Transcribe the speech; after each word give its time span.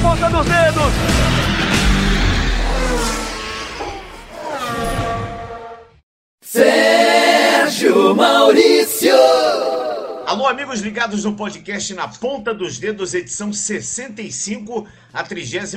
ponta 0.00 0.30
dos 0.30 0.46
dedos. 0.46 0.92
Sérgio 6.42 8.14
Maurício. 8.14 9.14
Alô, 10.26 10.46
amigos 10.46 10.80
ligados 10.80 11.24
no 11.24 11.34
podcast 11.34 11.92
Na 11.94 12.08
Ponta 12.08 12.54
dos 12.54 12.78
Dedos, 12.78 13.14
edição 13.14 13.52
65, 13.52 14.86
a 15.12 15.22
36 15.22 15.74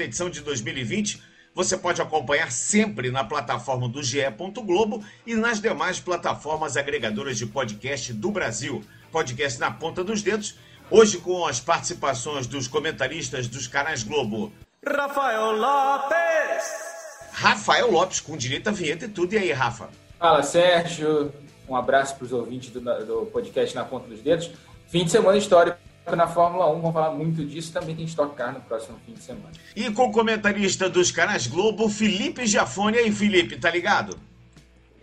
edição 0.00 0.30
de 0.30 0.40
2020. 0.40 1.22
Você 1.54 1.76
pode 1.76 2.00
acompanhar 2.00 2.52
sempre 2.52 3.10
na 3.10 3.24
plataforma 3.24 3.88
do 3.88 4.02
GE. 4.02 4.20
Globo 4.64 5.04
e 5.26 5.34
nas 5.34 5.60
demais 5.60 6.00
plataformas 6.00 6.76
agregadoras 6.76 7.36
de 7.36 7.46
podcast 7.46 8.12
do 8.12 8.30
Brasil. 8.30 8.82
Podcast 9.10 9.58
Na 9.58 9.70
Ponta 9.70 10.04
dos 10.04 10.22
Dedos, 10.22 10.56
hoje 10.90 11.18
com 11.18 11.46
as 11.46 11.60
participações 11.60 12.46
dos 12.46 12.68
comentaristas 12.68 13.46
dos 13.48 13.66
canais 13.66 14.02
Globo. 14.02 14.52
Rafael 14.86 15.52
Lopes. 15.52 16.86
Rafael 17.32 17.90
Lopes, 17.90 18.20
com 18.20 18.36
direito 18.36 18.68
a 18.68 18.72
vinheta 18.72 19.04
e 19.04 19.08
tudo. 19.08 19.34
E 19.34 19.38
aí, 19.38 19.52
Rafa? 19.52 19.90
Fala, 20.18 20.42
Sérgio. 20.42 21.32
Um 21.68 21.74
abraço 21.74 22.14
para 22.16 22.24
os 22.24 22.32
ouvintes 22.32 22.70
do, 22.70 22.80
do, 22.80 23.26
podcast 23.26 23.74
Na 23.74 23.84
Ponta 23.84 24.08
dos 24.08 24.20
Dedos. 24.20 24.50
Fim 24.88 25.04
de 25.04 25.10
semana 25.10 25.36
histórico 25.36 25.76
na 26.14 26.28
Fórmula 26.28 26.70
1, 26.70 26.80
vamos 26.80 26.92
falar 26.92 27.10
muito 27.10 27.44
disso. 27.44 27.72
Também 27.72 27.96
tem 27.96 28.04
Stock 28.04 28.36
Car 28.36 28.52
no 28.54 28.60
próximo 28.60 28.96
fim 29.04 29.12
de 29.12 29.22
semana. 29.22 29.50
E 29.74 29.90
com 29.90 30.04
o 30.04 30.12
comentarista 30.12 30.88
dos 30.88 31.10
canais 31.10 31.48
Globo, 31.48 31.88
Felipe 31.88 32.46
Jafone. 32.46 32.96
E 32.96 33.00
aí, 33.00 33.12
Felipe, 33.12 33.58
tá 33.58 33.70
ligado? 33.70 34.16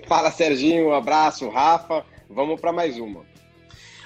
Fala, 0.08 0.31
Serginho. 0.31 0.89
Um 0.89 0.94
abraço, 0.94 1.50
Rafa. 1.50 2.05
Vamos 2.30 2.59
para 2.59 2.72
mais 2.72 2.97
uma. 2.97 3.33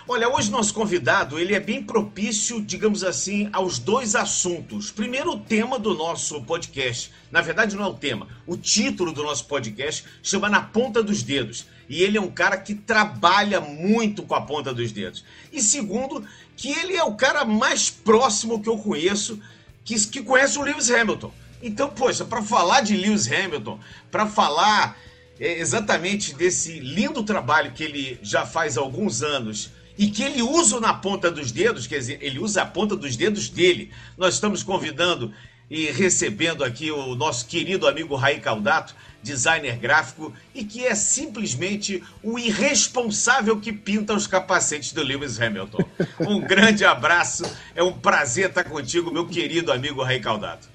Olha, 0.09 0.29
hoje 0.29 0.49
nosso 0.49 0.73
convidado, 0.73 1.37
ele 1.37 1.53
é 1.53 1.59
bem 1.59 1.83
propício, 1.83 2.61
digamos 2.61 3.03
assim, 3.03 3.49
aos 3.51 3.77
dois 3.77 4.15
assuntos. 4.15 4.89
Primeiro, 4.89 5.33
o 5.33 5.39
tema 5.39 5.77
do 5.77 5.93
nosso 5.93 6.41
podcast. 6.43 7.11
Na 7.29 7.41
verdade, 7.41 7.75
não 7.75 7.83
é 7.83 7.87
o 7.87 7.93
tema. 7.93 8.25
O 8.45 8.55
título 8.55 9.11
do 9.11 9.21
nosso 9.21 9.43
podcast 9.47 10.05
chama 10.23 10.47
Na 10.47 10.61
Ponta 10.61 11.03
dos 11.03 11.23
Dedos. 11.23 11.65
E 11.89 12.01
ele 12.03 12.17
é 12.17 12.21
um 12.21 12.31
cara 12.31 12.55
que 12.55 12.73
trabalha 12.73 13.59
muito 13.59 14.23
com 14.23 14.33
a 14.33 14.39
ponta 14.39 14.73
dos 14.73 14.93
dedos. 14.93 15.25
E 15.51 15.61
segundo, 15.61 16.25
que 16.55 16.71
ele 16.71 16.95
é 16.95 17.03
o 17.03 17.15
cara 17.15 17.43
mais 17.43 17.89
próximo 17.89 18.63
que 18.63 18.69
eu 18.69 18.77
conheço, 18.77 19.37
que, 19.83 19.99
que 20.07 20.23
conhece 20.23 20.57
o 20.57 20.61
Lewis 20.61 20.89
Hamilton. 20.89 21.33
Então, 21.61 21.89
poxa, 21.89 22.23
para 22.23 22.41
falar 22.41 22.79
de 22.79 22.95
Lewis 22.95 23.29
Hamilton, 23.29 23.77
para 24.09 24.25
falar 24.25 24.97
é, 25.37 25.59
exatamente 25.59 26.33
desse 26.33 26.79
lindo 26.79 27.23
trabalho 27.23 27.73
que 27.73 27.83
ele 27.83 28.17
já 28.21 28.45
faz 28.45 28.77
há 28.77 28.81
alguns 28.81 29.21
anos 29.21 29.75
e 29.97 30.07
que 30.07 30.23
ele 30.23 30.41
usa 30.41 30.79
na 30.79 30.93
ponta 30.93 31.31
dos 31.31 31.51
dedos, 31.51 31.87
quer 31.87 31.97
dizer, 31.97 32.19
ele 32.21 32.39
usa 32.39 32.61
a 32.61 32.65
ponta 32.65 32.95
dos 32.95 33.15
dedos 33.15 33.49
dele. 33.49 33.91
Nós 34.17 34.35
estamos 34.35 34.61
convidando 34.61 35.33
e 35.69 35.87
recebendo 35.87 36.63
aqui 36.63 36.91
o 36.91 37.15
nosso 37.15 37.47
querido 37.47 37.87
amigo 37.87 38.15
Raí 38.15 38.39
Caldato, 38.39 38.95
designer 39.21 39.75
gráfico, 39.77 40.31
e 40.53 40.63
que 40.63 40.85
é 40.85 40.95
simplesmente 40.95 42.01
o 42.23 42.37
irresponsável 42.39 43.59
que 43.59 43.73
pinta 43.73 44.13
os 44.13 44.27
capacetes 44.27 44.93
do 44.93 45.03
Lewis 45.03 45.41
Hamilton. 45.41 45.83
Um 46.19 46.39
grande 46.39 46.85
abraço, 46.85 47.43
é 47.75 47.83
um 47.83 47.91
prazer 47.91 48.49
estar 48.49 48.63
contigo, 48.63 49.11
meu 49.11 49.27
querido 49.27 49.71
amigo 49.71 50.03
Raí 50.03 50.19
Caldato. 50.19 50.69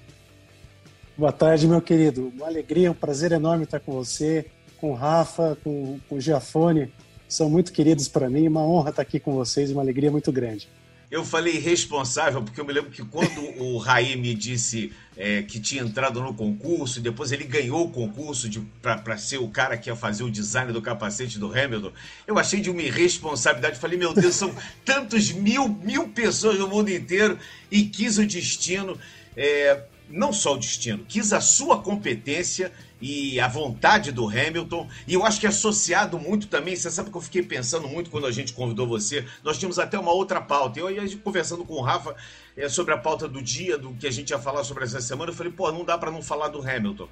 Boa 1.16 1.32
tarde, 1.32 1.66
meu 1.68 1.80
querido. 1.80 2.32
Uma 2.34 2.46
alegria, 2.46 2.90
um 2.90 2.94
prazer 2.94 3.32
enorme 3.32 3.64
estar 3.64 3.80
com 3.80 3.92
você, 3.92 4.46
com 4.78 4.90
o 4.90 4.94
Rafa, 4.94 5.56
com, 5.62 6.00
com 6.08 6.16
o 6.16 6.20
Giafone 6.20 6.92
são 7.32 7.48
muito 7.48 7.72
queridos 7.72 8.08
para 8.08 8.28
mim. 8.28 8.46
Uma 8.46 8.62
honra 8.62 8.90
estar 8.90 9.02
aqui 9.02 9.18
com 9.18 9.34
vocês, 9.34 9.70
uma 9.70 9.82
alegria 9.82 10.10
muito 10.10 10.30
grande. 10.30 10.68
Eu 11.10 11.24
falei 11.26 11.58
responsável 11.58 12.42
porque 12.42 12.58
eu 12.58 12.64
me 12.64 12.72
lembro 12.72 12.90
que 12.90 13.04
quando 13.04 13.42
o 13.62 13.76
Raí 13.76 14.16
me 14.16 14.34
disse 14.34 14.92
é, 15.14 15.42
que 15.42 15.60
tinha 15.60 15.82
entrado 15.82 16.22
no 16.22 16.32
concurso, 16.32 16.98
e 16.98 17.02
depois 17.02 17.30
ele 17.32 17.44
ganhou 17.44 17.84
o 17.84 17.90
concurso 17.90 18.48
para 18.80 19.18
ser 19.18 19.36
o 19.36 19.48
cara 19.48 19.76
que 19.76 19.90
ia 19.90 19.96
fazer 19.96 20.24
o 20.24 20.30
design 20.30 20.72
do 20.72 20.80
capacete 20.80 21.38
do 21.38 21.52
Hamilton, 21.52 21.92
eu 22.26 22.38
achei 22.38 22.62
de 22.62 22.70
uma 22.70 22.80
irresponsabilidade. 22.80 23.78
Falei, 23.78 23.98
meu 23.98 24.14
Deus, 24.14 24.34
são 24.34 24.54
tantos 24.86 25.30
mil, 25.32 25.68
mil 25.68 26.08
pessoas 26.08 26.58
no 26.58 26.66
mundo 26.66 26.90
inteiro 26.90 27.38
e 27.70 27.84
quis 27.84 28.16
o 28.16 28.26
destino. 28.26 28.98
É, 29.36 29.82
não 30.08 30.32
só 30.32 30.54
o 30.54 30.58
destino, 30.58 31.04
quis 31.08 31.32
a 31.32 31.40
sua 31.40 31.80
competência 31.80 32.72
e 33.02 33.40
a 33.40 33.48
vontade 33.48 34.12
do 34.12 34.28
Hamilton. 34.28 34.88
E 35.08 35.14
eu 35.14 35.26
acho 35.26 35.40
que 35.40 35.46
é 35.46 35.48
associado 35.48 36.18
muito 36.18 36.46
também, 36.46 36.76
você 36.76 36.88
sabe 36.88 37.10
que 37.10 37.16
eu 37.16 37.20
fiquei 37.20 37.42
pensando 37.42 37.88
muito 37.88 38.10
quando 38.10 38.26
a 38.26 38.30
gente 38.30 38.52
convidou 38.52 38.86
você. 38.86 39.26
Nós 39.42 39.58
tínhamos 39.58 39.80
até 39.80 39.98
uma 39.98 40.12
outra 40.12 40.40
pauta. 40.40 40.78
Eu 40.78 40.88
ia 40.88 41.16
conversando 41.18 41.64
com 41.64 41.74
o 41.74 41.80
Rafa 41.80 42.14
é, 42.56 42.68
sobre 42.68 42.94
a 42.94 42.98
pauta 42.98 43.26
do 43.26 43.42
dia, 43.42 43.76
do 43.76 43.92
que 43.94 44.06
a 44.06 44.10
gente 44.10 44.30
ia 44.30 44.38
falar 44.38 44.62
sobre 44.62 44.84
essa 44.84 45.00
semana. 45.00 45.32
Eu 45.32 45.34
falei, 45.34 45.52
pô, 45.52 45.70
não 45.72 45.84
dá 45.84 45.98
para 45.98 46.12
não 46.12 46.22
falar 46.22 46.48
do 46.48 46.60
Hamilton. 46.60 47.08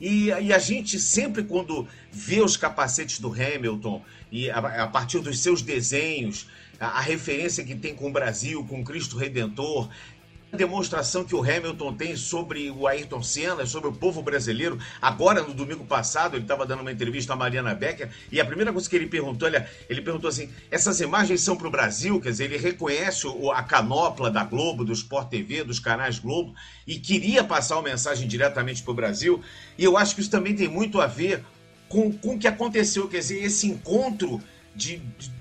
E, 0.00 0.26
e, 0.26 0.52
a 0.52 0.58
gente 0.60 1.00
sempre, 1.00 1.42
quando 1.42 1.88
vê 2.12 2.40
os 2.40 2.56
capacetes 2.56 3.18
do 3.18 3.32
Hamilton, 3.32 4.00
e 4.30 4.48
a, 4.48 4.58
a 4.58 4.86
partir 4.86 5.18
dos 5.18 5.40
seus 5.40 5.60
desenhos, 5.60 6.46
a, 6.78 6.98
a 6.98 7.00
referência 7.00 7.64
que 7.64 7.74
tem 7.74 7.96
com 7.96 8.08
o 8.08 8.12
Brasil, 8.12 8.64
com 8.64 8.84
Cristo 8.84 9.16
Redentor, 9.16 9.88
demonstração 10.56 11.24
que 11.24 11.34
o 11.34 11.42
Hamilton 11.42 11.94
tem 11.94 12.14
sobre 12.14 12.70
o 12.70 12.86
Ayrton 12.86 13.22
Senna, 13.22 13.64
sobre 13.64 13.88
o 13.88 13.92
povo 13.92 14.22
brasileiro. 14.22 14.78
Agora, 15.00 15.42
no 15.42 15.54
domingo 15.54 15.84
passado, 15.84 16.36
ele 16.36 16.44
estava 16.44 16.66
dando 16.66 16.80
uma 16.80 16.92
entrevista 16.92 17.32
a 17.32 17.36
Mariana 17.36 17.74
Becker 17.74 18.10
e 18.30 18.38
a 18.40 18.44
primeira 18.44 18.72
coisa 18.72 18.88
que 18.88 18.94
ele 18.94 19.06
perguntou, 19.06 19.48
ele, 19.48 19.64
ele 19.88 20.02
perguntou 20.02 20.28
assim: 20.28 20.50
essas 20.70 21.00
imagens 21.00 21.40
são 21.40 21.56
para 21.56 21.68
o 21.68 21.70
Brasil? 21.70 22.20
Quer 22.20 22.30
dizer, 22.30 22.44
ele 22.44 22.58
reconhece 22.58 23.26
a 23.54 23.62
canopla 23.62 24.30
da 24.30 24.44
Globo, 24.44 24.84
do 24.84 24.92
Sport 24.92 25.30
TV, 25.30 25.64
dos 25.64 25.78
canais 25.78 26.18
Globo 26.18 26.54
e 26.86 26.98
queria 26.98 27.42
passar 27.42 27.76
uma 27.76 27.88
mensagem 27.88 28.28
diretamente 28.28 28.82
para 28.82 28.92
o 28.92 28.94
Brasil. 28.94 29.42
E 29.78 29.84
eu 29.84 29.96
acho 29.96 30.14
que 30.14 30.20
isso 30.20 30.30
também 30.30 30.54
tem 30.54 30.68
muito 30.68 31.00
a 31.00 31.06
ver 31.06 31.42
com, 31.88 32.12
com 32.12 32.34
o 32.34 32.38
que 32.38 32.48
aconteceu, 32.48 33.08
quer 33.08 33.18
dizer, 33.18 33.42
esse 33.42 33.66
encontro 33.66 34.40
de, 34.74 35.00
de 35.18 35.32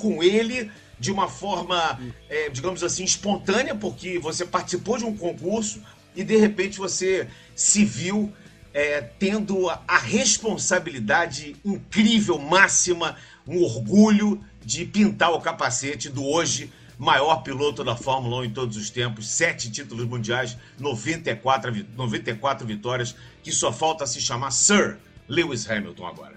com 0.00 0.22
ele 0.22 0.70
de 0.98 1.12
uma 1.12 1.28
forma, 1.28 2.00
é, 2.28 2.48
digamos 2.48 2.82
assim, 2.82 3.04
espontânea, 3.04 3.74
porque 3.74 4.18
você 4.18 4.44
participou 4.44 4.98
de 4.98 5.04
um 5.04 5.16
concurso 5.16 5.82
e 6.14 6.22
de 6.22 6.36
repente 6.36 6.78
você 6.78 7.28
se 7.54 7.84
viu 7.84 8.32
é, 8.72 9.00
tendo 9.00 9.68
a 9.68 9.98
responsabilidade 9.98 11.56
incrível, 11.64 12.38
máxima, 12.38 13.16
um 13.46 13.62
orgulho 13.62 14.42
de 14.64 14.84
pintar 14.84 15.32
o 15.32 15.40
capacete 15.40 16.08
do 16.08 16.24
hoje 16.24 16.72
maior 16.98 17.42
piloto 17.42 17.82
da 17.82 17.96
Fórmula 17.96 18.38
1 18.38 18.44
em 18.44 18.50
todos 18.50 18.76
os 18.76 18.90
tempos, 18.90 19.28
sete 19.28 19.70
títulos 19.70 20.06
mundiais, 20.06 20.56
94, 20.78 21.84
94 21.96 22.66
vitórias, 22.66 23.16
que 23.42 23.52
só 23.52 23.72
falta 23.72 24.06
se 24.06 24.20
chamar 24.20 24.50
Sir 24.50 24.98
Lewis 25.28 25.68
Hamilton 25.68 26.06
agora. 26.06 26.34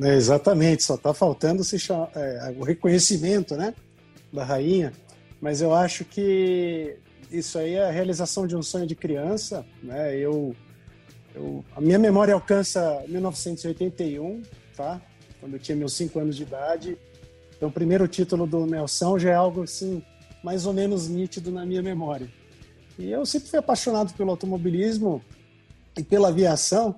É, 0.00 0.14
exatamente, 0.14 0.84
só 0.84 0.94
está 0.94 1.12
faltando 1.12 1.64
se 1.64 1.78
chama, 1.78 2.08
é, 2.14 2.54
o 2.56 2.62
reconhecimento 2.62 3.56
né, 3.56 3.74
da 4.32 4.44
rainha, 4.44 4.92
mas 5.40 5.60
eu 5.60 5.74
acho 5.74 6.04
que 6.04 6.96
isso 7.30 7.58
aí 7.58 7.74
é 7.74 7.86
a 7.86 7.90
realização 7.90 8.46
de 8.46 8.56
um 8.56 8.62
sonho 8.62 8.86
de 8.86 8.94
criança. 8.94 9.64
Né? 9.82 10.16
Eu, 10.16 10.54
eu, 11.34 11.64
a 11.74 11.80
minha 11.80 11.98
memória 11.98 12.34
alcança 12.34 13.02
1981, 13.08 14.42
tá? 14.76 15.00
quando 15.38 15.54
eu 15.54 15.58
tinha 15.58 15.76
meus 15.76 15.94
cinco 15.94 16.18
anos 16.18 16.36
de 16.36 16.42
idade. 16.42 16.98
Então, 17.56 17.68
o 17.68 17.72
primeiro 17.72 18.06
título 18.08 18.46
do 18.46 18.66
Nelson 18.66 19.18
já 19.18 19.30
é 19.30 19.34
algo 19.34 19.62
assim, 19.62 20.02
mais 20.42 20.66
ou 20.66 20.72
menos 20.72 21.08
nítido 21.08 21.50
na 21.50 21.64
minha 21.64 21.82
memória. 21.82 22.28
E 22.98 23.10
eu 23.10 23.24
sempre 23.24 23.48
fui 23.48 23.58
apaixonado 23.58 24.12
pelo 24.14 24.30
automobilismo 24.30 25.22
e 25.96 26.02
pela 26.02 26.28
aviação. 26.28 26.96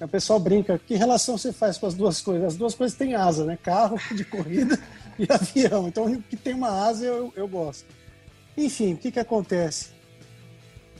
O 0.00 0.08
pessoal 0.08 0.40
brinca, 0.40 0.78
que 0.78 0.94
relação 0.94 1.36
você 1.36 1.52
faz 1.52 1.76
com 1.76 1.86
as 1.86 1.94
duas 1.94 2.22
coisas? 2.22 2.48
As 2.48 2.56
duas 2.56 2.74
coisas 2.74 2.96
têm 2.96 3.14
asa, 3.14 3.44
né? 3.44 3.58
Carro 3.62 3.98
de 4.14 4.24
corrida 4.24 4.78
e 5.18 5.26
avião. 5.30 5.88
Então, 5.88 6.06
o 6.06 6.22
que 6.22 6.36
tem 6.36 6.54
uma 6.54 6.86
asa 6.86 7.04
eu, 7.04 7.32
eu 7.36 7.46
gosto. 7.46 7.84
Enfim, 8.56 8.94
o 8.94 8.96
que, 8.96 9.10
que 9.10 9.20
acontece? 9.20 9.90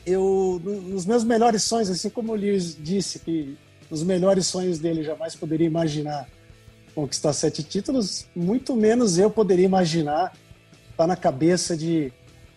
Eu, 0.05 0.61
nos 0.65 1.07
meus 1.07 1.25
melhores 1.25 1.63
sonhos, 1.63 1.91
assim 1.91 2.11
como 2.11 2.33
o 2.33 2.35
Lewis 2.35 2.77
disse, 2.79 3.19
que 3.19 3.57
os 3.91 4.03
melhores 4.03 4.47
sonhos 4.47 4.79
dele 4.79 5.03
jamais 5.03 5.35
poderia 5.35 5.67
imaginar 5.67 6.29
conquistar 6.95 7.33
sete 7.33 7.63
títulos, 7.63 8.27
muito 8.35 8.75
menos 8.75 9.19
eu 9.19 9.31
poderia 9.31 9.65
imaginar 9.65 10.37
estar 10.91 11.07
na 11.07 11.17
cabeça 11.17 11.77
de, 11.77 12.13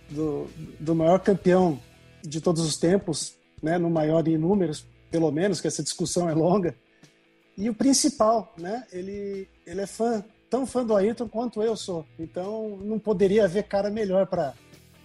do, 0.10 0.48
do 0.80 0.96
maior 0.96 1.20
campeão 1.20 1.80
de 2.22 2.42
todos 2.42 2.64
os 2.64 2.76
tempos, 2.78 3.36
né, 3.62 3.78
no 3.78 3.90
maior 3.90 4.28
em 4.28 4.38
números, 4.38 4.86
pelo 5.14 5.32
menos, 5.32 5.62
que 5.62 5.68
essa 5.68 5.84
discussão 5.84 6.28
é 6.28 6.34
longa. 6.34 6.76
E 7.56 7.70
o 7.70 7.74
principal, 7.76 8.52
né? 8.58 8.84
Ele, 8.92 9.48
ele 9.64 9.82
é 9.82 9.86
fã, 9.86 10.26
tão 10.50 10.66
fã 10.66 10.84
do 10.84 10.96
Ayrton 10.96 11.28
quanto 11.28 11.62
eu 11.62 11.78
sou. 11.78 12.04
Então, 12.18 12.80
não 12.82 12.98
poderia 12.98 13.46
haver 13.46 13.66
cara 13.66 13.92
melhor 13.92 14.26
para 14.26 14.56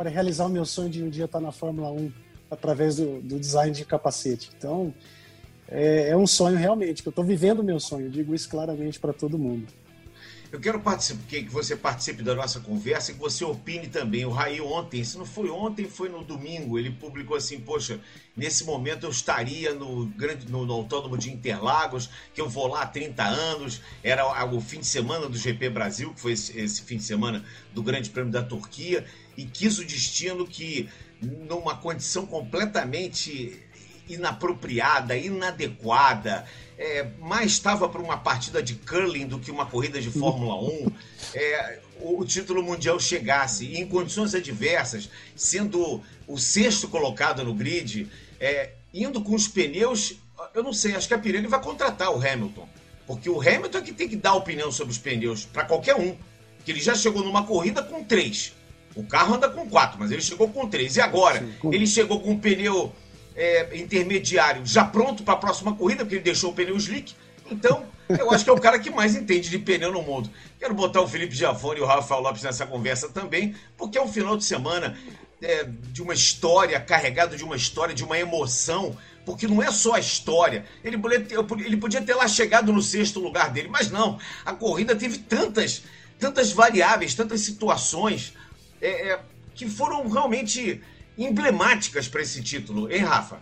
realizar 0.08 0.46
o 0.46 0.48
meu 0.48 0.64
sonho 0.64 0.88
de 0.88 1.02
um 1.02 1.10
dia 1.10 1.26
estar 1.26 1.40
na 1.40 1.52
Fórmula 1.52 1.90
1 1.90 2.10
através 2.50 2.96
do, 2.96 3.20
do 3.20 3.38
design 3.38 3.70
de 3.70 3.84
capacete. 3.84 4.50
Então, 4.56 4.94
é, 5.68 6.08
é 6.08 6.16
um 6.16 6.26
sonho 6.26 6.56
realmente, 6.56 7.02
que 7.02 7.08
eu 7.08 7.10
estou 7.10 7.22
vivendo 7.22 7.58
o 7.58 7.64
meu 7.64 7.78
sonho, 7.78 8.08
digo 8.08 8.34
isso 8.34 8.48
claramente 8.48 8.98
para 8.98 9.12
todo 9.12 9.38
mundo. 9.38 9.66
Eu 10.50 10.58
quero 10.58 10.82
que 11.26 11.42
você 11.50 11.76
participe 11.76 12.22
da 12.22 12.34
nossa 12.34 12.58
conversa 12.60 13.10
e 13.10 13.14
que 13.14 13.20
você 13.20 13.44
opine 13.44 13.86
também. 13.86 14.24
O 14.24 14.30
Raí 14.30 14.62
ontem, 14.62 15.04
se 15.04 15.18
não 15.18 15.26
foi 15.26 15.50
ontem, 15.50 15.86
foi 15.86 16.08
no 16.08 16.24
domingo, 16.24 16.78
ele 16.78 16.90
publicou 16.90 17.36
assim, 17.36 17.60
poxa, 17.60 18.00
nesse 18.34 18.64
momento 18.64 19.04
eu 19.04 19.10
estaria 19.10 19.74
no, 19.74 20.06
grande, 20.06 20.50
no, 20.50 20.64
no 20.64 20.72
Autônomo 20.72 21.18
de 21.18 21.30
Interlagos, 21.30 22.08
que 22.32 22.40
eu 22.40 22.48
vou 22.48 22.66
lá 22.66 22.80
há 22.80 22.86
30 22.86 23.22
anos, 23.22 23.82
era 24.02 24.24
o 24.46 24.58
fim 24.58 24.80
de 24.80 24.86
semana 24.86 25.28
do 25.28 25.36
GP 25.36 25.68
Brasil, 25.68 26.14
que 26.14 26.20
foi 26.20 26.32
esse, 26.32 26.58
esse 26.58 26.80
fim 26.82 26.96
de 26.96 27.04
semana 27.04 27.44
do 27.74 27.82
Grande 27.82 28.08
Prêmio 28.08 28.32
da 28.32 28.42
Turquia, 28.42 29.04
e 29.36 29.44
quis 29.44 29.78
o 29.78 29.84
destino 29.84 30.46
que, 30.46 30.88
numa 31.20 31.76
condição 31.76 32.24
completamente 32.24 33.67
inapropriada, 34.08 35.16
inadequada, 35.16 36.44
é, 36.78 37.06
mais 37.18 37.52
estava 37.52 37.88
para 37.88 38.00
uma 38.00 38.16
partida 38.16 38.62
de 38.62 38.74
curling 38.74 39.26
do 39.26 39.38
que 39.38 39.50
uma 39.50 39.66
corrida 39.66 40.00
de 40.00 40.10
Fórmula 40.10 40.54
1, 40.62 40.92
é, 41.34 41.80
o 42.00 42.24
título 42.24 42.62
mundial 42.62 42.98
chegasse 43.00 43.76
em 43.76 43.86
condições 43.86 44.34
adversas, 44.34 45.10
sendo 45.34 46.02
o 46.26 46.38
sexto 46.38 46.88
colocado 46.88 47.42
no 47.44 47.52
grid, 47.52 48.08
é, 48.40 48.70
indo 48.94 49.20
com 49.22 49.34
os 49.34 49.48
pneus, 49.48 50.14
eu 50.54 50.62
não 50.62 50.72
sei, 50.72 50.94
acho 50.94 51.08
que 51.08 51.14
a 51.14 51.18
Pirelli 51.18 51.46
vai 51.46 51.60
contratar 51.60 52.10
o 52.10 52.16
Hamilton, 52.16 52.68
porque 53.06 53.28
o 53.28 53.40
Hamilton 53.40 53.78
é 53.78 53.82
que 53.82 53.92
tem 53.92 54.08
que 54.08 54.16
dar 54.16 54.34
opinião 54.34 54.70
sobre 54.70 54.92
os 54.92 54.98
pneus 54.98 55.44
para 55.44 55.64
qualquer 55.64 55.96
um, 55.96 56.16
que 56.64 56.70
ele 56.70 56.80
já 56.80 56.94
chegou 56.94 57.24
numa 57.24 57.44
corrida 57.44 57.82
com 57.82 58.04
três. 58.04 58.54
O 58.94 59.02
carro 59.04 59.34
anda 59.34 59.48
com 59.48 59.68
quatro, 59.68 59.98
mas 59.98 60.10
ele 60.10 60.20
chegou 60.20 60.48
com 60.48 60.68
três. 60.68 60.96
E 60.96 61.00
agora? 61.00 61.38
Sim, 61.38 61.54
com... 61.60 61.72
Ele 61.72 61.86
chegou 61.86 62.20
com 62.20 62.32
um 62.32 62.38
pneu 62.38 62.92
é, 63.38 63.68
intermediário 63.78 64.66
já 64.66 64.84
pronto 64.84 65.22
para 65.22 65.34
a 65.34 65.36
próxima 65.36 65.72
corrida, 65.74 66.04
porque 66.04 66.16
ele 66.16 66.24
deixou 66.24 66.50
o 66.50 66.54
pneu 66.54 66.76
slick. 66.76 67.14
Então, 67.48 67.86
eu 68.08 68.30
acho 68.32 68.42
que 68.42 68.50
é 68.50 68.52
o 68.52 68.60
cara 68.60 68.78
que 68.80 68.90
mais 68.90 69.14
entende 69.14 69.48
de 69.48 69.58
pneu 69.58 69.92
no 69.92 70.02
mundo. 70.02 70.28
Quero 70.58 70.74
botar 70.74 71.00
o 71.00 71.08
Felipe 71.08 71.34
Giafone 71.34 71.78
e 71.78 71.82
o 71.82 71.86
Rafael 71.86 72.20
Lopes 72.20 72.42
nessa 72.42 72.66
conversa 72.66 73.08
também, 73.08 73.54
porque 73.76 73.96
é 73.96 74.02
um 74.02 74.12
final 74.12 74.36
de 74.36 74.44
semana 74.44 74.98
é, 75.40 75.64
de 75.64 76.02
uma 76.02 76.12
história, 76.12 76.80
carregado 76.80 77.36
de 77.36 77.44
uma 77.44 77.54
história, 77.54 77.94
de 77.94 78.02
uma 78.02 78.18
emoção, 78.18 78.98
porque 79.24 79.46
não 79.46 79.62
é 79.62 79.70
só 79.70 79.94
a 79.94 80.00
história. 80.00 80.64
Ele 80.82 80.98
podia, 80.98 81.20
ter, 81.20 81.38
ele 81.64 81.76
podia 81.76 82.02
ter 82.02 82.14
lá 82.14 82.26
chegado 82.26 82.72
no 82.72 82.82
sexto 82.82 83.20
lugar 83.20 83.50
dele, 83.50 83.68
mas 83.68 83.88
não. 83.88 84.18
A 84.44 84.52
corrida 84.52 84.96
teve 84.96 85.18
tantas, 85.18 85.82
tantas 86.18 86.50
variáveis, 86.50 87.14
tantas 87.14 87.42
situações 87.42 88.34
é, 88.82 89.12
é 89.12 89.20
que 89.54 89.68
foram 89.68 90.08
realmente 90.08 90.82
emblemáticas 91.18 92.08
para 92.08 92.22
esse 92.22 92.42
título, 92.42 92.90
hein, 92.90 93.00
Rafa? 93.00 93.38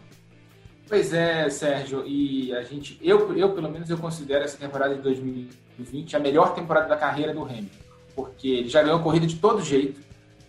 Pois 0.89 1.13
é, 1.13 1.51
Sérgio, 1.51 2.07
e 2.07 2.55
a 2.55 2.63
gente, 2.63 2.99
eu, 3.03 3.37
eu 3.37 3.53
pelo 3.53 3.71
menos 3.71 3.91
eu 3.91 3.99
considero 3.99 4.45
essa 4.45 4.57
temporada 4.57 4.95
de 4.95 5.03
2020 5.03 6.17
a 6.17 6.21
melhor 6.21 6.55
temporada 6.55 6.89
da 6.89 6.97
carreira 6.97 7.35
do 7.35 7.43
Hamilton, 7.43 7.77
porque 8.15 8.49
ele 8.49 8.69
já 8.69 8.83
ganhou 8.83 9.01
corrida 9.01 9.27
de 9.27 9.37
todo 9.37 9.63
jeito, 9.63 10.01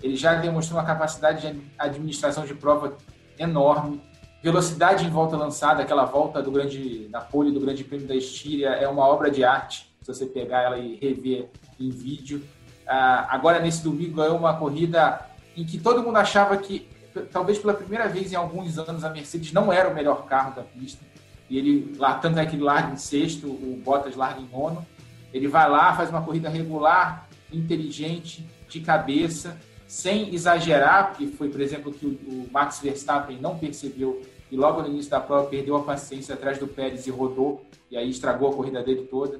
ele 0.01 0.15
já 0.15 0.35
demonstrou 0.35 0.79
uma 0.79 0.85
capacidade 0.85 1.51
de 1.51 1.61
administração 1.77 2.45
de 2.45 2.53
prova 2.53 2.95
enorme, 3.39 3.99
velocidade 4.43 5.05
em 5.05 5.09
volta 5.09 5.35
lançada, 5.35 5.81
aquela 5.81 6.05
volta 6.05 6.41
do 6.41 6.51
grande 6.51 7.07
da 7.09 7.19
pole 7.19 7.51
do 7.51 7.59
Grande 7.59 7.83
Prêmio 7.83 8.07
da 8.07 8.15
Estíria 8.15 8.69
é 8.69 8.87
uma 8.87 9.07
obra 9.07 9.31
de 9.31 9.43
arte, 9.43 9.91
se 10.01 10.13
você 10.13 10.27
pegar 10.27 10.61
ela 10.61 10.77
e 10.77 10.95
rever 10.95 11.49
em 11.79 11.89
vídeo. 11.89 12.43
Ah, 12.87 13.27
agora 13.31 13.59
nesse 13.59 13.83
domingo 13.83 14.17
ganhou 14.17 14.37
uma 14.37 14.55
corrida 14.55 15.19
em 15.55 15.65
que 15.65 15.79
todo 15.79 16.03
mundo 16.03 16.17
achava 16.17 16.55
que 16.57 16.87
talvez 17.25 17.57
pela 17.57 17.73
primeira 17.73 18.07
vez 18.07 18.31
em 18.31 18.35
alguns 18.35 18.77
anos, 18.77 19.03
a 19.03 19.09
Mercedes 19.09 19.51
não 19.51 19.71
era 19.71 19.89
o 19.89 19.95
melhor 19.95 20.25
carro 20.25 20.55
da 20.55 20.63
pista. 20.63 21.03
E 21.49 21.57
ele, 21.57 21.95
lá, 21.97 22.15
tanto 22.15 22.39
é 22.39 22.45
que 22.45 22.55
ele 22.55 22.63
larga 22.63 22.93
em 22.93 22.97
sexto, 22.97 23.47
o 23.47 23.81
Bottas 23.83 24.15
larga 24.15 24.41
em 24.41 24.47
nono. 24.47 24.85
Ele 25.33 25.47
vai 25.47 25.69
lá, 25.69 25.95
faz 25.95 26.09
uma 26.09 26.21
corrida 26.21 26.49
regular, 26.49 27.27
inteligente, 27.51 28.45
de 28.67 28.81
cabeça, 28.81 29.57
sem 29.87 30.33
exagerar, 30.33 31.09
porque 31.09 31.27
foi, 31.27 31.49
por 31.49 31.61
exemplo, 31.61 31.93
que 31.93 32.05
o 32.05 32.47
Max 32.51 32.79
Verstappen 32.79 33.39
não 33.39 33.57
percebeu 33.57 34.21
e 34.51 34.55
logo 34.55 34.81
no 34.81 34.87
início 34.87 35.11
da 35.11 35.19
prova 35.19 35.47
perdeu 35.47 35.75
a 35.75 35.83
paciência 35.83 36.35
atrás 36.35 36.57
do 36.57 36.67
Pérez 36.67 37.05
e 37.05 37.11
rodou, 37.11 37.65
e 37.91 37.97
aí 37.97 38.09
estragou 38.09 38.49
a 38.49 38.53
corrida 38.53 38.81
dele 38.81 39.07
toda. 39.09 39.39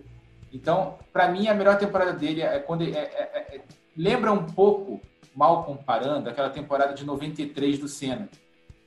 Então, 0.54 0.96
para 1.12 1.30
mim, 1.30 1.48
a 1.48 1.54
melhor 1.54 1.78
temporada 1.78 2.14
dele 2.14 2.42
é 2.42 2.60
quando 2.60 2.84
é, 2.84 2.88
é, 2.88 3.56
é, 3.56 3.62
lembra 3.96 4.32
um 4.32 4.44
pouco 4.44 5.02
mal 5.38 5.64
comparando, 5.64 6.28
aquela 6.28 6.50
temporada 6.50 6.96
de 6.96 7.06
93 7.06 7.78
do 7.78 7.88
Senna. 7.88 8.28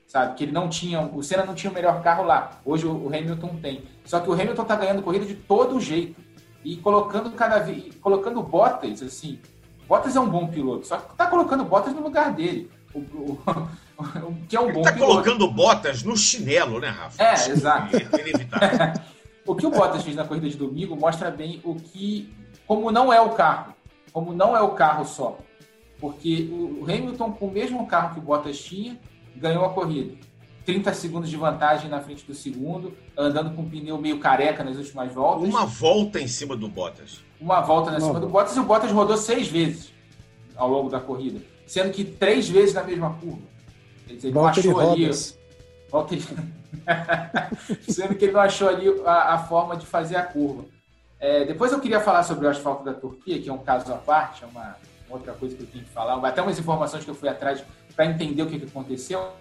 Sabe? 0.09 0.35
Que 0.35 0.43
ele 0.43 0.53
não 0.53 0.69
tinha. 0.69 1.01
O 1.01 1.23
Senna 1.23 1.45
não 1.45 1.55
tinha 1.55 1.71
o 1.71 1.75
melhor 1.75 2.03
carro 2.03 2.25
lá. 2.25 2.59
Hoje 2.65 2.85
o 2.85 3.07
Hamilton 3.07 3.57
tem. 3.63 3.85
Só 4.05 4.19
que 4.19 4.29
o 4.29 4.33
Hamilton 4.33 4.65
tá 4.65 4.75
ganhando 4.75 5.03
corrida 5.03 5.25
de 5.25 5.35
todo 5.35 5.81
jeito. 5.81 6.21
E 6.65 6.77
colocando 6.79 7.31
cada 7.31 7.61
vez. 7.61 7.95
Colocando 8.01 8.43
Bottas, 8.43 9.01
assim. 9.01 9.39
Bottas 9.87 10.17
é 10.17 10.21
um 10.21 10.29
bom 10.29 10.49
piloto. 10.49 10.89
Só 10.89 10.97
que 10.97 11.15
tá 11.15 11.29
colocando 11.29 11.65
Bottas 11.65 11.95
no 11.95 12.03
lugar 12.03 12.33
dele. 12.33 12.69
O, 12.93 12.99
o, 12.99 13.39
o 14.27 14.35
que 14.49 14.57
é 14.57 14.61
um 14.61 14.65
ele 14.65 14.73
bom 14.73 14.83
tá 14.83 14.93
piloto. 14.93 15.13
colocando 15.13 15.49
Bottas 15.49 16.03
no 16.03 16.17
chinelo, 16.17 16.81
né, 16.81 16.89
Rafa? 16.89 17.23
É, 17.23 17.35
exato. 17.35 17.97
É 18.61 18.93
o 19.47 19.55
que 19.55 19.67
o 19.67 19.71
Bottas 19.71 20.03
fez 20.03 20.17
na 20.17 20.25
corrida 20.25 20.49
de 20.49 20.57
domingo 20.57 20.97
mostra 20.97 21.31
bem 21.31 21.61
o 21.63 21.77
que. 21.77 22.35
Como 22.67 22.91
não 22.91 23.13
é 23.13 23.21
o 23.21 23.31
carro. 23.31 23.73
Como 24.13 24.33
não 24.33 24.57
é 24.57 24.61
o 24.61 24.71
carro 24.71 25.05
só 25.05 25.39
porque 26.01 26.49
o 26.51 26.85
Hamilton, 26.85 27.33
com 27.33 27.47
o 27.47 27.51
mesmo 27.51 27.87
carro 27.87 28.15
que 28.15 28.21
o 28.21 28.23
Bottas 28.23 28.59
tinha, 28.59 28.99
ganhou 29.37 29.65
a 29.65 29.71
corrida. 29.71 30.15
30 30.65 30.95
segundos 30.95 31.31
de 31.31 31.37
vantagem 31.37 31.91
na 31.91 32.01
frente 32.01 32.25
do 32.25 32.35
segundo, 32.35 32.97
andando 33.17 33.55
com 33.55 33.63
o 33.63 33.69
pneu 33.69 33.99
meio 33.99 34.19
careca 34.19 34.63
nas 34.63 34.77
últimas 34.77 35.13
voltas. 35.13 35.49
Uma 35.49 35.67
volta 35.67 36.21
em 36.21 36.29
cima 36.29 36.57
do 36.57 36.69
Bottas. 36.69 37.25
Uma 37.41 37.61
volta 37.61 37.97
em 37.97 38.01
cima 38.01 38.21
do 38.21 38.29
Bottas 38.29 38.57
e 38.57 38.61
o 38.61 38.65
Bottas 38.65 38.93
rodou 38.93 39.17
seis 39.17 39.49
vezes 39.49 39.93
ao 40.57 40.69
longo 40.69 40.91
da 40.91 41.01
corrida, 41.01 41.41
sendo 41.67 41.91
que 41.91 42.05
três 42.05 42.49
vezes 42.49 42.75
na 42.75 42.85
mesma 42.85 43.15
curva. 43.15 43.43
Quer 44.07 44.15
dizer, 44.15 44.29
ele 44.29 44.35
não 44.35 44.47
achou 44.47 44.81
ali. 44.81 45.11
Volta... 45.91 46.15
sendo 47.89 48.15
que 48.15 48.27
ele 48.27 48.33
não 48.33 48.41
achou 48.41 48.69
ali 48.69 48.87
a, 49.05 49.35
a 49.35 49.39
forma 49.39 49.77
de 49.77 49.85
fazer 49.85 50.15
a 50.15 50.23
curva. 50.23 50.65
É, 51.19 51.45
depois 51.45 51.73
eu 51.73 51.81
queria 51.81 52.01
falar 52.01 52.23
sobre 52.23 52.47
o 52.47 52.49
asfalto 52.51 52.85
da 52.85 52.95
Turquia, 52.95 53.41
que 53.41 53.49
é 53.49 53.53
um 53.53 53.59
caso 53.59 53.93
à 53.93 53.97
parte, 53.97 54.45
é 54.45 54.47
uma, 54.47 54.77
outra 55.11 55.33
coisa 55.33 55.57
que 55.57 55.63
eu 55.63 55.67
tenho 55.67 55.85
que 55.85 55.91
falar, 55.91 56.17
até 56.27 56.41
umas 56.41 56.59
informações 56.59 57.05
que 57.05 57.11
eu 57.11 57.15
fui 57.15 57.29
atrás 57.29 57.63
para 57.95 58.07
entender 58.07 58.43
o 58.43 58.47
que, 58.47 58.59
que 58.59 58.67
aconteceu. 58.67 59.33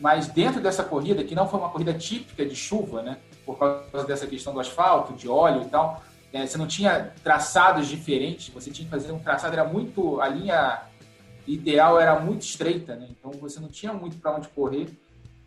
Mas 0.00 0.26
dentro 0.26 0.60
dessa 0.60 0.82
corrida, 0.82 1.22
que 1.22 1.34
não 1.34 1.48
foi 1.48 1.60
uma 1.60 1.68
corrida 1.68 1.94
típica 1.94 2.44
de 2.44 2.56
chuva, 2.56 3.02
né, 3.02 3.18
por 3.46 3.58
causa 3.58 4.06
dessa 4.06 4.26
questão 4.26 4.52
do 4.52 4.60
asfalto, 4.60 5.12
de 5.12 5.28
óleo 5.28 5.62
e 5.62 5.66
tal, 5.66 6.02
é, 6.32 6.46
você 6.46 6.58
não 6.58 6.66
tinha 6.66 7.12
traçados 7.22 7.86
diferentes, 7.86 8.52
você 8.52 8.70
tinha 8.70 8.84
que 8.84 8.90
fazer 8.90 9.12
um 9.12 9.18
traçado, 9.18 9.52
era 9.52 9.64
muito. 9.64 10.20
A 10.20 10.28
linha 10.28 10.82
ideal 11.46 12.00
era 12.00 12.18
muito 12.18 12.42
estreita, 12.42 12.96
né, 12.96 13.08
então 13.10 13.30
você 13.32 13.60
não 13.60 13.68
tinha 13.68 13.92
muito 13.92 14.16
para 14.16 14.34
onde 14.34 14.48
correr. 14.48 14.88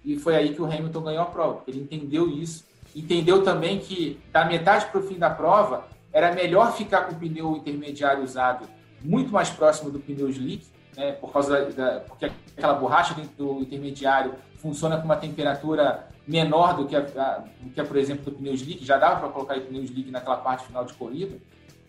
E 0.03 0.17
foi 0.17 0.35
aí 0.35 0.53
que 0.53 0.61
o 0.61 0.65
Hamilton 0.65 1.01
ganhou 1.01 1.23
a 1.23 1.25
prova, 1.25 1.63
ele 1.67 1.79
entendeu 1.79 2.29
isso. 2.29 2.63
Entendeu 2.95 3.43
também 3.43 3.79
que 3.79 4.21
da 4.31 4.45
metade 4.45 4.85
para 4.85 5.01
o 5.01 5.03
fim 5.03 5.17
da 5.17 5.29
prova 5.29 5.85
era 6.13 6.33
melhor 6.33 6.73
ficar 6.73 7.01
com 7.01 7.13
o 7.13 7.15
pneu 7.19 7.57
intermediário 7.57 8.23
usado 8.23 8.65
muito 9.05 9.31
mais 9.31 9.49
próximo 9.49 9.91
do 9.91 9.99
pneu 9.99 10.29
slick, 10.29 10.65
né, 10.97 11.11
por 11.13 11.31
causa 11.31 11.65
da, 11.65 11.69
da, 11.69 11.99
porque 12.01 12.31
aquela 12.57 12.73
borracha 12.73 13.15
do 13.37 13.61
intermediário 13.61 14.33
funciona 14.57 14.97
com 14.97 15.05
uma 15.05 15.17
temperatura 15.17 16.07
menor 16.27 16.75
do 16.75 16.87
que, 16.87 16.95
a, 16.95 16.99
a, 16.99 17.43
do 17.59 17.69
que 17.69 17.79
a, 17.79 17.85
por 17.85 17.97
exemplo, 17.97 18.25
do 18.25 18.31
pneu 18.31 18.53
slick, 18.53 18.83
já 18.83 18.97
dava 18.97 19.19
para 19.19 19.29
colocar 19.29 19.57
o 19.57 19.61
pneu 19.61 19.83
slick 19.83 20.09
naquela 20.09 20.37
parte 20.37 20.65
final 20.65 20.83
de 20.83 20.93
corrida. 20.93 21.37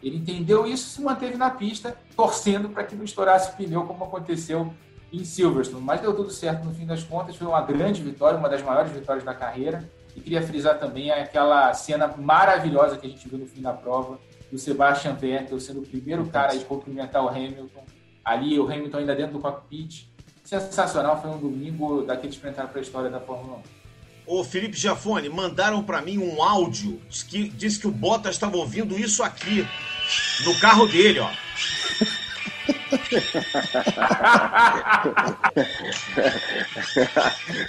Ele 0.02 0.18
entendeu 0.18 0.66
isso 0.66 0.90
se 0.90 1.02
manteve 1.02 1.37
na 1.37 1.50
pista, 1.50 1.96
torcendo 2.14 2.68
para 2.68 2.85
que 2.85 2.94
não 2.94 3.04
estourasse 3.04 3.50
o 3.50 3.56
pneu, 3.56 3.85
como 3.85 4.04
aconteceu 4.04 4.73
em 5.12 5.25
Silverstone. 5.25 5.82
Mas 5.82 6.00
deu 6.00 6.14
tudo 6.14 6.30
certo 6.30 6.64
no 6.64 6.75
fim 6.75 6.85
das 6.85 7.02
contas, 7.02 7.37
foi 7.37 7.46
uma 7.46 7.62
grande 7.62 8.02
vitória, 8.02 8.38
uma 8.38 8.49
das 8.49 8.62
maiores 8.62 8.92
vitórias 8.92 9.25
da 9.25 9.35
carreira. 9.35 9.88
E 10.14 10.20
queria 10.20 10.42
frisar 10.42 10.78
também 10.78 11.11
aquela 11.11 11.73
cena 11.75 12.08
maravilhosa 12.16 12.96
que 12.96 13.06
a 13.06 13.11
gente 13.11 13.28
viu 13.28 13.38
no 13.38 13.46
fim 13.46 13.61
da 13.61 13.73
prova, 13.73 14.18
do 14.50 14.58
Sebastian 14.58 15.14
Vettel 15.14 15.60
sendo 15.60 15.80
o 15.80 15.86
primeiro 15.86 16.26
cara 16.26 16.52
a 16.52 16.58
cumprimentar 16.60 17.24
o 17.24 17.28
Hamilton. 17.28 17.84
Ali, 18.24 18.58
o 18.58 18.64
Hamilton 18.64 18.98
ainda 18.98 19.14
dentro 19.14 19.34
do 19.34 19.40
cockpit. 19.40 20.08
Sensacional, 20.44 21.20
foi 21.20 21.30
um 21.30 21.38
domingo 21.38 22.02
daqueles 22.02 22.36
para 22.36 22.50
entrar 22.50 22.68
para 22.68 22.78
a 22.78 22.82
história 22.82 23.10
da 23.10 23.20
Fórmula 23.20 23.58
1. 23.58 23.62
Ô 24.26 24.42
Felipe 24.42 24.76
Jafone, 24.76 25.28
mandaram 25.28 25.84
para 25.84 26.02
mim 26.02 26.18
um 26.18 26.42
áudio 26.42 27.00
que 27.28 27.48
diz 27.48 27.78
que 27.78 27.86
o 27.86 27.92
Bottas 27.92 28.34
estava 28.34 28.56
ouvindo 28.56 28.98
isso 28.98 29.22
aqui 29.22 29.64
no 30.44 30.58
carro 30.58 30.86
dele, 30.86 31.20
ó. 31.20 31.30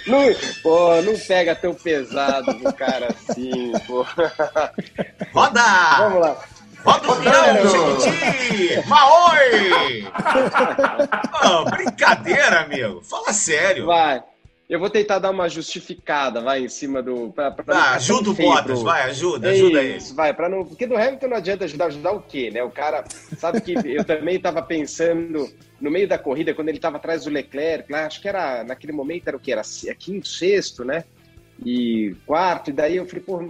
não, 0.06 0.22
pô, 0.62 1.02
não 1.02 1.18
pega 1.18 1.54
tão 1.54 1.74
pesado 1.74 2.54
no 2.54 2.72
cara 2.72 3.08
assim, 3.08 3.72
pô. 3.86 4.06
Roda! 5.32 5.98
Vamos 5.98 6.20
lá. 6.20 6.38
Roda 6.88 7.12
o 7.12 7.16
peão, 7.20 8.00
Chiquiti! 8.00 8.88
Maoi! 8.88 10.06
oh, 11.44 11.70
brincadeira, 11.70 12.60
amigo. 12.60 13.02
Fala 13.02 13.30
sério. 13.34 13.84
Vai. 13.84 14.22
Eu 14.70 14.78
vou 14.78 14.88
tentar 14.88 15.18
dar 15.18 15.30
uma 15.30 15.48
justificada, 15.48 16.40
vai, 16.40 16.64
em 16.64 16.68
cima 16.68 17.02
do. 17.02 17.30
Pra, 17.30 17.50
pra 17.50 17.76
ah, 17.76 17.94
ajuda 17.94 18.30
o 18.30 18.34
Bottas, 18.34 18.78
pro... 18.78 18.84
vai, 18.84 19.02
ajuda, 19.02 19.50
ajuda 19.50 19.82
é 19.82 19.96
isso. 19.96 20.14
Vai, 20.14 20.32
para 20.32 20.48
não. 20.48 20.64
Porque 20.64 20.86
do 20.86 20.96
Hamilton 20.96 21.28
não 21.28 21.36
adianta 21.36 21.64
ajudar, 21.64 21.86
ajudar 21.86 22.12
o 22.12 22.22
quê, 22.22 22.50
né? 22.50 22.62
O 22.62 22.70
cara. 22.70 23.04
Sabe 23.36 23.60
que 23.60 23.72
eu 23.72 24.04
também 24.04 24.36
estava 24.36 24.62
pensando 24.62 25.46
no 25.80 25.90
meio 25.90 26.08
da 26.08 26.18
corrida, 26.18 26.54
quando 26.54 26.68
ele 26.68 26.78
estava 26.78 26.96
atrás 26.96 27.24
do 27.24 27.30
Leclerc, 27.30 27.90
lá, 27.90 28.06
acho 28.06 28.20
que 28.20 28.28
era. 28.28 28.64
Naquele 28.64 28.92
momento 28.92 29.28
era 29.28 29.36
o 29.36 29.40
quê? 29.40 29.52
Era 29.52 29.62
quinto, 29.98 30.28
sexto, 30.28 30.84
né? 30.84 31.04
E 31.64 32.14
quarto, 32.26 32.70
e 32.70 32.72
daí 32.72 32.96
eu 32.96 33.06
falei, 33.06 33.22
pô, 33.22 33.40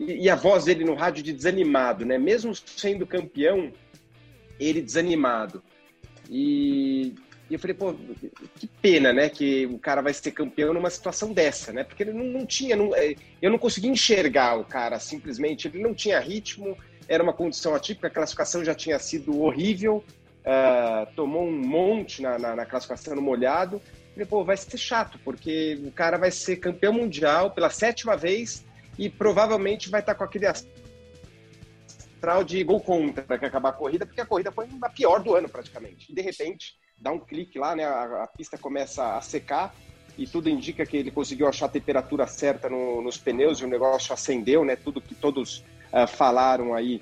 e, 0.00 0.30
a 0.30 0.34
voz 0.34 0.64
dele 0.64 0.84
no 0.84 0.94
rádio 0.94 1.22
de 1.22 1.32
desanimado, 1.32 2.04
né? 2.04 2.16
Mesmo 2.18 2.54
sendo 2.54 3.06
campeão, 3.06 3.72
ele 4.58 4.80
desanimado. 4.80 5.62
E 6.28 7.14
e 7.50 7.54
eu 7.54 7.58
falei, 7.58 7.74
pô, 7.74 7.92
que 8.54 8.68
pena, 8.80 9.12
né, 9.12 9.28
que 9.28 9.66
o 9.66 9.76
cara 9.76 10.00
vai 10.00 10.14
ser 10.14 10.30
campeão 10.30 10.72
numa 10.72 10.88
situação 10.88 11.32
dessa, 11.32 11.72
né? 11.72 11.82
Porque 11.82 12.04
ele 12.04 12.12
não, 12.12 12.24
não 12.24 12.46
tinha, 12.46 12.76
não, 12.76 12.94
é, 12.94 13.16
eu 13.42 13.50
não 13.50 13.58
conseguia 13.58 13.90
enxergar 13.90 14.54
o 14.54 14.64
cara 14.64 15.00
simplesmente, 15.00 15.66
ele 15.66 15.82
não 15.82 15.92
tinha 15.92 16.20
ritmo, 16.20 16.78
era 17.08 17.20
uma 17.20 17.32
condição 17.32 17.74
atípica, 17.74 18.06
a 18.06 18.10
classificação 18.10 18.64
já 18.64 18.72
tinha 18.72 19.00
sido 19.00 19.42
horrível, 19.42 20.04
uh, 20.44 21.12
tomou 21.16 21.42
um 21.42 21.50
monte 21.50 22.22
na, 22.22 22.38
na, 22.38 22.54
na, 22.54 22.64
classificação 22.64 23.16
no 23.16 23.22
molhado. 23.22 23.82
Falei, 24.12 24.26
pô, 24.26 24.44
vai 24.44 24.56
ser 24.56 24.78
chato, 24.78 25.18
porque 25.24 25.80
o 25.84 25.90
cara 25.90 26.16
vai 26.18 26.30
ser 26.30 26.56
campeão 26.56 26.92
mundial 26.92 27.50
pela 27.50 27.68
sétima 27.68 28.16
vez 28.16 28.64
e 29.00 29.08
provavelmente 29.08 29.88
vai 29.88 30.00
estar 30.00 30.14
com 30.14 30.22
aquele 30.22 30.44
astral 30.46 32.44
de 32.44 32.62
gol 32.62 32.80
contra 32.80 33.24
para 33.24 33.46
acabar 33.46 33.70
a 33.70 33.72
corrida, 33.72 34.04
porque 34.04 34.20
a 34.20 34.26
corrida 34.26 34.52
foi 34.52 34.68
a 34.82 34.90
pior 34.90 35.22
do 35.22 35.34
ano 35.34 35.48
praticamente. 35.48 36.12
E 36.12 36.14
de 36.14 36.20
repente 36.20 36.74
dá 37.00 37.10
um 37.10 37.18
clique 37.18 37.58
lá, 37.58 37.74
né? 37.74 37.82
A, 37.82 38.24
a, 38.24 38.26
pista 38.26 38.58
começa 38.58 39.16
a 39.16 39.20
secar 39.22 39.74
e 40.18 40.26
tudo 40.26 40.50
indica 40.50 40.84
que 40.84 40.98
ele 40.98 41.10
conseguiu 41.10 41.48
achar 41.48 41.64
a 41.64 41.70
temperatura 41.70 42.26
certa 42.26 42.68
no, 42.68 43.00
nos 43.00 43.16
pneus 43.16 43.60
e 43.60 43.64
o 43.64 43.68
negócio 43.68 44.12
acendeu, 44.12 44.66
né? 44.66 44.76
Tudo 44.76 45.00
que 45.00 45.14
todos 45.14 45.64
uh, 45.94 46.06
falaram 46.06 46.74
aí 46.74 47.00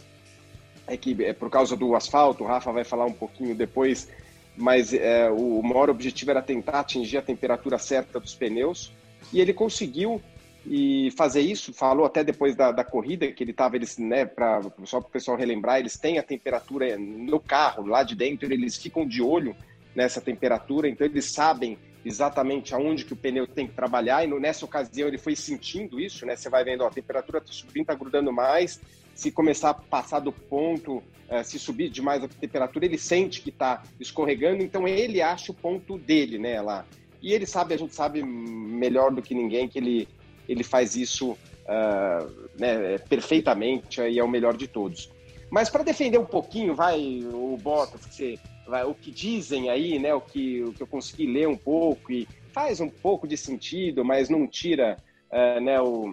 é 0.87 0.97
que 0.97 1.25
é 1.25 1.33
por 1.33 1.51
causa 1.51 1.77
do 1.77 1.97
asfalto, 1.97 2.45
o 2.45 2.47
Rafa 2.47 2.71
vai 2.71 2.85
falar 2.85 3.07
um 3.07 3.13
pouquinho 3.13 3.57
depois, 3.57 4.09
mas 4.57 4.95
é, 4.95 5.29
o 5.29 5.61
maior 5.65 5.91
objetivo 5.91 6.31
era 6.31 6.43
tentar 6.43 6.79
atingir 6.79 7.19
a 7.19 7.23
temperatura 7.23 7.77
certa 7.77 8.21
dos 8.21 8.37
pneus 8.37 8.93
e 9.33 9.41
ele 9.41 9.53
conseguiu 9.53 10.23
e 10.71 11.11
fazer 11.13 11.41
isso, 11.41 11.73
falou 11.73 12.05
até 12.05 12.23
depois 12.23 12.55
da, 12.55 12.71
da 12.71 12.85
corrida 12.85 13.33
que 13.33 13.43
ele 13.43 13.53
estava, 13.53 13.77
eles, 13.77 13.97
né, 13.97 14.27
pra, 14.27 14.61
só 14.85 15.01
para 15.01 15.09
o 15.09 15.11
pessoal 15.11 15.37
relembrar, 15.37 15.79
eles 15.79 15.97
têm 15.97 16.19
a 16.19 16.23
temperatura 16.23 16.99
no 16.99 17.41
carro, 17.41 17.87
lá 17.87 18.03
de 18.03 18.15
dentro, 18.15 18.53
eles 18.53 18.77
ficam 18.77 19.07
de 19.07 19.23
olho 19.23 19.57
nessa 19.95 20.21
temperatura, 20.21 20.87
então 20.87 21.07
eles 21.07 21.25
sabem 21.25 21.79
exatamente 22.05 22.75
aonde 22.75 23.05
que 23.05 23.15
o 23.15 23.17
pneu 23.17 23.47
tem 23.47 23.67
que 23.67 23.75
trabalhar, 23.75 24.25
e 24.25 24.41
nessa 24.41 24.65
ocasião 24.65 25.09
ele 25.09 25.19
foi 25.19 25.35
sentindo 25.35 25.99
isso, 25.99 26.27
né? 26.27 26.37
Você 26.37 26.51
vai 26.51 26.63
vendo, 26.65 26.83
ó, 26.83 26.87
a 26.87 26.91
temperatura 26.91 27.39
está 27.39 27.53
subindo, 27.53 27.83
está 27.83 27.95
grudando 27.95 28.33
mais, 28.33 28.81
se 29.15 29.31
começar 29.31 29.71
a 29.71 29.75
passar 29.75 30.21
do 30.21 30.33
ponto, 30.33 30.99
uh, 30.99 31.43
se 31.43 31.59
subir 31.59 31.89
demais 31.89 32.23
a 32.23 32.29
temperatura, 32.29 32.85
ele 32.85 32.99
sente 32.99 33.41
que 33.41 33.51
está 33.51 33.83
escorregando, 33.99 34.63
então 34.63 34.87
ele 34.87 35.21
acha 35.21 35.51
o 35.51 35.55
ponto 35.55 35.99
dele, 35.99 36.39
né, 36.39 36.61
lá. 36.61 36.85
E 37.21 37.33
ele 37.33 37.47
sabe, 37.47 37.75
a 37.75 37.77
gente 37.77 37.95
sabe 37.95 38.23
melhor 38.23 39.11
do 39.11 39.21
que 39.21 39.35
ninguém 39.35 39.67
que 39.67 39.79
ele, 39.79 40.09
ele 40.49 40.65
faz 40.65 40.97
isso 40.97 41.33
uh, 41.33 42.49
né, 42.59 42.99
perfeitamente 43.09 44.01
e 44.01 44.19
é 44.19 44.25
o 44.25 44.29
melhor 44.29 44.57
de 44.57 44.67
todos. 44.67 45.11
Mas 45.51 45.69
para 45.71 45.83
defender 45.83 46.19
um 46.19 46.27
pouquinho, 46.27 46.75
vai, 46.75 47.23
o 47.33 47.57
Bottas, 47.61 48.05
que 48.07 48.15
você 48.15 48.39
o 48.87 48.95
que 48.95 49.11
dizem 49.11 49.71
aí, 49.71 49.99
né, 49.99 50.13
o 50.13 50.21
que, 50.21 50.63
o 50.63 50.73
que 50.75 50.83
eu 50.83 50.87
consegui 50.87 51.27
ler 51.27 51.49
um 51.49 51.57
pouco 51.57 52.13
e 52.13 52.29
faz 52.53 52.81
um 52.81 52.89
pouco 52.89 53.27
de 53.27 53.37
sentido, 53.37 54.05
mas 54.05 54.29
não 54.29 54.47
tira 54.47 54.99
uh, 55.31 55.61
né, 55.61 55.81
o, 55.81 56.13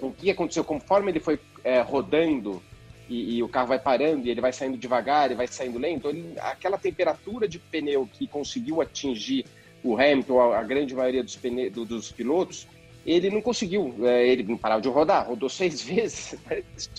o 0.00 0.12
que 0.12 0.30
aconteceu 0.30 0.62
conforme 0.62 1.10
ele 1.10 1.20
foi 1.20 1.34
uh, 1.34 1.82
rodando 1.84 2.62
e, 3.08 3.36
e, 3.36 3.42
o 3.42 3.48
carro 3.48 3.68
vai 3.68 3.78
parando 3.78 4.26
e 4.26 4.30
ele 4.30 4.40
vai 4.40 4.52
saindo 4.52 4.76
devagar 4.76 5.30
e 5.30 5.34
vai 5.34 5.46
saindo 5.48 5.78
lento, 5.78 6.08
ele, 6.08 6.34
aquela 6.38 6.78
temperatura 6.78 7.48
de 7.48 7.58
pneu 7.58 8.08
que 8.12 8.26
conseguiu 8.28 8.80
atingir 8.80 9.46
o 9.82 9.96
Hamilton, 9.96 10.40
a, 10.40 10.58
a 10.58 10.62
grande 10.62 10.94
maioria 10.94 11.24
dos, 11.24 11.34
pneu, 11.34 11.70
do, 11.70 11.84
dos 11.84 12.12
pilotos, 12.12 12.66
ele 13.12 13.30
não 13.30 13.40
conseguiu, 13.40 13.94
é, 14.02 14.26
ele 14.26 14.42
não 14.42 14.56
parava 14.56 14.80
de 14.80 14.88
rodar, 14.88 15.26
rodou 15.26 15.48
seis 15.50 15.82
vezes, 15.82 16.38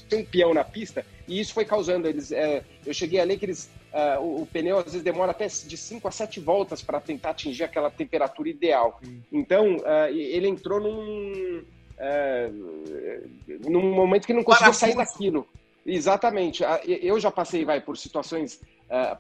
tinha 0.08 0.22
um 0.22 0.26
peão 0.26 0.54
na 0.54 0.64
pista, 0.64 1.06
e 1.28 1.40
isso 1.40 1.54
foi 1.54 1.66
causando 1.66 2.08
eles. 2.08 2.32
É, 2.32 2.64
eu 2.86 2.94
cheguei 2.94 3.20
a 3.20 3.24
ler 3.24 3.38
que 3.38 3.46
eles 3.46 3.70
Uh, 3.90 4.22
o, 4.22 4.42
o, 4.44 4.46
pneu 4.46 4.78
às 4.78 4.86
vezes 4.86 5.02
demora 5.02 5.32
até 5.32 5.48
de 5.48 5.76
5 5.76 6.08
a 6.08 6.12
7 6.12 6.40
voltas 6.40 6.80
para 6.80 7.02
tentar 7.02 7.32
atingir 7.32 7.64
aquela 7.64 7.90
temperatura 7.90 8.48
ideal. 8.48 9.02
Então, 9.32 9.78
uh, 9.78 10.08
ele 10.12 10.48
entrou 10.48 10.80
num, 10.80 11.64
uh, 11.98 13.68
num 13.68 13.92
momento 13.92 14.28
que 14.28 14.34
não 14.34 14.44
conseguia 14.44 14.74
sair 14.74 14.96
daquilo. 14.96 15.48
Exatamente. 15.84 16.64
Eu 16.86 17.20
já 17.20 17.32
passei 17.32 17.66
vai, 17.66 17.82
por 17.82 17.98
situações 17.98 18.62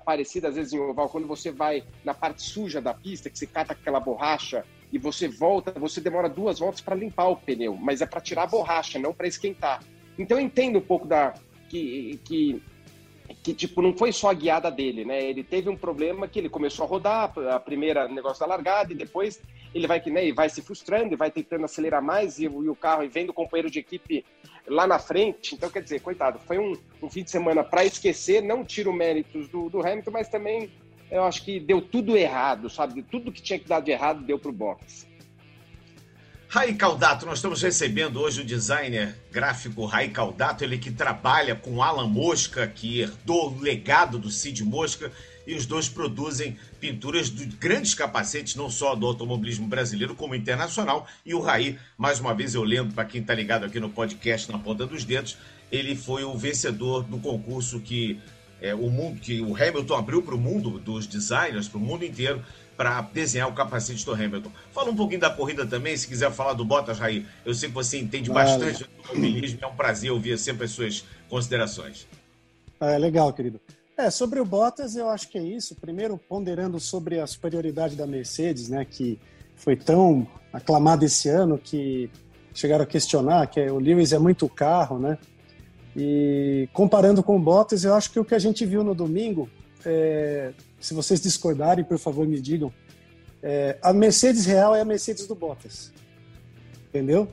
parecidas, 0.05 0.51
às 0.51 0.55
vezes 0.55 0.73
em 0.73 0.79
oval, 0.79 1.09
quando 1.09 1.25
você 1.25 1.51
vai 1.51 1.83
na 2.03 2.13
parte 2.13 2.43
suja 2.43 2.79
da 2.79 2.93
pista, 2.93 3.29
que 3.29 3.39
você 3.39 3.47
cata 3.47 3.73
aquela 3.73 3.99
borracha 3.99 4.63
e 4.91 4.97
você 4.97 5.27
volta, 5.27 5.71
você 5.79 6.01
demora 6.01 6.27
duas 6.27 6.59
voltas 6.59 6.81
para 6.81 6.95
limpar 6.95 7.27
o 7.27 7.35
pneu, 7.35 7.75
mas 7.75 8.01
é 8.01 8.05
para 8.05 8.21
tirar 8.21 8.43
a 8.43 8.47
borracha, 8.47 8.97
não 8.97 9.13
para 9.13 9.27
esquentar. 9.27 9.83
Então 10.17 10.37
eu 10.37 10.43
entendo 10.43 10.79
um 10.79 10.81
pouco 10.81 11.07
da 11.07 11.33
que, 11.69 12.19
que 12.23 12.61
que 13.43 13.53
tipo 13.53 13.81
não 13.81 13.95
foi 13.95 14.11
só 14.11 14.31
a 14.31 14.33
guiada 14.33 14.71
dele, 14.71 15.05
né? 15.05 15.23
Ele 15.23 15.43
teve 15.43 15.69
um 15.69 15.75
problema 15.75 16.27
que 16.27 16.39
ele 16.39 16.49
começou 16.49 16.85
a 16.85 16.87
rodar 16.87 17.31
a 17.51 17.59
primeira 17.59 18.07
negócio 18.07 18.39
da 18.39 18.47
largada 18.47 18.91
e 18.91 18.95
depois 18.95 19.39
ele 19.73 19.85
vai 19.85 19.99
que 19.99 20.09
né, 20.09 20.31
vai 20.33 20.49
se 20.49 20.61
frustrando 20.61 21.13
e 21.13 21.17
vai 21.17 21.29
tentando 21.29 21.65
acelerar 21.65 22.01
mais 22.01 22.39
e, 22.39 22.45
e, 22.45 22.47
o 22.47 22.75
carro 22.75 23.03
e 23.03 23.07
vendo 23.07 23.29
o 23.29 23.33
companheiro 23.33 23.69
de 23.69 23.79
equipe 23.79 24.25
lá 24.67 24.87
na 24.87 24.97
frente. 24.97 25.53
Então 25.53 25.69
quer 25.69 25.83
dizer, 25.83 26.01
coitado, 26.01 26.39
foi 26.39 26.57
um, 26.57 26.75
um 27.03 27.09
fim 27.09 27.23
de 27.23 27.29
semana 27.29 27.63
para 27.63 27.85
esquecer. 27.85 28.41
Não 28.41 28.65
tiro 28.65 28.91
méritos 28.91 29.47
do, 29.47 29.69
do 29.69 29.79
Hamilton, 29.79 30.11
mas 30.11 30.27
também 30.27 30.71
eu 31.11 31.23
acho 31.23 31.43
que 31.43 31.59
deu 31.59 31.81
tudo 31.81 32.15
errado, 32.15 32.69
sabe? 32.69 33.01
Tudo 33.03 33.31
que 33.31 33.41
tinha 33.41 33.59
que 33.59 33.67
dar 33.67 33.79
de 33.79 33.91
errado 33.91 34.23
deu 34.23 34.37
para 34.37 34.49
o 34.49 34.53
box. 34.53 35.07
Rai 36.47 36.73
Caldato, 36.73 37.27
nós 37.27 37.37
estamos 37.37 37.61
recebendo 37.61 38.19
hoje 38.19 38.41
o 38.41 38.43
designer 38.43 39.15
gráfico 39.31 39.85
Rai 39.85 40.09
Caldato, 40.09 40.63
ele 40.63 40.79
que 40.79 40.89
trabalha 40.89 41.55
com 41.55 41.83
Alan 41.83 42.07
Mosca, 42.07 42.67
que 42.67 43.01
herdou 43.01 43.51
o 43.51 43.61
legado 43.61 44.17
do 44.17 44.31
Cid 44.31 44.63
Mosca, 44.63 45.11
e 45.45 45.53
os 45.53 45.67
dois 45.67 45.87
produzem 45.87 46.57
pinturas 46.79 47.29
de 47.29 47.45
grandes 47.45 47.93
capacetes, 47.93 48.55
não 48.55 48.69
só 48.69 48.95
do 48.95 49.05
automobilismo 49.05 49.67
brasileiro, 49.67 50.15
como 50.15 50.33
internacional. 50.33 51.07
E 51.23 51.35
o 51.35 51.39
Rai, 51.39 51.77
mais 51.95 52.19
uma 52.19 52.33
vez 52.33 52.55
eu 52.55 52.63
lembro, 52.63 52.93
para 52.93 53.05
quem 53.05 53.21
está 53.21 53.35
ligado 53.35 53.65
aqui 53.65 53.79
no 53.79 53.89
podcast 53.89 54.51
na 54.51 54.57
ponta 54.57 54.87
dos 54.87 55.03
dedos, 55.03 55.37
ele 55.71 55.95
foi 55.95 56.23
o 56.23 56.35
vencedor 56.35 57.03
do 57.03 57.19
concurso 57.19 57.79
que 57.79 58.19
é, 58.61 58.73
o 58.73 58.89
mundo 58.89 59.19
que 59.19 59.41
o 59.41 59.55
Hamilton 59.55 59.95
abriu 59.95 60.21
para 60.21 60.35
o 60.35 60.37
mundo 60.37 60.79
dos 60.79 61.07
designers, 61.07 61.67
para 61.67 61.77
o 61.77 61.81
mundo 61.81 62.03
inteiro, 62.03 62.43
para 62.75 63.01
desenhar 63.01 63.49
o 63.49 63.53
capacete 63.53 64.05
do 64.05 64.13
Hamilton. 64.13 64.51
Fala 64.71 64.89
um 64.89 64.95
pouquinho 64.95 65.19
da 65.19 65.29
corrida 65.29 65.65
também, 65.65 65.97
se 65.97 66.07
quiser 66.07 66.31
falar 66.31 66.53
do 66.53 66.63
Bottas, 66.63 66.97
Raí. 66.97 67.25
Eu 67.45 67.53
sei 67.53 67.69
que 67.69 67.75
você 67.75 67.99
entende 67.99 68.29
vale. 68.29 68.49
bastante 68.49 68.83
do 68.83 68.89
automobilismo, 68.99 69.59
é 69.61 69.67
um 69.67 69.75
prazer 69.75 70.11
ouvir 70.11 70.37
sempre 70.37 70.65
as 70.65 70.71
suas 70.71 71.03
considerações. 71.29 72.07
É 72.79 72.97
legal, 72.97 73.33
querido. 73.33 73.59
É, 73.97 74.09
sobre 74.09 74.39
o 74.39 74.45
Bottas, 74.45 74.95
eu 74.95 75.09
acho 75.09 75.27
que 75.27 75.37
é 75.37 75.43
isso. 75.43 75.75
Primeiro, 75.75 76.17
ponderando 76.17 76.79
sobre 76.79 77.19
a 77.19 77.27
superioridade 77.27 77.97
da 77.97 78.07
Mercedes, 78.07 78.69
né, 78.69 78.85
que 78.85 79.19
foi 79.57 79.75
tão 79.75 80.25
aclamada 80.53 81.03
esse 81.03 81.27
ano 81.27 81.57
que 81.57 82.09
chegaram 82.53 82.85
a 82.85 82.87
questionar 82.87 83.45
que 83.47 83.59
o 83.69 83.77
Lewis 83.77 84.13
é 84.13 84.19
muito 84.19 84.47
carro, 84.47 84.97
né? 84.97 85.17
E 86.01 86.69
comparando 86.71 87.21
com 87.21 87.35
o 87.35 87.39
Bottas, 87.39 87.83
eu 87.83 87.93
acho 87.93 88.09
que 88.09 88.19
o 88.19 88.23
que 88.23 88.33
a 88.33 88.39
gente 88.39 88.65
viu 88.65 88.85
no 88.85 88.95
domingo 88.95 89.49
é, 89.85 90.53
se 90.79 90.93
vocês 90.93 91.19
discordarem, 91.19 91.83
por 91.83 91.97
favor, 91.97 92.25
me 92.25 92.39
digam. 92.39 92.71
É, 93.43 93.77
a 93.81 93.91
Mercedes 93.91 94.45
real 94.45 94.75
é 94.75 94.81
a 94.81 94.85
Mercedes 94.85 95.27
do 95.27 95.35
Bottas. 95.35 95.91
Entendeu? 96.87 97.27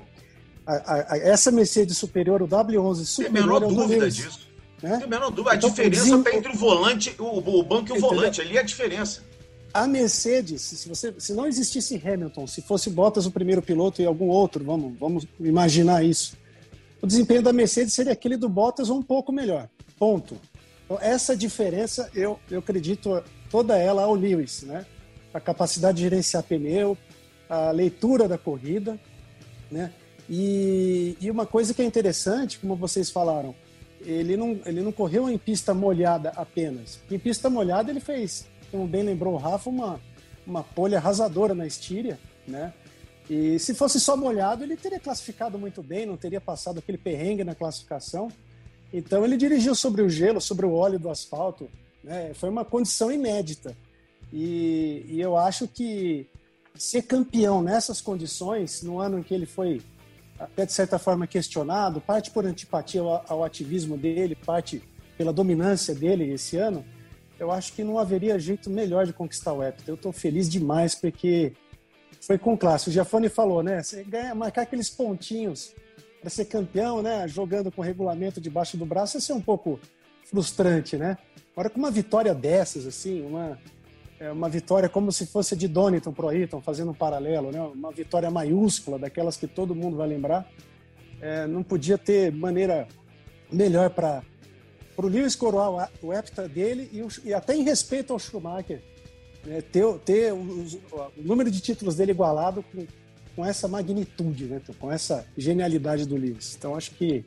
A, 0.67 1.13
a, 1.15 1.19
essa 1.19 1.53
Mercedes 1.53 1.97
superior, 1.97 2.43
o 2.43 2.49
W11 2.49 3.05
superior. 3.05 3.33
Tem 3.33 3.43
a 3.43 3.47
menor 3.47 3.63
é 3.63 3.67
dúvida 3.69 4.01
Lewis, 4.01 4.17
disso. 4.17 4.49
Né? 4.83 4.97
Tem 4.97 5.05
a 5.05 5.07
menor 5.07 5.31
dúvida. 5.31 5.53
A 5.53 5.57
então, 5.57 5.71
diferença 5.71 6.17
está 6.17 6.35
entre 6.35 6.53
o 6.53 6.57
volante, 6.57 7.15
o, 7.19 7.39
o 7.39 7.63
banco 7.63 7.89
e 7.89 7.93
o 7.93 7.97
Entendeu? 7.97 8.01
volante. 8.01 8.41
Ali 8.41 8.57
é 8.57 8.61
a 8.61 8.65
diferença. 8.65 9.23
A 9.73 9.87
Mercedes, 9.87 10.63
se, 10.63 10.89
você, 10.89 11.15
se 11.19 11.35
não 11.35 11.47
existisse 11.47 12.01
Hamilton, 12.05 12.47
se 12.47 12.63
fosse 12.63 12.91
Bottas 12.91 13.27
o 13.27 13.31
primeiro 13.31 13.63
piloto 13.63 14.03
e 14.03 14.07
algum 14.07 14.27
outro, 14.27 14.65
vamos, 14.65 14.99
vamos 14.99 15.27
imaginar 15.39 16.05
isso. 16.05 16.37
O 17.01 17.07
desempenho 17.07 17.43
da 17.43 17.53
Mercedes 17.53 17.95
seria 17.95 18.13
aquele 18.13 18.37
do 18.37 18.49
Bottas 18.49 18.91
ou 18.91 18.99
um 18.99 19.03
pouco 19.03 19.33
melhor. 19.33 19.69
Ponto. 19.99 20.37
Então, 20.85 20.99
essa 21.01 21.37
diferença, 21.37 22.11
eu, 22.15 22.39
eu 22.51 22.61
acredito 22.61 23.23
toda 23.51 23.77
ela 23.77 24.05
ao 24.05 24.15
Lewis, 24.15 24.63
né? 24.63 24.87
A 25.35 25.41
capacidade 25.41 25.99
de 25.99 26.05
gerenciar 26.05 26.43
pneu, 26.43 26.97
a 27.49 27.71
leitura 27.71 28.27
da 28.27 28.39
corrida, 28.39 28.99
né? 29.71 29.93
E, 30.29 31.17
e 31.21 31.31
uma 31.31 31.47
coisa 31.47 31.73
que 31.73 31.83
é 31.83 31.85
interessante, 31.85 32.59
como 32.59 32.75
vocês 32.75 33.11
falaram, 33.11 33.55
ele 34.01 34.37
não, 34.37 34.59
ele 34.65 34.81
não 34.81 34.93
correu 34.93 35.29
em 35.29 35.39
pista 35.39 35.73
molhada 35.75 36.31
apenas. 36.37 37.01
Em 37.11 37.19
pista 37.19 37.49
molhada 37.49 37.91
ele 37.91 38.01
fez, 38.01 38.47
como 38.71 38.87
bem 38.87 39.03
lembrou 39.03 39.35
o 39.35 39.37
Rafa, 39.37 39.71
uma, 39.71 40.01
uma 40.47 40.63
polha 40.63 40.99
arrasadora 40.99 41.55
na 41.55 41.67
Estíria, 41.67 42.19
né? 42.47 42.73
E 43.29 43.59
se 43.59 43.75
fosse 43.75 43.99
só 43.99 44.17
molhado, 44.17 44.63
ele 44.63 44.77
teria 44.77 45.01
classificado 45.01 45.59
muito 45.59 45.83
bem, 45.83 46.07
não 46.07 46.17
teria 46.17 46.41
passado 46.41 46.79
aquele 46.79 46.99
perrengue 46.99 47.43
na 47.43 47.55
classificação. 47.55 48.31
Então 48.93 49.25
ele 49.25 49.37
dirigiu 49.37 49.75
sobre 49.75 50.03
o 50.03 50.09
gelo, 50.09 50.41
sobre 50.41 50.65
o 50.65 50.73
óleo 50.73 50.99
do 50.99 51.11
asfalto. 51.11 51.69
Né? 52.05 52.33
Foi 52.35 52.49
uma 52.49 52.65
condição 52.65 53.11
inédita. 53.11 53.77
E, 54.33 55.05
e, 55.09 55.21
eu 55.21 55.37
acho 55.37 55.67
que 55.67 56.27
ser 56.75 57.03
campeão 57.03 57.63
nessas 57.63 58.01
condições, 58.01 58.83
no 58.83 58.99
ano 59.01 59.19
em 59.19 59.23
que 59.23 59.35
ele 59.35 59.47
foi 59.47 59.81
até 60.39 60.67
de 60.67 60.73
certa 60.73 60.99
forma 60.99 61.27
questionado, 61.27 62.01
parte 62.01 62.31
por 62.31 62.45
antipatia 62.45 63.01
ao, 63.01 63.25
ao 63.29 63.45
ativismo 63.45 63.97
dele, 63.97 64.35
parte 64.35 64.83
pela 65.17 65.33
dominância 65.33 65.95
dele 65.95 66.31
esse 66.33 66.57
ano, 66.57 66.85
eu 67.39 67.51
acho 67.51 67.73
que 67.73 67.83
não 67.83 67.99
haveria 67.99 68.39
jeito 68.39 68.69
melhor 68.69 69.07
de 69.07 69.13
conquistar 69.13 69.53
o 69.53 69.63
Hepta. 69.63 69.91
Eu 69.91 69.95
estou 69.95 70.13
feliz 70.13 70.49
demais 70.49 70.95
porque 70.95 71.53
foi 72.27 72.37
com 72.37 72.57
classe. 72.57 72.89
O 72.89 72.93
Giafone 72.93 73.29
falou, 73.29 73.63
né? 73.63 73.83
Você 73.83 74.03
ganha, 74.03 74.35
marcar 74.35 74.63
aqueles 74.63 74.91
pontinhos 74.91 75.73
para 76.21 76.29
ser 76.29 76.47
campeão, 76.47 77.01
né? 77.01 77.29
Jogando 77.29 77.71
com 77.71 77.81
regulamento 77.81 78.41
debaixo 78.41 78.77
do 78.77 78.85
braço, 78.85 79.17
isso 79.17 79.31
é 79.31 79.35
um 79.35 79.41
pouco 79.41 79.79
frustrante, 80.25 80.97
né? 80.97 81.17
Agora, 81.53 81.71
com 81.71 81.79
uma 81.79 81.91
vitória 81.91 82.35
dessas, 82.35 82.85
assim, 82.85 83.25
uma, 83.25 83.57
é 84.19 84.31
uma 84.33 84.49
vitória 84.49 84.89
como 84.89 85.13
se 85.13 85.25
fosse 85.25 85.55
de 85.55 85.69
Donington 85.69 86.13
pro 86.13 86.29
Ayrton, 86.29 86.61
fazendo 86.61 86.91
um 86.91 86.95
paralelo, 86.95 87.53
né? 87.53 87.61
Uma 87.61 87.93
vitória 87.93 88.29
maiúscula, 88.29 88.99
daquelas 88.99 89.37
que 89.37 89.47
todo 89.47 89.73
mundo 89.73 89.97
vai 89.97 90.09
lembrar. 90.09 90.51
É, 91.21 91.47
não 91.47 91.63
podia 91.63 91.97
ter 91.97 92.33
maneira 92.33 92.89
melhor 93.53 93.91
para 93.91 94.21
o 94.97 95.07
Lewis 95.07 95.37
coroar 95.37 95.91
o 96.03 96.13
hepta 96.13 96.49
dele 96.49 96.91
e, 96.93 97.29
e, 97.29 97.33
até 97.33 97.55
em 97.55 97.63
respeito 97.63 98.13
ao 98.13 98.19
Schumacher, 98.19 98.83
né? 99.47 99.63
ter, 99.63 99.85
ter 100.05 100.33
o, 100.33 100.67
número 101.17 101.51
de 101.51 101.61
títulos 101.61 101.97
dele 101.97 102.11
igualado 102.11 102.65
com, 102.73 102.87
com 103.35 103.47
essa 103.47 103.67
magnitude, 103.67 104.47
né? 104.47 104.61
com 104.79 104.93
essa 104.93 105.27
genialidade 105.37 106.07
do 106.07 106.17
Lewis. 106.17 106.55
Então 106.59 106.75
acho 106.75 106.91
que 106.93 107.25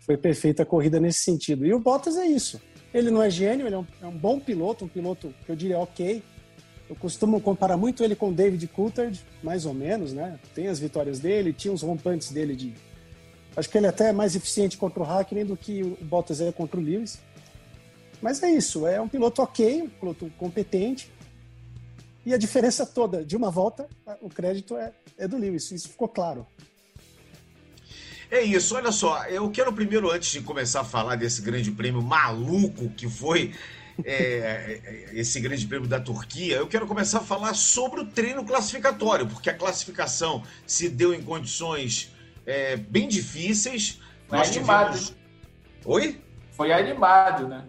foi 0.00 0.16
perfeita 0.16 0.62
a 0.62 0.66
corrida 0.66 1.00
nesse 1.00 1.20
sentido. 1.20 1.64
E 1.64 1.72
o 1.72 1.78
Bottas 1.78 2.16
é 2.16 2.26
isso 2.26 2.60
ele 2.92 3.10
não 3.10 3.22
é 3.22 3.30
gênio, 3.30 3.66
ele 3.66 3.74
é 3.74 3.78
um, 3.78 3.86
é 4.02 4.06
um, 4.06 4.16
bom 4.16 4.38
piloto, 4.38 4.84
um 4.84 4.88
piloto 4.88 5.34
que 5.44 5.50
eu 5.50 5.56
diria 5.56 5.78
ok. 5.78 6.22
Eu 6.88 6.96
costumo 6.96 7.40
comparar 7.40 7.76
muito 7.76 8.04
ele 8.04 8.14
com 8.14 8.32
David 8.32 8.66
Coulthard, 8.68 9.18
mais 9.42 9.64
ou 9.64 9.72
menos, 9.72 10.12
né? 10.12 10.38
Tem 10.54 10.68
as 10.68 10.78
vitórias 10.78 11.18
dele, 11.18 11.52
tinha 11.52 11.72
os 11.72 11.82
rompantes 11.82 12.30
dele 12.30 12.54
de. 12.54 12.74
Acho 13.56 13.68
que 13.68 13.78
ele 13.78 13.86
é 13.86 13.88
até 13.88 14.12
mais 14.12 14.36
eficiente 14.36 14.76
contra 14.76 15.02
o 15.02 15.04
Hackney 15.04 15.44
do 15.44 15.56
que 15.56 15.82
o 15.82 15.96
Bottas 16.02 16.40
é 16.40 16.52
contra 16.52 16.78
o 16.78 16.82
Lewis. 16.82 17.18
Mas 18.20 18.42
é 18.42 18.50
isso, 18.50 18.86
é 18.86 19.00
um 19.00 19.08
piloto 19.08 19.42
ok, 19.42 19.82
um 19.82 19.88
piloto 19.88 20.30
competente. 20.38 21.10
E 22.24 22.32
a 22.32 22.38
diferença 22.38 22.86
toda 22.86 23.24
de 23.24 23.36
uma 23.36 23.50
volta, 23.50 23.88
o 24.20 24.28
crédito 24.28 24.76
é, 24.76 24.92
é 25.18 25.26
do 25.26 25.36
Lewis, 25.36 25.70
isso 25.70 25.88
ficou 25.88 26.08
claro. 26.08 26.46
É 28.30 28.40
isso, 28.40 28.74
olha 28.76 28.92
só, 28.92 29.24
eu 29.26 29.50
quero 29.50 29.72
primeiro, 29.72 30.10
antes 30.10 30.30
de 30.30 30.40
começar 30.40 30.80
a 30.80 30.84
falar 30.84 31.16
desse 31.16 31.42
grande 31.42 31.70
prêmio 31.70 32.00
maluco 32.00 32.88
que 32.90 33.08
foi 33.08 33.52
é, 34.04 34.80
é, 34.84 35.10
esse 35.12 35.38
grande 35.40 35.66
prêmio 35.66 35.88
da 35.88 36.00
Turquia, 36.00 36.56
eu 36.56 36.66
quero 36.66 36.86
começar 36.86 37.18
a 37.18 37.22
falar 37.22 37.54
sobre 37.54 38.00
o 38.00 38.06
treino 38.06 38.44
classificatório, 38.44 39.26
porque 39.26 39.50
a 39.50 39.54
classificação 39.54 40.42
se 40.66 40.88
deu 40.88 41.12
em 41.12 41.22
condições 41.22 42.10
é, 42.46 42.76
bem 42.76 43.06
difíceis. 43.06 44.00
Foi 44.26 44.38
Nós 44.38 44.48
animado. 44.48 44.98
Tivemos... 44.98 45.16
Oi? 45.84 46.20
Foi 46.52 46.72
animado, 46.72 47.48
né? 47.48 47.64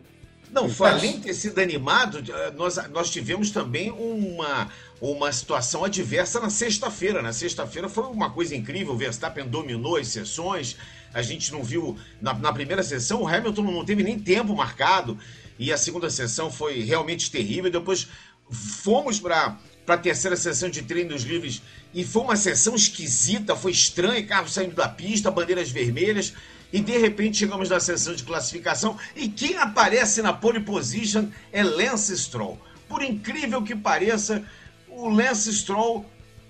Não, 0.54 0.70
foi, 0.70 0.90
além 0.90 1.14
de 1.14 1.24
ter 1.24 1.34
sido 1.34 1.60
animado, 1.60 2.24
eh, 2.32 2.52
nós, 2.52 2.78
nós 2.92 3.10
tivemos 3.10 3.50
também 3.50 3.90
uma, 3.90 4.70
uma 5.02 5.32
situação 5.34 5.84
adversa 5.84 6.40
na 6.40 6.52
sexta-feira. 6.52 7.24
Na 7.24 7.34
sexta-feira 7.34 7.90
foi 7.90 8.04
uma 8.04 8.30
coisa 8.30 8.56
incrível, 8.56 8.94
o 8.94 8.98
Verstappen 8.98 9.48
dominou 9.48 9.98
as 9.98 10.10
sessões, 10.10 10.78
a 11.12 11.24
gente 11.24 11.52
não 11.52 11.64
viu. 11.64 11.98
Na, 12.22 12.36
na 12.36 12.54
primeira 12.54 12.84
sessão, 12.84 13.24
o 13.24 13.28
Hamilton 13.28 13.64
não 13.64 13.84
teve 13.84 14.04
nem 14.04 14.20
tempo 14.20 14.56
marcado, 14.56 15.18
e 15.58 15.74
a 15.74 15.78
segunda 15.78 16.08
sessão 16.08 16.52
foi 16.52 16.84
realmente 16.84 17.32
terrível. 17.32 17.72
Depois 17.72 18.08
fomos 18.52 19.20
para 19.20 19.58
para 19.86 19.96
a 19.96 19.98
terceira 19.98 20.38
sessão 20.38 20.70
de 20.70 20.82
treinos 20.82 21.24
livres 21.24 21.62
e 21.94 22.06
foi 22.06 22.22
uma 22.22 22.38
sessão 22.38 22.74
esquisita, 22.74 23.54
foi 23.54 23.72
estranha, 23.72 24.26
carros 24.26 24.54
saindo 24.54 24.76
da 24.76 24.88
pista, 24.88 25.30
bandeiras 25.30 25.70
vermelhas 25.70 26.34
e 26.74 26.82
de 26.82 26.98
repente 26.98 27.38
chegamos 27.38 27.70
na 27.70 27.80
sessão 27.80 28.16
de 28.16 28.24
classificação 28.24 28.98
e 29.16 29.30
quem 29.30 29.56
aparece 29.58 30.24
na 30.24 30.34
pole 30.34 30.60
position 30.60 31.28
é 31.52 31.64
Lance 31.64 32.18
Stroll. 32.18 32.60
Por 32.90 33.04
incrível 33.04 33.62
que 33.62 33.76
pareça, 33.76 34.44
o 34.90 35.08
Lance 35.08 35.54
Stroll 35.54 36.04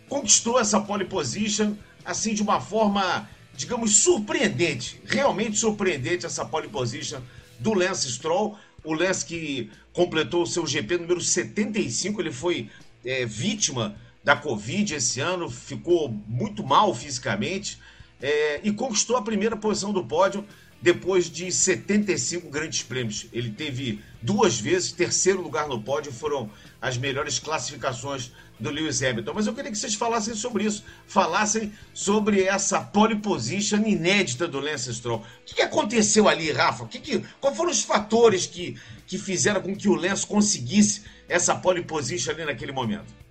conquistou 0.08 0.58
essa 0.58 0.80
pole 0.80 1.04
position 1.04 1.76
assim 2.06 2.34
de 2.34 2.42
uma 2.42 2.62
forma, 2.62 3.30
digamos, 3.54 3.98
surpreendente, 3.98 5.02
realmente 5.06 5.58
surpreendente 5.58 6.26
essa 6.26 6.46
pole 6.46 6.70
position 6.70 7.20
do 7.60 7.74
Lance 7.74 8.10
Stroll. 8.10 8.58
O 8.82 8.94
Lance 8.94 9.26
que 9.26 9.70
completou 9.92 10.44
o 10.44 10.48
seu 10.48 10.66
GP 10.66 11.00
número 11.00 11.20
75, 11.20 12.22
ele 12.22 12.32
foi 12.32 12.70
é, 13.04 13.26
vítima 13.26 13.98
da 14.24 14.38
Covid 14.38 14.96
esse 14.96 15.20
ano, 15.20 15.50
ficou 15.50 16.10
muito 16.28 16.64
mal 16.64 16.96
fisicamente 16.96 17.78
é, 18.24 18.62
e 18.64 18.72
conquistou 18.72 19.18
a 19.18 19.22
primeira 19.22 19.58
posição 19.58 19.92
do 19.92 20.02
pódio 20.06 20.46
depois 20.82 21.30
de 21.30 21.52
75 21.52 22.50
grandes 22.50 22.82
prêmios. 22.82 23.28
Ele 23.34 23.52
teve 23.52 24.02
duas 24.22 24.60
vezes 24.60 24.94
terceiro 24.94 25.42
lugar 25.42 25.68
no 25.68 25.82
pódio, 25.82 26.12
foram 26.12 26.50
as 26.82 26.98
melhores 26.98 27.38
classificações 27.38 28.32
do 28.60 28.70
Lewis 28.70 29.04
Hamilton. 29.04 29.34
Mas 29.34 29.48
eu 29.48 29.54
queria 29.54 29.72
que 29.72 29.78
vocês 29.78 29.96
falassem 29.96 30.36
sobre 30.36 30.64
isso, 30.64 30.86
falassem 31.06 31.74
sobre 31.94 32.44
essa 32.44 32.80
pole 32.80 33.18
position 33.18 33.86
inédita 33.86 34.48
do 34.48 34.60
Lance 34.60 34.94
Stroll. 34.94 35.20
O 35.20 35.26
que, 35.46 35.62
aconteceu 35.62 36.28
ali, 36.28 36.52
Rafa? 36.52 36.86
Que 36.86 37.00
que, 37.00 37.24
quais 37.42 37.58
foram 37.58 37.72
os 37.72 37.84
fatores 37.84 38.46
que, 38.46 38.78
que 39.06 39.18
fizeram 39.18 39.62
com 39.62 39.76
que 39.76 39.90
o 39.90 39.96
Lance 39.96 40.26
conseguisse 40.26 41.04
essa 41.28 41.56
pole 41.56 41.84
position 41.84 42.32
ali 42.32 42.46
naquele 42.46 42.72
momento? 42.72 43.23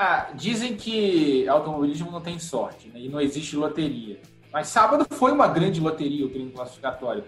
Ah, 0.00 0.28
dizem 0.32 0.76
que 0.76 1.48
automobilismo 1.48 2.08
não 2.08 2.20
tem 2.20 2.38
sorte 2.38 2.88
né? 2.88 3.00
e 3.00 3.08
não 3.08 3.20
existe 3.20 3.56
loteria. 3.56 4.20
Mas 4.52 4.68
sábado 4.68 5.04
foi 5.10 5.32
uma 5.32 5.48
grande 5.48 5.80
loteria 5.80 6.24
o 6.24 6.28
treino 6.28 6.52
classificatório. 6.52 7.24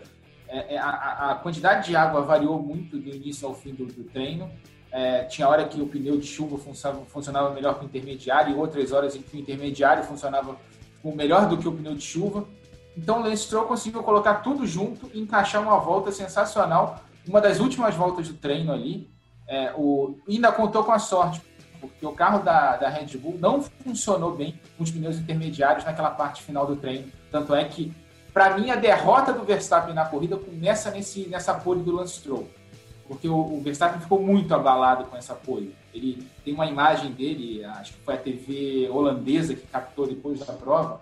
É, 0.46 0.76
é, 0.76 0.78
a, 0.78 1.32
a, 1.32 1.34
quantidade 1.34 1.88
de 1.88 1.96
água 1.96 2.22
variou 2.22 2.62
muito 2.62 2.96
do 2.96 3.08
início 3.08 3.48
ao 3.48 3.54
fim 3.54 3.74
do, 3.74 3.86
do 3.86 4.04
treino. 4.04 4.48
É, 4.92 5.24
tinha 5.24 5.48
hora 5.48 5.64
que 5.64 5.80
o 5.80 5.86
pneu 5.88 6.16
de 6.16 6.28
chuva 6.28 6.58
funcionava, 6.58 7.04
funcionava 7.06 7.50
melhor 7.50 7.76
que 7.76 7.84
o 7.84 7.86
intermediário 7.86 8.54
e 8.54 8.56
outras 8.56 8.92
horas 8.92 9.16
em 9.16 9.22
que 9.22 9.36
o 9.36 9.40
intermediário 9.40 10.04
funcionava 10.04 10.56
melhor 11.04 11.48
do 11.48 11.58
que 11.58 11.66
o 11.66 11.72
pneu 11.72 11.96
de 11.96 12.02
chuva. 12.02 12.46
Então 12.96 13.18
o 13.18 13.22
Lance 13.24 13.42
Stroll 13.42 13.66
conseguiu 13.66 14.00
colocar 14.04 14.34
tudo 14.42 14.64
junto 14.64 15.10
e 15.12 15.20
encaixar 15.20 15.60
uma 15.60 15.78
volta 15.80 16.12
sensacional. 16.12 17.02
Uma 17.26 17.40
das 17.40 17.58
últimas 17.58 17.96
voltas 17.96 18.28
do 18.28 18.34
treino 18.34 18.72
ali. 18.72 19.10
É, 19.48 19.72
o, 19.76 20.16
ainda 20.28 20.52
contou 20.52 20.84
com 20.84 20.92
a 20.92 20.98
sorte, 21.00 21.42
porque 21.80 22.04
o 22.04 22.12
carro 22.12 22.42
da, 22.42 22.76
da 22.76 22.88
Red 22.88 23.16
Bull 23.16 23.38
não 23.38 23.62
funcionou 23.62 24.36
bem 24.36 24.58
com 24.76 24.84
os 24.84 24.90
pneus 24.90 25.16
intermediários 25.16 25.84
naquela 25.84 26.10
parte 26.10 26.42
final 26.42 26.66
do 26.66 26.76
treino. 26.76 27.10
Tanto 27.30 27.54
é 27.54 27.64
que, 27.64 27.92
para 28.32 28.56
mim, 28.58 28.70
a 28.70 28.76
derrota 28.76 29.32
do 29.32 29.44
Verstappen 29.44 29.94
na 29.94 30.04
corrida 30.04 30.36
começa 30.36 30.90
nesse, 30.90 31.26
nessa 31.28 31.54
pole 31.54 31.82
do 31.82 31.92
Lance 31.92 32.14
Stroll. 32.14 32.48
Porque 33.08 33.28
o, 33.28 33.36
o 33.36 33.60
Verstappen 33.60 34.00
ficou 34.00 34.22
muito 34.22 34.54
abalado 34.54 35.04
com 35.04 35.16
essa 35.16 35.34
pole. 35.34 35.74
Ele 35.92 36.28
tem 36.44 36.54
uma 36.54 36.66
imagem 36.66 37.12
dele, 37.12 37.64
acho 37.64 37.94
que 37.94 38.00
foi 38.00 38.14
a 38.14 38.18
TV 38.18 38.88
holandesa 38.90 39.54
que 39.54 39.66
captou 39.66 40.06
depois 40.06 40.38
da 40.38 40.52
prova, 40.52 41.00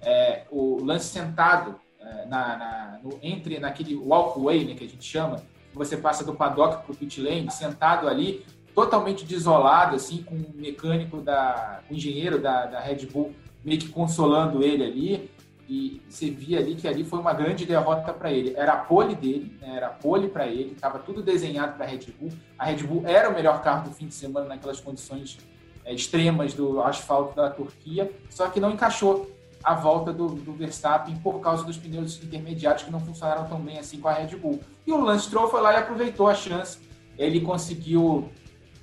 é, 0.00 0.44
o 0.50 0.82
Lance 0.82 1.06
sentado 1.06 1.78
é, 2.00 2.26
na, 2.26 2.56
na, 2.56 2.98
no, 3.02 3.18
entre 3.22 3.58
naquele 3.58 3.94
walkway 3.94 4.64
né, 4.64 4.74
que 4.74 4.84
a 4.84 4.88
gente 4.88 5.04
chama, 5.04 5.42
você 5.72 5.96
passa 5.96 6.24
do 6.24 6.34
paddock 6.34 6.84
para 6.84 6.92
o 6.92 6.96
pit 6.96 7.20
lane, 7.20 7.50
sentado 7.50 8.08
ali, 8.08 8.44
totalmente 8.74 9.24
desolado, 9.24 9.96
assim, 9.96 10.22
com 10.22 10.34
o 10.34 10.52
mecânico, 10.54 11.18
da, 11.18 11.80
o 11.90 11.94
engenheiro 11.94 12.40
da, 12.40 12.66
da 12.66 12.80
Red 12.80 13.06
Bull 13.06 13.32
meio 13.64 13.78
que 13.78 13.88
consolando 13.88 14.62
ele 14.62 14.84
ali. 14.84 15.30
E 15.68 16.02
você 16.08 16.28
via 16.28 16.58
ali 16.58 16.74
que 16.74 16.86
ali 16.86 17.04
foi 17.04 17.18
uma 17.18 17.32
grande 17.32 17.64
derrota 17.64 18.12
para 18.12 18.30
ele. 18.30 18.52
Era 18.56 18.72
a 18.72 18.76
pole 18.76 19.14
dele, 19.14 19.56
né? 19.60 19.76
era 19.76 19.86
a 19.86 19.90
pole 19.90 20.28
para 20.28 20.46
ele, 20.46 20.72
estava 20.72 20.98
tudo 20.98 21.22
desenhado 21.22 21.76
para 21.76 21.86
a 21.86 21.88
Red 21.88 22.12
Bull. 22.18 22.30
A 22.58 22.66
Red 22.66 22.82
Bull 22.82 23.04
era 23.06 23.30
o 23.30 23.34
melhor 23.34 23.62
carro 23.62 23.88
do 23.88 23.94
fim 23.94 24.06
de 24.06 24.14
semana 24.14 24.46
naquelas 24.46 24.80
condições 24.80 25.38
é, 25.84 25.94
extremas 25.94 26.52
do 26.52 26.82
asfalto 26.82 27.34
da 27.34 27.48
Turquia, 27.48 28.10
só 28.28 28.48
que 28.48 28.60
não 28.60 28.70
encaixou 28.70 29.30
a 29.64 29.74
volta 29.74 30.12
do, 30.12 30.28
do, 30.28 30.52
Verstappen 30.52 31.16
por 31.16 31.40
causa 31.40 31.64
dos 31.64 31.76
pneus 31.76 32.22
intermediários 32.22 32.82
que 32.82 32.90
não 32.90 33.00
funcionaram 33.00 33.46
tão 33.46 33.60
bem 33.60 33.78
assim 33.78 34.00
com 34.00 34.08
a 34.08 34.12
Red 34.12 34.36
Bull. 34.36 34.60
E 34.86 34.92
o 34.92 35.00
Lance 35.00 35.26
Stroll 35.26 35.48
foi 35.48 35.60
lá 35.60 35.72
e 35.72 35.76
aproveitou 35.76 36.28
a 36.28 36.34
chance. 36.34 36.78
Ele 37.16 37.40
conseguiu 37.40 38.28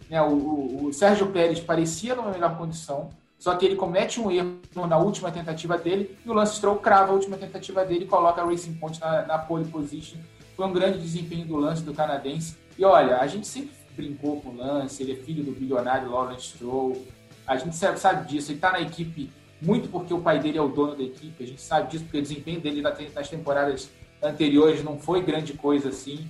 né, 0.09 0.21
o, 0.21 0.85
o, 0.85 0.93
Sérgio 0.93 1.27
Pérez 1.27 1.59
parecia 1.59 2.15
numa 2.15 2.31
melhor 2.31 2.57
condição, 2.57 3.09
só 3.37 3.55
que 3.55 3.65
ele 3.65 3.75
comete 3.75 4.19
um 4.19 4.29
erro 4.29 4.59
na 4.87 4.97
última 4.97 5.31
tentativa 5.31 5.77
dele 5.77 6.17
e 6.25 6.29
o 6.29 6.33
Lance 6.33 6.55
Stroll 6.55 6.77
crava 6.77 7.11
a 7.11 7.15
última 7.15 7.37
tentativa 7.37 7.85
dele 7.85 8.05
e 8.05 8.07
coloca 8.07 8.41
a 8.41 8.45
Racing 8.45 8.73
Point 8.73 8.99
na, 8.99 9.25
na 9.25 9.37
pole 9.37 9.65
position. 9.65 10.17
Foi 10.57 10.65
um 10.65 10.73
grande 10.73 10.99
desempenho 10.99 11.45
do 11.45 11.55
Lance 11.55 11.83
do 11.83 11.93
canadense. 11.93 12.57
E 12.77 12.83
olha, 12.83 13.19
a 13.19 13.27
gente 13.27 13.47
sempre 13.47 13.71
brincou 13.95 14.41
com 14.41 14.49
o 14.49 14.57
Lance, 14.57 15.01
ele 15.01 15.13
é 15.13 15.15
filho 15.15 15.43
do 15.43 15.51
bilionário 15.51 16.11
Lawrence 16.11 16.47
Stroll. 16.47 17.05
A 17.47 17.55
gente 17.55 17.75
sabe, 17.75 17.99
sabe 17.99 18.27
disso, 18.27 18.51
ele 18.51 18.57
está 18.57 18.71
na 18.71 18.81
equipe 18.81 19.31
muito 19.61 19.89
porque 19.89 20.13
o 20.13 20.21
pai 20.21 20.39
dele 20.39 20.57
é 20.57 20.61
o 20.61 20.69
dono 20.69 20.95
da 20.95 21.03
equipe, 21.03 21.43
a 21.43 21.47
gente 21.47 21.61
sabe 21.61 21.91
disso, 21.91 22.03
porque 22.05 22.17
o 22.17 22.21
desempenho 22.21 22.61
dele 22.61 22.81
nas 22.81 23.29
temporadas 23.29 23.89
anteriores 24.21 24.83
não 24.83 24.97
foi 24.97 25.21
grande 25.21 25.53
coisa 25.53 25.89
assim. 25.89 26.27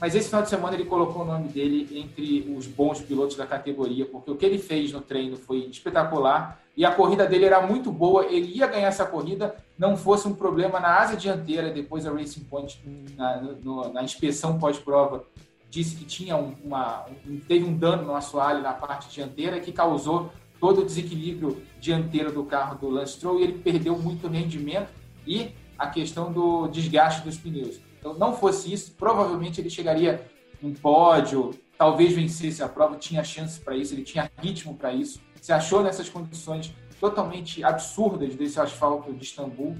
Mas 0.00 0.14
esse 0.14 0.28
final 0.28 0.42
de 0.42 0.48
semana 0.48 0.74
ele 0.74 0.86
colocou 0.86 1.22
o 1.22 1.24
nome 1.26 1.48
dele 1.48 1.86
entre 1.92 2.50
os 2.56 2.66
bons 2.66 3.00
pilotos 3.02 3.36
da 3.36 3.46
categoria, 3.46 4.06
porque 4.06 4.30
o 4.30 4.36
que 4.36 4.46
ele 4.46 4.58
fez 4.58 4.90
no 4.92 5.00
treino 5.02 5.36
foi 5.36 5.58
espetacular 5.58 6.58
e 6.74 6.86
a 6.86 6.90
corrida 6.90 7.26
dele 7.26 7.44
era 7.44 7.60
muito 7.60 7.92
boa. 7.92 8.24
Ele 8.24 8.56
ia 8.56 8.66
ganhar 8.66 8.88
essa 8.88 9.04
corrida, 9.04 9.54
não 9.78 9.98
fosse 9.98 10.26
um 10.26 10.34
problema 10.34 10.80
na 10.80 10.98
asa 11.00 11.16
dianteira. 11.16 11.70
Depois 11.70 12.06
a 12.06 12.12
Racing 12.12 12.44
Point, 12.44 12.80
na, 13.14 13.42
no, 13.62 13.92
na 13.92 14.02
inspeção 14.02 14.58
pós-prova, 14.58 15.22
disse 15.68 15.94
que 15.96 16.06
tinha 16.06 16.34
uma, 16.34 17.04
um, 17.28 17.38
teve 17.38 17.66
um 17.66 17.76
dano 17.76 18.04
no 18.04 18.16
assoalho 18.16 18.62
na 18.62 18.72
parte 18.72 19.10
dianteira 19.10 19.60
que 19.60 19.70
causou 19.70 20.32
todo 20.58 20.80
o 20.80 20.84
desequilíbrio 20.84 21.62
dianteiro 21.78 22.32
do 22.32 22.44
carro 22.44 22.78
do 22.78 22.88
Lance 22.88 23.12
Stroll 23.12 23.40
e 23.40 23.42
ele 23.42 23.58
perdeu 23.58 23.98
muito 23.98 24.26
rendimento 24.28 24.88
e 25.26 25.50
a 25.78 25.86
questão 25.86 26.32
do 26.32 26.68
desgaste 26.68 27.22
dos 27.22 27.36
pneus. 27.36 27.80
Então, 28.00 28.14
não 28.14 28.34
fosse 28.34 28.72
isso, 28.72 28.92
provavelmente 28.92 29.60
ele 29.60 29.70
chegaria 29.70 30.26
em 30.62 30.72
pódio, 30.72 31.50
talvez 31.78 32.12
vencesse 32.12 32.62
a 32.62 32.68
prova, 32.68 32.96
tinha 32.96 33.22
chance 33.22 33.60
para 33.60 33.76
isso, 33.76 33.94
ele 33.94 34.02
tinha 34.02 34.30
ritmo 34.38 34.74
para 34.74 34.92
isso. 34.92 35.20
Se 35.40 35.52
achou 35.52 35.82
nessas 35.82 36.08
condições 36.08 36.74
totalmente 37.00 37.64
absurdas 37.64 38.34
desse 38.34 38.60
asfalto 38.60 39.12
de 39.12 39.24
Istambul. 39.24 39.76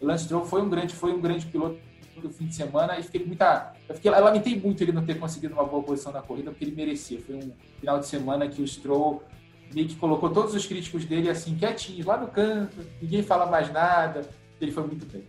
O 0.00 0.06
Lance 0.06 0.24
Stroll 0.24 0.44
foi 0.44 0.60
um 0.60 0.68
grande, 0.68 0.94
foi 0.94 1.12
um 1.12 1.20
grande 1.20 1.46
piloto 1.46 1.78
do 2.20 2.30
fim 2.30 2.46
de 2.46 2.54
semana 2.54 2.98
e 2.98 3.02
fiquei 3.02 3.24
muita, 3.24 3.72
eu, 3.88 3.94
fiquei, 3.94 4.10
eu 4.10 4.24
lamentei 4.24 4.58
muito 4.58 4.82
ele 4.82 4.92
não 4.92 5.04
ter 5.04 5.18
conseguido 5.18 5.54
uma 5.54 5.64
boa 5.64 5.82
posição 5.82 6.12
na 6.12 6.20
corrida 6.20 6.50
porque 6.50 6.64
ele 6.64 6.74
merecia. 6.74 7.20
Foi 7.20 7.36
um 7.36 7.52
final 7.78 7.98
de 7.98 8.06
semana 8.06 8.48
que 8.48 8.60
o 8.60 8.66
Stroll 8.66 9.22
meio 9.72 9.88
que 9.88 9.96
colocou 9.96 10.30
todos 10.30 10.54
os 10.54 10.66
críticos 10.66 11.04
dele 11.04 11.30
assim 11.30 11.56
quietinhos 11.56 12.06
lá 12.06 12.16
no 12.16 12.28
canto, 12.28 12.76
ninguém 13.00 13.22
fala 13.22 13.46
mais 13.46 13.72
nada. 13.72 14.28
Ele 14.60 14.72
foi 14.72 14.86
muito 14.86 15.06
bem. 15.06 15.24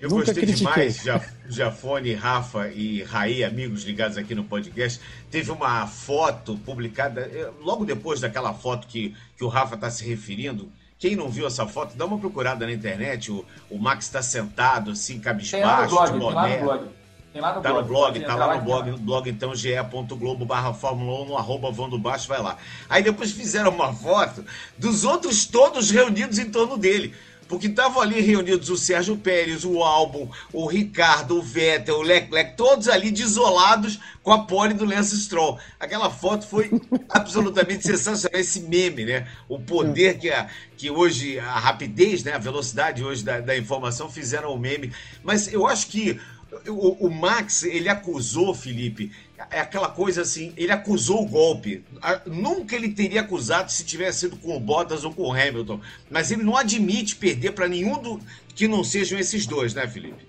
Eu 0.00 0.08
Nunca 0.08 0.24
gostei 0.24 0.42
critiquei. 0.44 0.88
demais, 0.88 1.04
Jafone, 1.46 2.14
Rafa 2.14 2.68
e 2.68 3.02
Raí, 3.02 3.44
amigos 3.44 3.84
ligados 3.84 4.16
aqui 4.16 4.34
no 4.34 4.44
podcast. 4.44 4.98
Teve 5.30 5.50
uma 5.52 5.86
foto 5.86 6.56
publicada, 6.64 7.20
eh, 7.20 7.50
logo 7.60 7.84
depois 7.84 8.18
daquela 8.18 8.54
foto 8.54 8.86
que, 8.86 9.14
que 9.36 9.44
o 9.44 9.48
Rafa 9.48 9.74
está 9.74 9.90
se 9.90 10.08
referindo. 10.08 10.72
Quem 10.98 11.14
não 11.14 11.28
viu 11.28 11.46
essa 11.46 11.66
foto, 11.66 11.96
dá 11.98 12.06
uma 12.06 12.18
procurada 12.18 12.64
na 12.64 12.72
internet. 12.72 13.30
O, 13.30 13.44
o 13.68 13.78
Max 13.78 14.06
está 14.06 14.22
sentado, 14.22 14.92
assim, 14.92 15.20
cabisbaixo, 15.20 16.12
de 16.12 16.18
boné. 16.18 16.56
Tem 16.56 16.62
lá 16.62 16.62
no 16.62 16.64
blog. 16.64 16.88
Tem 17.32 17.42
lá 17.42 17.54
no 17.54 17.60
tá 17.62 17.68
blog. 17.70 17.82
no 17.82 17.88
blog, 17.88 18.20
tá 18.20 18.34
lá 18.34 18.54
no 18.56 18.62
blog, 18.62 18.90
no 18.90 18.98
blog 18.98 19.30
então 19.30 19.54
ge.globo 19.54 20.44
barra 20.46 20.72
Fórmula 20.72 21.22
1 21.22 21.26
no 21.26 21.36
arroba 21.36 21.70
Vando 21.70 21.98
Baixo, 21.98 22.26
vai 22.26 22.42
lá. 22.42 22.56
Aí 22.88 23.02
depois 23.02 23.32
fizeram 23.32 23.70
uma 23.70 23.92
foto 23.92 24.44
dos 24.76 25.04
outros 25.04 25.44
todos 25.44 25.90
reunidos 25.90 26.38
em 26.38 26.50
torno 26.50 26.76
dele 26.76 27.14
porque 27.50 27.66
estavam 27.66 28.00
ali 28.00 28.20
reunidos 28.20 28.70
o 28.70 28.76
Sérgio 28.76 29.16
Pérez, 29.16 29.64
o 29.64 29.82
Albon, 29.82 30.30
o 30.52 30.66
Ricardo, 30.66 31.36
o 31.36 31.42
Vettel, 31.42 31.96
o 31.96 32.02
Leclerc, 32.02 32.56
todos 32.56 32.88
ali 32.88 33.10
desolados 33.10 33.98
com 34.22 34.32
a 34.32 34.44
pole 34.44 34.72
do 34.72 34.84
Lance 34.84 35.20
Stroll. 35.20 35.58
Aquela 35.80 36.08
foto 36.10 36.46
foi 36.46 36.70
absolutamente 37.10 37.84
sensacional, 37.84 38.40
esse 38.40 38.60
meme, 38.60 39.04
né? 39.04 39.26
O 39.48 39.58
poder 39.58 40.18
que, 40.18 40.30
a, 40.30 40.48
que 40.76 40.92
hoje, 40.92 41.40
a 41.40 41.58
rapidez, 41.58 42.22
né? 42.22 42.34
a 42.34 42.38
velocidade 42.38 43.02
hoje 43.02 43.24
da, 43.24 43.40
da 43.40 43.58
informação 43.58 44.08
fizeram 44.08 44.54
o 44.54 44.58
meme. 44.58 44.92
Mas 45.24 45.52
eu 45.52 45.66
acho 45.66 45.88
que 45.88 46.20
o, 46.68 47.06
o, 47.06 47.10
Max, 47.10 47.64
ele 47.64 47.88
acusou, 47.88 48.54
Felipe, 48.54 49.10
é 49.50 49.60
aquela 49.60 49.88
coisa 49.88 50.22
assim, 50.22 50.52
ele 50.56 50.72
acusou 50.72 51.22
o 51.22 51.28
golpe. 51.28 51.84
Nunca 52.26 52.74
ele 52.74 52.90
teria 52.90 53.20
acusado 53.20 53.70
se 53.70 53.84
tivesse 53.84 54.20
sido 54.20 54.36
com 54.36 54.56
o 54.56 54.60
Bottas 54.60 55.04
ou 55.04 55.12
com 55.12 55.22
o 55.22 55.32
Hamilton. 55.32 55.80
Mas 56.10 56.30
ele 56.30 56.42
não 56.42 56.56
admite 56.56 57.16
perder 57.16 57.52
para 57.52 57.68
nenhum 57.68 57.98
do, 57.98 58.20
que 58.54 58.68
não 58.68 58.84
sejam 58.84 59.18
esses 59.18 59.46
dois, 59.46 59.74
né, 59.74 59.86
Felipe? 59.86 60.28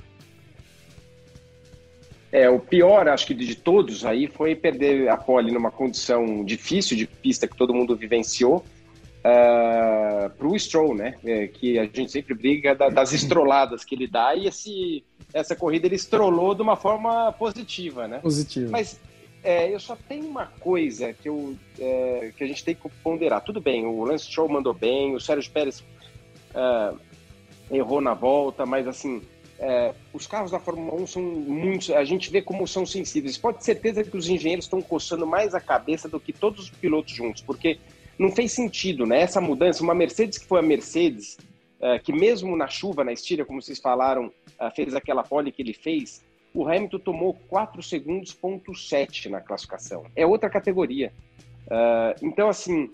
É, 2.32 2.50
o 2.50 2.60
pior, 2.60 3.10
acho 3.10 3.28
que 3.28 3.34
de 3.34 3.56
todos 3.56 4.06
aí, 4.06 4.28
foi 4.28 4.56
perder 4.56 5.10
a 5.10 5.18
pole 5.18 5.52
numa 5.52 5.70
condição 5.70 6.46
difícil 6.46 6.96
de 6.96 7.06
pista 7.06 7.46
que 7.46 7.58
todo 7.58 7.74
mundo 7.74 7.96
vivenciou 7.96 8.64
uh, 9.24 10.26
ah, 10.26 10.32
para 10.38 10.48
o 10.48 10.58
Stroll, 10.58 10.96
né? 10.96 11.16
É, 11.24 11.48
que 11.48 11.78
a 11.80 11.86
gente 11.86 12.12
sempre 12.12 12.34
briga 12.34 12.76
da, 12.76 12.90
das 12.90 13.14
estroladas 13.14 13.84
que 13.84 13.96
ele 13.96 14.08
dá 14.08 14.36
e 14.36 14.48
esse 14.48 15.04
essa 15.34 15.56
corrida 15.56 15.88
ele 15.88 15.96
estrolou 15.96 16.54
de 16.54 16.62
uma 16.62 16.76
forma 16.76 17.32
positiva, 17.34 18.08
né? 18.08 18.20
Positiva. 18.20 18.70
Mas 18.70 19.00
é, 19.44 19.74
eu 19.74 19.80
só 19.80 19.96
tenho 19.96 20.26
uma 20.26 20.48
coisa 20.60 21.14
que, 21.14 21.30
eu, 21.30 21.56
é, 21.80 22.32
que 22.36 22.44
a 22.44 22.48
gente 22.48 22.64
tem 22.64 22.76
que 22.76 22.90
ponderar. 23.04 23.42
Tudo 23.42 23.62
bem, 23.62 23.86
o 23.86 24.04
Lance 24.04 24.26
Stroll 24.26 24.50
mandou 24.50 24.74
bem, 24.74 25.16
o 25.16 25.20
Sérgio 25.20 25.52
Pérez 25.52 25.84
é, 26.54 26.94
errou 27.78 28.02
na 28.02 28.14
volta, 28.14 28.66
mas 28.66 28.88
assim, 28.88 29.22
é, 29.58 29.94
os 30.12 30.28
carros 30.28 30.52
da 30.52 30.60
Fórmula 30.60 31.02
1 31.02 31.08
são 31.08 31.22
muito. 31.22 31.94
A 31.94 32.04
gente 32.04 32.32
vê 32.32 32.42
como 32.42 32.68
são 32.68 32.86
sensíveis. 32.86 33.38
Pode 33.38 33.60
ter 33.60 33.66
certeza 33.66 34.04
que 34.04 34.18
os 34.18 34.28
engenheiros 34.28 34.66
estão 34.66 34.82
coçando 34.82 35.26
mais 35.26 35.54
a 35.54 35.62
cabeça 35.62 36.10
do 36.10 36.20
que 36.20 36.34
todos 36.34 36.66
os 36.66 36.70
pilotos 36.70 37.14
juntos, 37.14 37.42
porque 37.42 37.80
não 38.18 38.32
fez 38.32 38.52
sentido, 38.52 39.06
né? 39.06 39.22
Essa 39.22 39.42
mudança, 39.42 39.84
uma 39.84 39.96
Mercedes 39.96 40.38
que 40.38 40.46
foi 40.46 40.60
a 40.60 40.64
Mercedes, 40.64 41.38
é, 41.80 42.00
que 42.00 42.14
mesmo 42.14 42.56
na 42.56 42.68
chuva, 42.68 43.04
na 43.04 43.12
estilha, 43.12 43.46
como 43.46 43.62
vocês 43.62 43.80
falaram, 43.80 44.32
é, 44.60 44.70
fez 44.72 44.94
aquela 44.94 45.24
pole 45.24 45.52
que 45.52 45.62
ele 45.62 45.74
fez, 45.74 46.24
o 46.54 46.68
Hamilton 46.68 47.00
tomou 47.00 47.34
4 47.48 47.82
segundos, 47.82 48.34
ponto 48.34 48.76
7 48.76 49.30
na 49.30 49.40
classificação. 49.40 50.06
É 50.16 50.26
outra 50.26 50.50
categoria. 50.50 51.14
Uh, 51.68 52.26
então, 52.26 52.50
assim, 52.50 52.90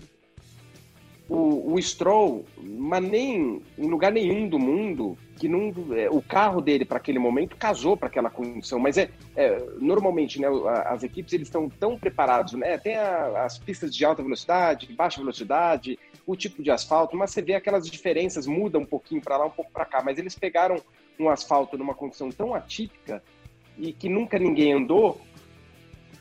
o, 1.27 1.73
o 1.73 1.81
Stroll, 1.81 2.45
mas 2.61 3.03
nem 3.03 3.61
em 3.77 3.87
lugar 3.87 4.11
nenhum 4.11 4.47
do 4.47 4.59
mundo, 4.59 5.17
que 5.37 5.47
não, 5.47 5.73
é, 5.95 6.09
o 6.09 6.21
carro 6.21 6.59
dele 6.59 6.83
para 6.83 6.97
aquele 6.97 7.19
momento 7.19 7.55
casou 7.55 7.95
para 7.95 8.07
aquela 8.07 8.29
condição. 8.29 8.79
Mas 8.79 8.97
é, 8.97 9.09
é, 9.35 9.63
normalmente, 9.79 10.41
né, 10.41 10.47
as 10.85 11.03
equipes 11.03 11.33
eles 11.33 11.47
estão 11.47 11.69
tão 11.69 11.97
preparados, 11.97 12.53
né? 12.53 12.77
Tem 12.77 12.95
a, 12.95 13.45
as 13.45 13.57
pistas 13.57 13.95
de 13.95 14.03
alta 14.03 14.23
velocidade, 14.23 14.91
baixa 14.93 15.19
velocidade, 15.19 15.97
o 16.25 16.35
tipo 16.35 16.61
de 16.61 16.71
asfalto, 16.71 17.15
mas 17.15 17.31
você 17.31 17.41
vê 17.41 17.53
aquelas 17.53 17.89
diferenças, 17.89 18.47
muda 18.47 18.77
um 18.77 18.85
pouquinho 18.85 19.21
para 19.21 19.37
lá, 19.37 19.45
um 19.45 19.51
pouco 19.51 19.71
para 19.71 19.85
cá, 19.85 20.01
mas 20.03 20.17
eles 20.17 20.35
pegaram 20.35 20.81
um 21.19 21.29
asfalto 21.29 21.77
numa 21.77 21.93
condição 21.93 22.29
tão 22.29 22.53
atípica 22.53 23.23
e 23.77 23.93
que 23.93 24.09
nunca 24.09 24.37
ninguém 24.37 24.73
andou 24.73 25.21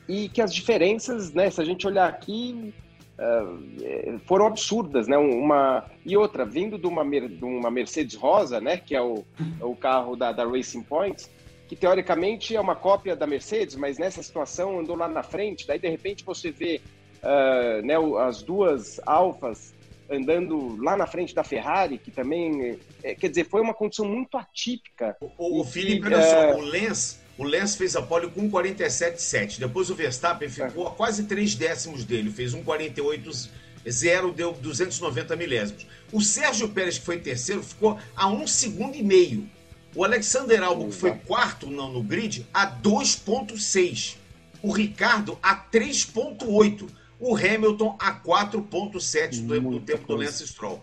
e 0.08 0.28
que 0.28 0.40
as 0.40 0.54
diferenças, 0.54 1.32
né, 1.32 1.50
se 1.50 1.60
a 1.60 1.64
gente 1.64 1.86
olhar 1.86 2.08
aqui, 2.08 2.72
uh, 3.18 4.18
foram 4.26 4.46
absurdas, 4.46 5.08
né, 5.08 5.16
uma 5.16 5.84
e 6.04 6.16
outra, 6.16 6.44
vindo 6.44 6.78
de 6.78 6.86
uma, 6.86 7.04
de 7.04 7.44
uma 7.44 7.70
Mercedes 7.70 8.14
rosa, 8.14 8.60
né, 8.60 8.76
que 8.76 8.94
é 8.94 9.00
o, 9.00 9.24
o 9.60 9.74
carro 9.74 10.16
da, 10.16 10.32
da 10.32 10.44
Racing 10.44 10.82
Point, 10.82 11.26
que 11.68 11.74
teoricamente 11.74 12.54
é 12.54 12.60
uma 12.60 12.76
cópia 12.76 13.16
da 13.16 13.26
Mercedes, 13.26 13.74
mas 13.74 13.98
nessa 13.98 14.22
situação 14.22 14.78
andou 14.78 14.96
lá 14.96 15.08
na 15.08 15.22
frente, 15.22 15.66
daí 15.66 15.78
de 15.78 15.88
repente 15.88 16.24
você 16.24 16.50
vê 16.50 16.80
uh, 17.22 17.84
né, 17.84 17.94
as 18.26 18.42
duas 18.42 19.00
Alfas 19.04 19.74
andando 20.08 20.76
lá 20.82 20.96
na 20.96 21.06
frente 21.06 21.34
da 21.34 21.42
Ferrari, 21.42 21.98
que 21.98 22.10
também, 22.10 22.78
é, 23.02 23.14
quer 23.14 23.28
dizer, 23.28 23.44
foi 23.44 23.60
uma 23.60 23.74
condição 23.74 24.04
muito 24.04 24.36
atípica. 24.36 25.16
O, 25.36 25.60
o 25.60 25.64
Felipe, 25.64 26.06
olha 26.06 26.22
só, 26.22 26.36
é, 26.36 26.54
o 26.54 26.60
Lens, 26.60 27.20
o 27.38 27.44
Lens 27.44 27.76
fez 27.76 27.94
a 27.96 28.02
pole 28.02 28.30
com 28.30 28.50
47,7. 28.50 29.58
Depois 29.58 29.90
o 29.90 29.94
Verstappen 29.94 30.48
ficou 30.48 30.86
a 30.86 30.90
quase 30.90 31.24
3 31.24 31.54
décimos 31.54 32.04
dele, 32.04 32.30
fez 32.30 32.54
um 32.54 32.62
48,0, 32.64 34.34
deu 34.34 34.52
290 34.52 35.36
milésimos. 35.36 35.86
O 36.12 36.20
Sérgio 36.20 36.68
Pérez, 36.68 36.98
que 36.98 37.04
foi 37.04 37.18
terceiro, 37.18 37.62
ficou 37.62 37.98
a 38.14 38.28
um 38.28 38.46
segundo 38.46 38.96
e 38.96 39.02
meio. 39.02 39.48
O 39.94 40.04
Alexander 40.04 40.62
Albon, 40.62 40.88
que 40.88 40.96
foi 40.96 41.12
quarto 41.12 41.66
no, 41.66 41.92
no 41.92 42.02
grid, 42.02 42.46
a 42.52 42.70
2,6. 42.70 44.16
O 44.62 44.72
Ricardo 44.72 45.38
a 45.42 45.56
3,8 45.56 46.88
o 47.18 47.34
Hamilton 47.34 47.96
a 47.98 48.14
4,7 48.14 49.46
do, 49.46 49.60
do 49.60 49.80
tempo 49.80 50.06
do 50.06 50.16
Lance 50.16 50.46
Stroll. 50.46 50.82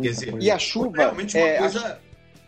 Quer 0.00 0.10
dizer, 0.10 0.42
e 0.42 0.50
a 0.50 0.58
chuva. 0.58 0.96
Realmente 0.96 1.36
uma 1.36 1.46
é, 1.46 1.58
coisa. 1.58 2.00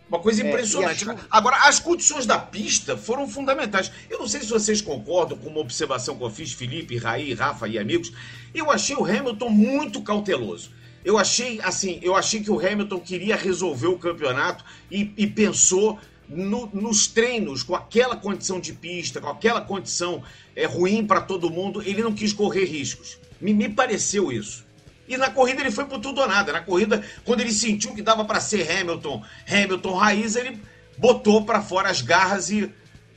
Uma 0.08 0.20
coisa 0.20 0.42
é, 0.42 0.48
impressionante. 0.48 1.00
Chuva... 1.00 1.18
Agora, 1.30 1.68
as 1.68 1.80
condições 1.80 2.26
da 2.26 2.38
pista 2.38 2.96
foram 2.96 3.28
fundamentais. 3.28 3.90
Eu 4.08 4.20
não 4.20 4.28
sei 4.28 4.40
se 4.40 4.48
vocês 4.48 4.80
concordam 4.80 5.36
com 5.36 5.48
uma 5.48 5.60
observação 5.60 6.16
que 6.16 6.22
eu 6.22 6.30
fiz, 6.30 6.52
Felipe, 6.52 6.96
Raí, 6.96 7.34
Rafa 7.34 7.66
e 7.66 7.78
amigos. 7.78 8.12
Eu 8.54 8.70
achei 8.70 8.94
o 8.94 9.04
Hamilton 9.04 9.48
muito 9.48 10.00
cauteloso. 10.02 10.70
Eu 11.04 11.18
achei, 11.18 11.60
assim, 11.62 12.00
eu 12.02 12.16
achei 12.16 12.40
que 12.40 12.50
o 12.50 12.58
Hamilton 12.58 13.00
queria 13.00 13.36
resolver 13.36 13.86
o 13.86 13.98
campeonato 13.98 14.64
e, 14.90 15.12
e 15.16 15.26
pensou 15.26 15.98
no, 16.28 16.66
nos 16.72 17.06
treinos, 17.06 17.62
com 17.62 17.74
aquela 17.74 18.16
condição 18.16 18.58
de 18.58 18.72
pista, 18.72 19.20
com 19.20 19.28
aquela 19.28 19.60
condição 19.60 20.22
é, 20.54 20.66
ruim 20.66 21.06
para 21.06 21.20
todo 21.20 21.50
mundo, 21.50 21.80
ele 21.82 22.02
não 22.02 22.12
quis 22.12 22.32
correr 22.32 22.64
riscos. 22.64 23.18
Me, 23.40 23.54
me 23.54 23.68
pareceu 23.68 24.32
isso. 24.32 24.65
E 25.08 25.16
na 25.16 25.30
corrida 25.30 25.60
ele 25.60 25.70
foi 25.70 25.84
por 25.84 26.00
tudo 26.00 26.20
ou 26.20 26.28
nada. 26.28 26.52
Na 26.52 26.60
corrida, 26.60 27.04
quando 27.24 27.40
ele 27.40 27.52
sentiu 27.52 27.94
que 27.94 28.02
dava 28.02 28.24
para 28.24 28.40
ser 28.40 28.68
Hamilton, 28.70 29.22
Hamilton 29.48 29.94
raiz, 29.94 30.36
ele 30.36 30.60
botou 30.98 31.44
para 31.44 31.62
fora 31.62 31.88
as 31.88 32.02
garras 32.02 32.50
e, 32.50 32.72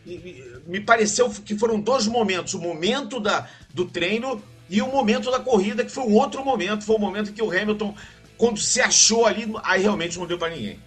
e, 0.05 0.11
e, 0.11 0.61
me 0.67 0.79
pareceu 0.79 1.29
que 1.29 1.57
foram 1.57 1.79
dois 1.79 2.05
momentos: 2.07 2.53
o 2.53 2.59
momento 2.59 3.19
da, 3.19 3.47
do 3.73 3.85
treino 3.85 4.41
e 4.69 4.81
o 4.81 4.87
momento 4.87 5.31
da 5.31 5.39
corrida, 5.39 5.83
que 5.83 5.91
foi 5.91 6.03
um 6.03 6.13
outro 6.13 6.45
momento. 6.45 6.83
Foi 6.83 6.95
o 6.95 6.99
momento 6.99 7.33
que 7.33 7.41
o 7.41 7.49
Hamilton 7.49 7.95
quando 8.39 8.57
se 8.57 8.79
achou 8.79 9.25
ali, 9.25 9.45
aí 9.63 9.81
realmente 9.81 10.17
não 10.17 10.25
deu 10.25 10.37
para 10.39 10.55
ninguém. 10.55 10.79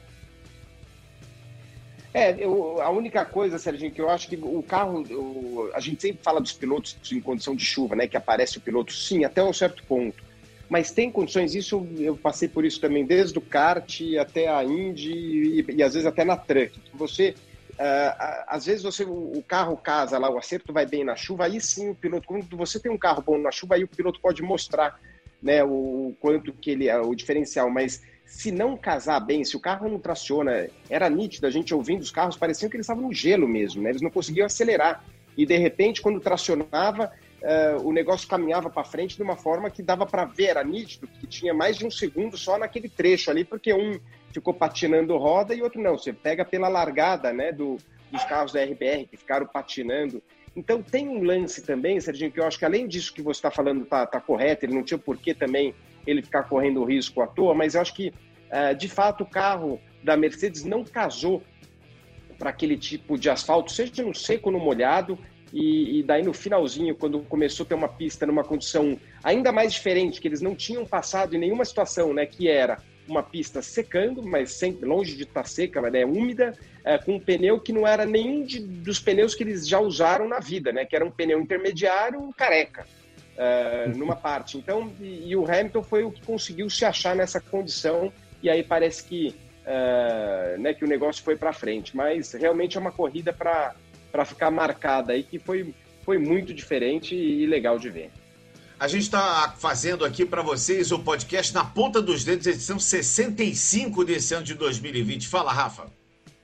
É, 2.15 2.35
eu, 2.43 2.81
a 2.81 2.91
única 2.91 3.25
coisa, 3.27 3.59
Serginho, 3.59 3.93
que 3.93 4.01
eu 4.01 4.09
acho 4.09 4.27
que 4.27 4.37
o 4.37 4.63
carro, 4.63 5.03
o, 5.03 5.71
a 5.75 5.81
gente 5.81 6.01
sempre 6.01 6.23
fala 6.23 6.41
dos 6.41 6.53
pilotos 6.53 6.97
em 7.13 7.21
condição 7.21 7.55
de 7.55 7.65
chuva, 7.65 7.95
né? 7.95 8.07
Que 8.07 8.17
aparece 8.17 8.57
o 8.57 8.61
piloto, 8.61 8.93
sim, 8.93 9.25
até 9.25 9.43
um 9.43 9.53
certo 9.53 9.85
ponto. 9.85 10.25
Mas 10.73 10.91
tem 10.91 11.11
condições, 11.11 11.55
isso 11.55 11.87
eu 11.99 12.17
passei 12.17 12.49
por 12.49 12.65
isso 12.65 12.81
também, 12.81 13.05
desde 13.05 13.37
o 13.37 13.43
kart 13.43 14.01
até 14.19 14.49
a 14.49 14.65
Indy 14.65 15.13
e, 15.13 15.67
e 15.69 15.83
às 15.83 15.93
vezes 15.93 16.07
até 16.07 16.25
na 16.25 16.35
truck. 16.35 16.81
Você, 16.95 17.35
uh, 17.73 18.45
às 18.47 18.65
vezes 18.65 18.83
você, 18.83 19.05
o 19.05 19.45
carro 19.47 19.77
casa 19.77 20.17
lá, 20.17 20.31
o 20.31 20.39
acerto 20.39 20.73
vai 20.73 20.87
bem 20.87 21.05
na 21.05 21.15
chuva, 21.15 21.45
aí 21.45 21.61
sim 21.61 21.91
o 21.91 21.95
piloto, 21.95 22.27
quando 22.27 22.57
você 22.57 22.81
tem 22.81 22.91
um 22.91 22.97
carro 22.97 23.21
bom 23.21 23.37
na 23.37 23.51
chuva, 23.51 23.75
aí 23.75 23.85
o 23.85 23.89
piloto 23.89 24.19
pode 24.19 24.41
mostrar 24.41 24.99
né, 25.43 25.63
o 25.63 26.17
quanto 26.19 26.55
que 26.55 26.71
ele 26.71 26.89
é 26.89 26.99
o 26.99 27.15
diferencial, 27.15 27.69
mas 27.69 28.01
se 28.25 28.51
não 28.51 28.75
casar 28.75 29.21
bem, 29.21 29.45
se 29.45 29.55
o 29.55 29.61
carro 29.61 29.91
não 29.91 29.99
traciona, 29.99 30.71
era 30.89 31.11
nítido, 31.11 31.47
a 31.47 31.51
gente 31.51 31.75
ouvindo 31.75 32.01
os 32.01 32.11
carros, 32.11 32.35
parecia 32.35 32.71
que 32.71 32.77
eles 32.77 32.87
estavam 32.87 33.09
no 33.09 33.13
gelo 33.13 33.47
mesmo, 33.47 33.83
né? 33.83 33.91
eles 33.91 34.01
não 34.01 34.11
conseguiam 34.11 34.47
acelerar. 34.47 35.05
E 35.37 35.45
de 35.45 35.59
repente, 35.59 36.01
quando 36.01 36.19
tracionava, 36.19 37.13
uh, 37.43 37.87
o 37.87 37.93
negócio 37.93 38.29
caminhava 38.29 38.71
para 38.71 38.85
frente 38.85 39.17
de 39.17 39.23
uma 39.23 39.37
forma 39.37 39.71
que 39.71 39.83
dava 39.83 40.07
para 40.07 40.25
ver, 40.25 40.47
era 40.47 40.65
nítido, 40.65 41.07
que 41.07 41.27
tinha 41.27 41.53
mais 41.53 41.77
de 41.77 41.87
um 41.87 41.91
segundo 41.91 42.37
só 42.37 42.59
naquele 42.59 42.89
trecho 42.89 43.31
ali, 43.31 43.45
porque 43.45 43.73
um 43.75 43.99
ficou 44.33 44.55
patinando 44.55 45.17
roda 45.17 45.55
e 45.55 45.63
outro 45.63 45.81
não. 45.81 45.99
Você 45.99 46.13
pega 46.13 46.45
pela 46.45 46.69
largada 46.69 47.33
né, 47.33 47.53
do, 47.53 47.77
dos 48.11 48.25
carros 48.25 48.53
da 48.53 48.63
RBR 48.63 49.07
que 49.11 49.17
ficaram 49.17 49.47
patinando. 49.47 50.23
Então 50.55 50.83
tem 50.83 51.09
um 51.09 51.23
lance 51.23 51.63
também, 51.63 52.01
Serginho, 52.01 52.31
que 52.31 52.41
eu 52.41 52.47
acho 52.47 52.59
que 52.59 52.65
além 52.65 52.87
disso 52.87 53.13
que 53.13 53.23
você 53.23 53.39
está 53.39 53.51
falando 53.51 53.83
está 53.83 54.07
tá 54.07 54.21
correto, 54.21 54.65
ele 54.65 54.75
não 54.75 54.83
tinha 54.83 54.99
por 54.99 55.17
que 55.17 55.35
também 55.35 55.75
ele 56.07 56.23
ficar 56.23 56.45
correndo 56.45 56.85
risco 56.85 57.23
à 57.23 57.27
toa, 57.27 57.55
mas 57.55 57.75
eu 57.75 57.81
acho 57.81 57.95
que, 57.95 58.09
uh, 58.09 58.75
de 58.77 58.89
fato, 58.89 59.23
o 59.23 59.27
carro 59.27 59.81
da 60.03 60.17
Mercedes 60.17 60.65
não 60.65 60.85
casou 60.85 61.43
para 62.39 62.51
aquele 62.51 62.77
tipo 62.77 63.17
de 63.17 63.31
asfalto, 63.31 63.71
seja 63.71 64.03
no 64.03 64.15
seco 64.15 64.51
no 64.51 64.59
molhado, 64.59 65.19
e, 65.53 65.99
e, 65.99 66.03
daí 66.03 66.23
no 66.23 66.33
finalzinho, 66.33 66.95
quando 66.95 67.21
começou 67.21 67.65
a 67.65 67.69
ter 67.69 67.75
uma 67.75 67.89
pista 67.89 68.27
numa 68.27 68.43
condição 68.43 68.99
ainda 69.23 69.53
mais 69.53 69.73
diferente, 69.73 70.21
que 70.21 70.27
eles 70.27 70.41
não 70.41 70.55
tinham 70.55 70.87
passado 70.87 71.37
em 71.37 71.39
nenhuma 71.39 71.65
situação, 71.65 72.15
né, 72.15 72.25
que 72.25 72.49
era 72.49 72.79
uma 73.07 73.23
pista 73.23 73.61
secando, 73.61 74.23
mas 74.23 74.53
sem, 74.53 74.73
longe 74.81 75.15
de 75.15 75.25
estar 75.25 75.45
seca, 75.45 75.83
mas 75.83 75.93
é 75.93 76.07
úmida, 76.07 76.57
é, 76.85 76.97
com 76.97 77.17
um 77.17 77.21
pneu 77.21 77.61
que 77.61 77.73
não 77.73 77.87
era 77.87 78.07
nenhum 78.07 78.45
de, 78.45 78.61
dos 78.61 78.99
pneus 78.99 79.35
que 79.35 79.43
eles 79.43 79.69
já 79.69 79.79
usaram 79.79 80.27
na 80.27 80.39
vida, 80.39 80.73
né, 80.73 80.85
que 80.85 80.97
era 80.97 81.05
um 81.05 81.11
pneu 81.11 81.41
intermediário 81.41 82.33
careca 82.37 82.87
uh, 83.37 83.97
numa 83.97 84.17
parte. 84.17 84.57
Então, 84.57 84.93
e, 85.01 85.31
e, 85.31 85.37
o 85.37 85.45
Hamilton 85.45 85.83
foi 85.83 86.05
o 86.05 86.11
que 86.11 86.23
conseguiu 86.23 86.69
se 86.71 86.85
achar 86.85 87.15
nessa 87.15 87.41
condição 87.41 88.13
e 88.43 88.51
aí 88.51 88.63
parece 88.63 89.05
que, 89.05 89.35
uh, 89.67 90.61
né, 90.61 90.75
que 90.75 90.85
o 90.85 90.89
negócio 90.89 91.23
foi 91.23 91.37
para 91.37 91.53
frente. 91.53 91.97
Mas 91.97 92.33
realmente 92.33 92.77
é 92.77 92.81
uma 92.81 92.93
corrida 92.93 93.33
para 93.33 93.75
ficar 94.25 94.51
marcada 94.51 95.13
aí 95.13 95.23
que 95.23 95.39
foi, 95.39 95.75
foi 96.05 96.19
muito 96.19 96.53
diferente 96.53 97.15
e 97.15 97.47
legal 97.47 97.79
de 97.79 97.91
ver. 97.91 98.11
A 98.79 98.89
gente 98.89 99.03
está 99.03 99.55
fazendo 99.59 100.05
aqui 100.05 100.27
para 100.27 100.43
vocês 100.43 100.91
o 100.91 100.99
podcast 100.99 101.55
na 101.55 101.65
ponta 101.65 102.03
dos 102.03 102.25
dedos, 102.25 102.47
edição 102.47 102.79
65 102.79 104.05
desse 104.05 104.35
ano 104.35 104.45
de 104.45 104.55
2020. 104.55 105.29
Fala, 105.29 105.53
Rafa. 105.53 105.87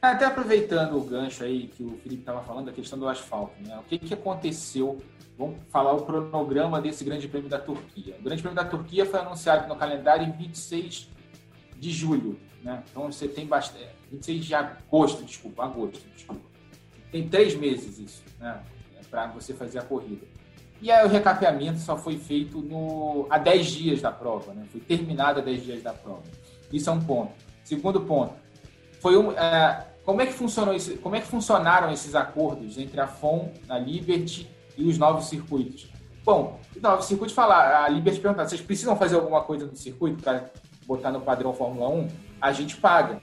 Até 0.00 0.24
aproveitando 0.24 0.96
o 0.96 1.00
gancho 1.02 1.42
aí 1.42 1.68
que 1.76 1.82
o 1.82 1.98
Felipe 2.02 2.22
estava 2.22 2.42
falando, 2.42 2.66
da 2.66 2.72
questão 2.72 2.96
do 2.96 3.08
asfalto, 3.08 3.60
né? 3.60 3.76
O 3.78 3.82
que, 3.82 3.98
que 3.98 4.14
aconteceu 4.14 5.02
Vamos 5.38 5.60
falar 5.70 5.92
o 5.92 6.04
cronograma 6.04 6.80
desse 6.80 7.04
Grande 7.04 7.28
Prêmio 7.28 7.48
da 7.48 7.60
Turquia. 7.60 8.16
O 8.18 8.24
Grande 8.24 8.42
Prêmio 8.42 8.56
da 8.56 8.64
Turquia 8.64 9.06
foi 9.06 9.20
anunciado 9.20 9.68
no 9.68 9.76
calendário 9.76 10.26
em 10.26 10.32
26 10.32 11.08
de 11.78 11.90
julho, 11.92 12.36
né? 12.60 12.82
Então 12.90 13.04
você 13.04 13.28
tem 13.28 13.46
bastante. 13.46 13.86
26 14.10 14.44
de 14.44 14.54
agosto, 14.56 15.22
desculpa, 15.22 15.62
agosto, 15.64 16.04
desculpa. 16.12 16.47
Tem 17.10 17.28
três 17.28 17.54
meses 17.54 17.98
isso, 17.98 18.22
né? 18.38 18.60
Para 19.10 19.26
você 19.28 19.54
fazer 19.54 19.78
a 19.78 19.82
corrida. 19.82 20.26
E 20.80 20.90
aí 20.90 21.04
o 21.04 21.08
recapeamento 21.08 21.80
só 21.80 21.96
foi 21.96 22.18
feito 22.18 22.58
no, 22.58 23.26
há 23.30 23.38
10 23.38 23.66
dias 23.66 24.00
da 24.00 24.12
prova, 24.12 24.52
né? 24.52 24.64
Foi 24.70 24.80
terminado 24.80 25.40
há 25.40 25.42
10 25.42 25.64
dias 25.64 25.82
da 25.82 25.92
prova. 25.92 26.22
Isso 26.72 26.88
é 26.88 26.92
um 26.92 27.00
ponto. 27.00 27.32
Segundo 27.64 28.00
ponto, 28.02 28.34
foi 29.00 29.16
um, 29.16 29.32
é, 29.32 29.86
como 30.04 30.22
é 30.22 30.26
que 30.26 30.32
funcionou 30.32 30.74
esse, 30.74 30.96
como 30.98 31.16
é 31.16 31.20
que 31.20 31.26
funcionaram 31.26 31.90
esses 31.90 32.14
acordos 32.14 32.78
entre 32.78 33.00
a 33.00 33.06
FOM, 33.06 33.52
a 33.68 33.78
Liberty 33.78 34.48
e 34.76 34.88
os 34.88 34.96
novos 34.98 35.26
circuitos. 35.26 35.90
Bom, 36.24 36.60
os 36.74 36.80
novos 36.80 37.06
circuitos 37.06 37.34
falar, 37.34 37.84
a 37.84 37.88
Liberty 37.88 38.20
perguntar, 38.20 38.46
vocês 38.46 38.60
precisam 38.60 38.96
fazer 38.96 39.16
alguma 39.16 39.42
coisa 39.42 39.66
no 39.66 39.76
circuito 39.76 40.22
para 40.22 40.50
botar 40.86 41.10
no 41.10 41.20
padrão 41.20 41.52
Fórmula 41.52 41.88
1? 41.88 42.08
A 42.40 42.52
gente 42.52 42.76
paga. 42.76 43.20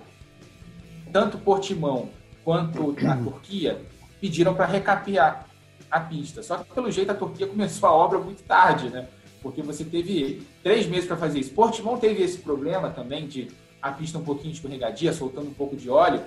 Tanto 1.14 1.38
Portimão 1.38 2.10
quanto 2.46 2.96
a 3.06 3.18
Turquia 3.18 3.82
pediram 4.22 4.54
para 4.54 4.68
recapear 4.68 5.48
a 5.92 6.00
pista. 6.00 6.42
Só 6.42 6.58
que, 6.58 6.74
pelo 6.74 6.90
jeito, 6.90 7.12
a 7.12 7.16
Turquia 7.16 7.48
começou 7.48 7.90
a 7.90 7.92
obra 7.92 8.20
muito 8.20 8.44
tarde, 8.44 8.90
né? 8.90 9.08
Porque 9.42 9.62
você 9.62 9.84
teve 9.84 10.48
três 10.64 10.88
meses 10.88 11.06
para 11.06 11.18
fazer 11.18 11.40
isso. 11.40 11.52
Portimão 11.52 11.98
teve 11.98 12.24
esse 12.24 12.38
problema 12.38 12.90
também 12.90 13.28
de 13.28 13.50
a 13.82 13.92
pista 13.92 14.18
um 14.18 14.24
pouquinho 14.24 14.54
escorregadia, 14.54 15.14
soltando 15.14 15.48
um 15.48 15.54
pouco 15.54 15.76
de 15.76 15.90
óleo, 15.90 16.24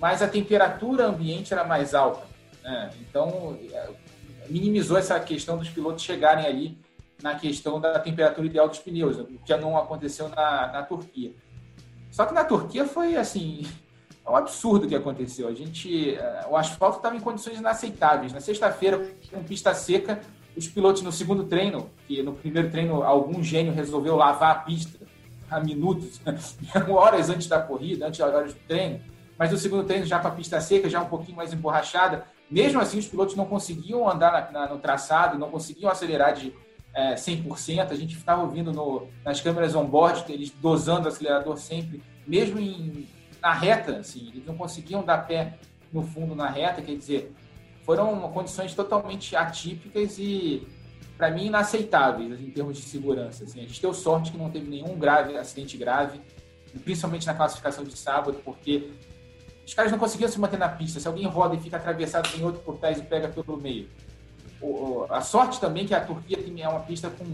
mas 0.00 0.22
a 0.22 0.28
temperatura 0.28 1.06
ambiente 1.06 1.52
era 1.52 1.64
mais 1.64 1.94
alta. 1.94 2.26
Né? 2.62 2.90
Então, 3.00 3.58
minimizou 4.48 4.96
essa 4.96 5.20
questão 5.20 5.58
dos 5.58 5.68
pilotos 5.68 6.02
chegarem 6.02 6.46
ali 6.46 6.78
na 7.22 7.34
questão 7.34 7.78
da 7.78 7.98
temperatura 7.98 8.46
ideal 8.46 8.68
dos 8.68 8.78
pneus, 8.78 9.18
o 9.18 9.26
que 9.26 9.56
não 9.58 9.76
aconteceu 9.76 10.28
na, 10.30 10.72
na 10.72 10.82
Turquia. 10.82 11.34
Só 12.10 12.24
que 12.24 12.34
na 12.34 12.44
Turquia 12.44 12.86
foi 12.86 13.16
assim, 13.16 13.66
é 14.24 14.30
um 14.30 14.36
absurdo 14.36 14.86
o 14.86 14.88
que 14.88 14.94
aconteceu. 14.94 15.48
A 15.48 15.52
gente, 15.52 16.14
eh, 16.14 16.46
o 16.48 16.56
asfalto 16.56 16.98
estava 16.98 17.16
em 17.16 17.20
condições 17.20 17.58
inaceitáveis. 17.58 18.32
Na 18.32 18.40
sexta-feira, 18.40 19.10
com 19.30 19.42
pista 19.42 19.74
seca, 19.74 20.20
os 20.56 20.68
pilotos 20.68 21.02
no 21.02 21.10
segundo 21.10 21.44
treino, 21.44 21.90
que 22.06 22.22
no 22.22 22.32
primeiro 22.32 22.70
treino 22.70 23.02
algum 23.02 23.42
gênio 23.42 23.72
resolveu 23.72 24.16
lavar 24.16 24.50
a 24.50 24.54
pista 24.60 24.98
há 25.50 25.60
minutos, 25.60 26.20
horas 26.88 27.28
antes 27.28 27.46
da 27.46 27.60
corrida, 27.60 28.06
antes 28.06 28.18
das 28.20 28.34
horas 28.34 28.54
do 28.54 28.60
treino, 28.60 29.00
mas 29.38 29.50
no 29.50 29.58
segundo 29.58 29.84
treino 29.84 30.06
já 30.06 30.18
com 30.18 30.28
a 30.28 30.30
pista 30.30 30.60
seca, 30.60 30.88
já 30.88 31.00
um 31.02 31.08
pouquinho 31.08 31.36
mais 31.36 31.52
emborrachada, 31.52 32.24
mesmo 32.50 32.80
assim, 32.80 32.98
os 32.98 33.06
pilotos 33.06 33.34
não 33.34 33.46
conseguiam 33.46 34.08
andar 34.08 34.50
na, 34.52 34.60
na, 34.60 34.68
no 34.72 34.78
traçado, 34.78 35.38
não 35.38 35.50
conseguiam 35.50 35.90
acelerar 35.90 36.34
de 36.34 36.52
é, 36.94 37.14
100%. 37.14 37.90
A 37.90 37.94
gente 37.94 38.14
ficava 38.14 38.42
ouvindo 38.42 38.72
no, 38.72 39.08
nas 39.24 39.40
câmeras 39.40 39.74
on-board, 39.74 40.30
eles 40.30 40.50
dosando 40.50 41.06
o 41.06 41.08
acelerador 41.08 41.56
sempre, 41.56 42.02
mesmo 42.26 42.58
em, 42.58 43.08
na 43.42 43.52
reta, 43.52 43.96
assim, 43.96 44.28
eles 44.28 44.46
não 44.46 44.56
conseguiam 44.56 45.02
dar 45.02 45.18
pé 45.26 45.58
no 45.92 46.02
fundo 46.02 46.34
na 46.34 46.48
reta, 46.48 46.80
quer 46.80 46.96
dizer, 46.96 47.34
foram 47.84 48.30
condições 48.30 48.72
totalmente 48.72 49.34
atípicas 49.34 50.16
e, 50.18 50.66
para 51.18 51.30
mim, 51.30 51.46
inaceitáveis 51.46 52.32
assim, 52.32 52.46
em 52.46 52.50
termos 52.50 52.76
de 52.76 52.84
segurança. 52.84 53.42
Assim. 53.42 53.60
A 53.60 53.62
gente 53.64 53.82
deu 53.82 53.92
sorte 53.92 54.30
que 54.30 54.38
não 54.38 54.48
teve 54.48 54.70
nenhum 54.70 54.96
grave, 54.96 55.36
acidente 55.36 55.76
grave, 55.76 56.20
principalmente 56.84 57.26
na 57.26 57.34
classificação 57.34 57.82
de 57.82 57.98
sábado, 57.98 58.40
porque 58.44 58.90
os 59.66 59.74
caras 59.74 59.90
não 59.90 59.98
conseguiam 59.98 60.30
se 60.30 60.38
manter 60.38 60.58
na 60.58 60.68
pista. 60.68 61.00
Se 61.00 61.08
alguém 61.08 61.26
roda 61.26 61.56
e 61.56 61.60
fica 61.60 61.76
atravessado, 61.76 62.30
tem 62.30 62.44
outro 62.44 62.60
por 62.62 62.78
trás 62.78 62.98
e 62.98 63.02
pega 63.02 63.28
pelo 63.28 63.56
meio. 63.56 63.88
A 65.10 65.20
sorte 65.20 65.60
também 65.60 65.84
é 65.84 65.86
que 65.88 65.94
a 65.94 66.00
Turquia 66.00 66.38
é 66.38 66.68
uma 66.68 66.80
pista 66.80 67.10
com 67.10 67.24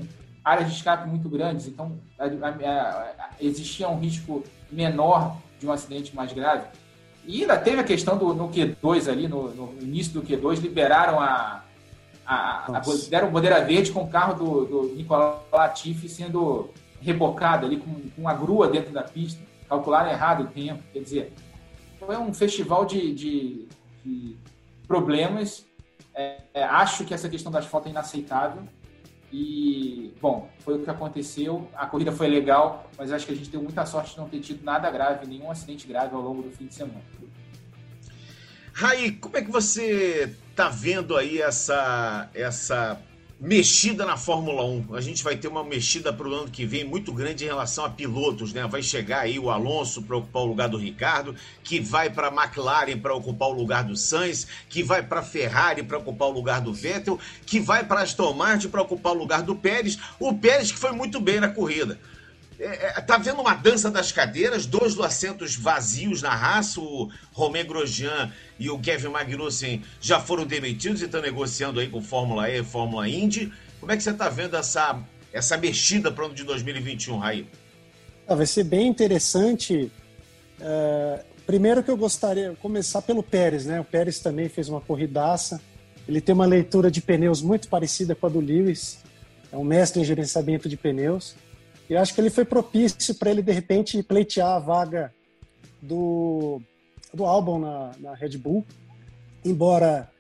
áreas 0.43 0.71
de 0.71 0.77
escape 0.77 1.07
muito 1.07 1.29
grandes, 1.29 1.67
então 1.67 1.99
a, 2.19 2.25
a, 2.25 2.49
a, 2.49 3.31
existia 3.39 3.87
um 3.87 3.99
risco 3.99 4.43
menor 4.73 5.37
de 5.59 5.67
um 5.67 5.73
acidente 5.73 6.15
mais 6.15 6.33
grave. 6.33 6.67
E 7.27 7.43
ainda 7.43 7.59
teve 7.59 7.81
a 7.81 7.85
questão 7.85 8.17
do 8.17 8.33
no 8.33 8.49
Q2 8.49 9.11
ali, 9.11 9.29
no, 9.29 9.51
no 9.51 9.83
início 9.83 10.13
do 10.13 10.23
Q2, 10.23 10.61
liberaram 10.61 11.21
a, 11.21 11.63
a, 12.25 12.79
a, 12.79 12.83
deram 13.09 13.31
bandeira 13.31 13.65
verde 13.65 13.93
com 13.93 14.03
o 14.03 14.09
carro 14.09 14.35
do, 14.35 14.65
do 14.65 14.95
Nicolau 14.95 15.47
Latifi 15.53 16.09
sendo 16.09 16.71
rebocado 17.01 17.67
ali 17.67 17.77
com, 17.77 17.93
com 17.93 18.21
uma 18.23 18.35
grua 18.35 18.69
dentro 18.69 18.93
da 18.93 19.03
pista, 19.03 19.43
calcularam 19.69 20.11
errado 20.11 20.45
o 20.45 20.47
tempo. 20.47 20.83
Quer 20.93 21.01
dizer, 21.01 21.33
foi 21.99 22.17
um 22.17 22.33
festival 22.33 22.85
de, 22.85 23.13
de, 23.15 23.69
de 24.05 24.37
problemas. 24.87 25.67
É, 26.15 26.41
é, 26.55 26.65
acho 26.65 27.05
que 27.05 27.15
essa 27.15 27.29
questão 27.29 27.53
das 27.53 27.67
fotos 27.67 27.89
é 27.89 27.91
inaceitável. 27.91 28.63
E, 29.33 30.15
bom, 30.21 30.49
foi 30.61 30.77
o 30.77 30.83
que 30.83 30.91
aconteceu. 30.91 31.69
A 31.75 31.87
corrida 31.87 32.13
foi 32.13 32.29
legal, 32.29 32.89
mas 32.97 33.13
acho 33.13 33.27
que 33.27 33.33
a 33.33 33.37
gente 33.37 33.51
deu 33.51 33.63
muita 33.63 33.85
sorte 33.85 34.13
de 34.13 34.19
não 34.19 34.29
ter 34.29 34.41
tido 34.41 34.65
nada 34.65 34.91
grave, 34.91 35.27
nenhum 35.27 35.51
acidente 35.51 35.87
grave 35.87 36.15
ao 36.15 36.23
longo 36.23 36.43
do 36.43 36.51
fim 36.51 36.67
de 36.67 36.75
semana. 36.75 37.03
Raí, 38.73 39.13
como 39.13 39.37
é 39.37 39.43
que 39.43 39.51
você 39.51 40.35
tá 40.55 40.69
vendo 40.69 41.17
aí 41.17 41.41
essa, 41.43 42.31
essa 42.33 43.01
mexida 43.41 44.05
na 44.05 44.17
Fórmula 44.17 44.65
1. 44.65 44.95
A 44.97 45.01
gente 45.01 45.23
vai 45.23 45.37
ter 45.37 45.47
uma 45.47 45.63
mexida 45.63 46.13
para 46.13 46.29
o 46.29 46.35
ano 46.35 46.51
que 46.51 46.67
vem 46.67 46.85
muito 46.85 47.13
grande 47.13 47.45
em 47.45 47.47
relação 47.47 47.85
a 47.85 47.91
pilotos, 47.91 48.53
né? 48.53 48.67
Vai 48.67 48.83
chegar 48.83 49.21
aí 49.21 49.39
o 49.39 49.49
Alonso 49.49 50.03
para 50.03 50.17
ocupar 50.17 50.43
o 50.43 50.47
lugar 50.47 50.69
do 50.69 50.77
Ricardo, 50.77 51.37
que 51.63 51.79
vai 51.79 52.11
para 52.11 52.29
a 52.29 52.33
McLaren 52.33 52.99
para 52.99 53.15
ocupar 53.15 53.49
o 53.49 53.53
lugar 53.53 53.85
do 53.85 53.97
Sainz, 53.97 54.47
que 54.69 54.83
vai 54.83 55.03
para 55.03 55.21
a 55.21 55.23
Ferrari 55.23 55.85
para 55.85 55.99
ocupar 55.99 56.29
o 56.29 56.33
lugar 56.33 56.61
do 56.61 56.75
Vettel, 56.75 57.19
que 57.47 57.61
vai 57.61 57.85
para 57.85 58.03
Aston 58.03 58.33
Martin 58.33 58.69
para 58.69 58.83
ocupar 58.83 59.13
o 59.13 59.19
lugar 59.19 59.43
do 59.43 59.55
Pérez. 59.55 59.99
O 60.19 60.35
Pérez 60.35 60.73
que 60.73 60.79
foi 60.79 60.91
muito 60.91 61.21
bem 61.21 61.39
na 61.39 61.49
corrida. 61.49 61.99
É, 62.61 62.99
é, 62.99 63.01
tá 63.01 63.17
vendo 63.19 63.41
uma 63.41 63.55
dança 63.55 63.91
das 63.91 64.11
cadeiras, 64.11 64.67
dois 64.67 64.95
do 64.95 65.05
assentos 65.05 65.55
vazios 65.55 66.23
na 66.23 66.35
raça, 66.35 66.81
o 66.81 67.09
Romé 67.33 67.63
Grosjean 67.63 68.33
e 68.59 68.69
o 68.69 68.79
Kevin 68.79 69.09
Magnussen 69.09 69.83
já 70.01 70.19
foram 70.19 70.45
demitidos 70.45 71.01
e 71.01 71.05
estão 71.05 71.23
negociando 71.23 71.79
aí 71.79 71.89
com 71.89 72.03
Fórmula 72.03 72.51
E 72.51 72.65
Fórmula 72.65 73.09
Indy. 73.09 73.53
Como 73.79 73.93
é 73.93 73.97
que 73.97 74.03
você 74.03 74.11
está 74.11 74.29
vendo 74.29 74.57
essa, 74.57 75.01
essa 75.33 75.57
mexida 75.57 76.11
para 76.11 76.25
o 76.25 76.27
ano 76.27 76.35
de 76.35 76.43
2021, 76.43 77.19
Raí? 77.19 77.47
Ah, 78.27 78.35
vai 78.35 78.47
ser 78.47 78.65
bem 78.65 78.89
interessante. 78.89 79.93
É, 80.61 81.25
primeiro 81.47 81.83
que 81.83 81.91
eu 81.91 81.97
gostaria 81.97 82.57
começar 82.61 83.03
pelo 83.03 83.23
Pérez, 83.23 83.67
né? 83.67 83.81
O 83.81 83.85
Pérez 83.85 84.19
também 84.19 84.49
fez 84.49 84.69
uma 84.69 84.81
corridaça. 84.81 85.61
Ele 86.09 86.21
tem 86.21 86.35
uma 86.35 86.47
leitura 86.47 86.91
de 86.91 87.01
pneus 87.01 87.41
muito 87.41 87.69
parecida 87.69 88.17
com 88.17 88.27
a 88.27 88.29
do 88.29 88.41
Lewis. 88.41 88.99
É 89.53 89.57
um 89.57 89.65
mestre 89.65 90.01
em 90.01 90.05
gerenciamento 90.05 90.69
de 90.69 90.77
pneus. 90.77 91.37
E 91.89 91.97
acho 91.97 92.15
que 92.15 92.21
ele 92.21 92.31
foi 92.31 92.45
propício 92.45 93.15
para 93.15 93.31
ele, 93.31 93.43
de 93.43 93.53
repente, 93.53 94.03
pleitear 94.03 94.57
a 94.57 94.59
vaga 94.59 95.13
do, 95.81 96.61
do 97.13 97.25
álbum 97.25 97.59
na, 97.59 97.93
na 97.99 98.15
Red 98.15 98.37
Bull. 98.37 98.65
Embora 99.45 100.11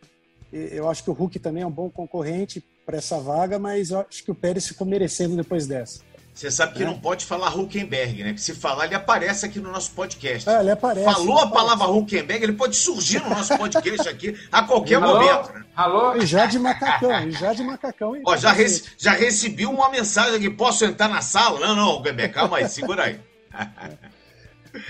eu 0.50 0.88
acho 0.88 1.04
que 1.04 1.10
o 1.10 1.12
Hulk 1.12 1.38
também 1.38 1.62
é 1.62 1.66
um 1.66 1.70
bom 1.70 1.90
concorrente 1.90 2.64
para 2.86 2.96
essa 2.96 3.20
vaga, 3.20 3.58
mas 3.58 3.90
eu 3.90 4.00
acho 4.00 4.24
que 4.24 4.30
o 4.30 4.34
Pérez 4.34 4.66
ficou 4.66 4.86
merecendo 4.86 5.36
depois 5.36 5.66
dessa. 5.66 6.00
Você 6.38 6.52
sabe 6.52 6.74
que 6.74 6.84
é. 6.84 6.86
não 6.86 6.96
pode 6.96 7.24
falar 7.24 7.52
Huckenberg, 7.52 8.22
né? 8.22 8.28
Porque 8.28 8.42
se 8.42 8.54
falar, 8.54 8.84
ele 8.84 8.94
aparece 8.94 9.44
aqui 9.44 9.58
no 9.58 9.72
nosso 9.72 9.90
podcast. 9.90 10.48
É, 10.48 10.60
ele 10.60 10.70
aparece. 10.70 11.04
Falou 11.04 11.36
ele 11.36 11.48
a 11.48 11.50
palavra 11.50 11.88
Huckenberg, 11.88 12.44
ele 12.44 12.52
pode 12.52 12.76
surgir 12.76 13.20
no 13.24 13.30
nosso 13.30 13.58
podcast 13.58 14.08
aqui 14.08 14.38
a 14.52 14.62
qualquer 14.62 15.02
Alô? 15.02 15.14
momento. 15.14 15.52
Né? 15.52 15.64
Alô? 15.74 16.14
E 16.14 16.24
já 16.24 16.46
de 16.46 16.60
macacão, 16.60 17.26
e 17.26 17.32
já 17.32 17.52
de 17.52 17.64
macacão. 17.64 18.22
Ó, 18.24 18.36
já, 18.36 18.52
rece 18.52 18.84
já 18.96 19.14
recebi 19.14 19.66
uma 19.66 19.90
mensagem 19.90 20.36
aqui, 20.36 20.48
posso 20.48 20.84
entrar 20.84 21.08
na 21.08 21.20
sala? 21.22 21.58
Não, 21.58 21.74
não, 21.74 21.96
Huckenberg, 21.96 22.32
calma 22.32 22.58
aí, 22.58 22.68
segura 22.68 23.02
aí. 23.02 23.20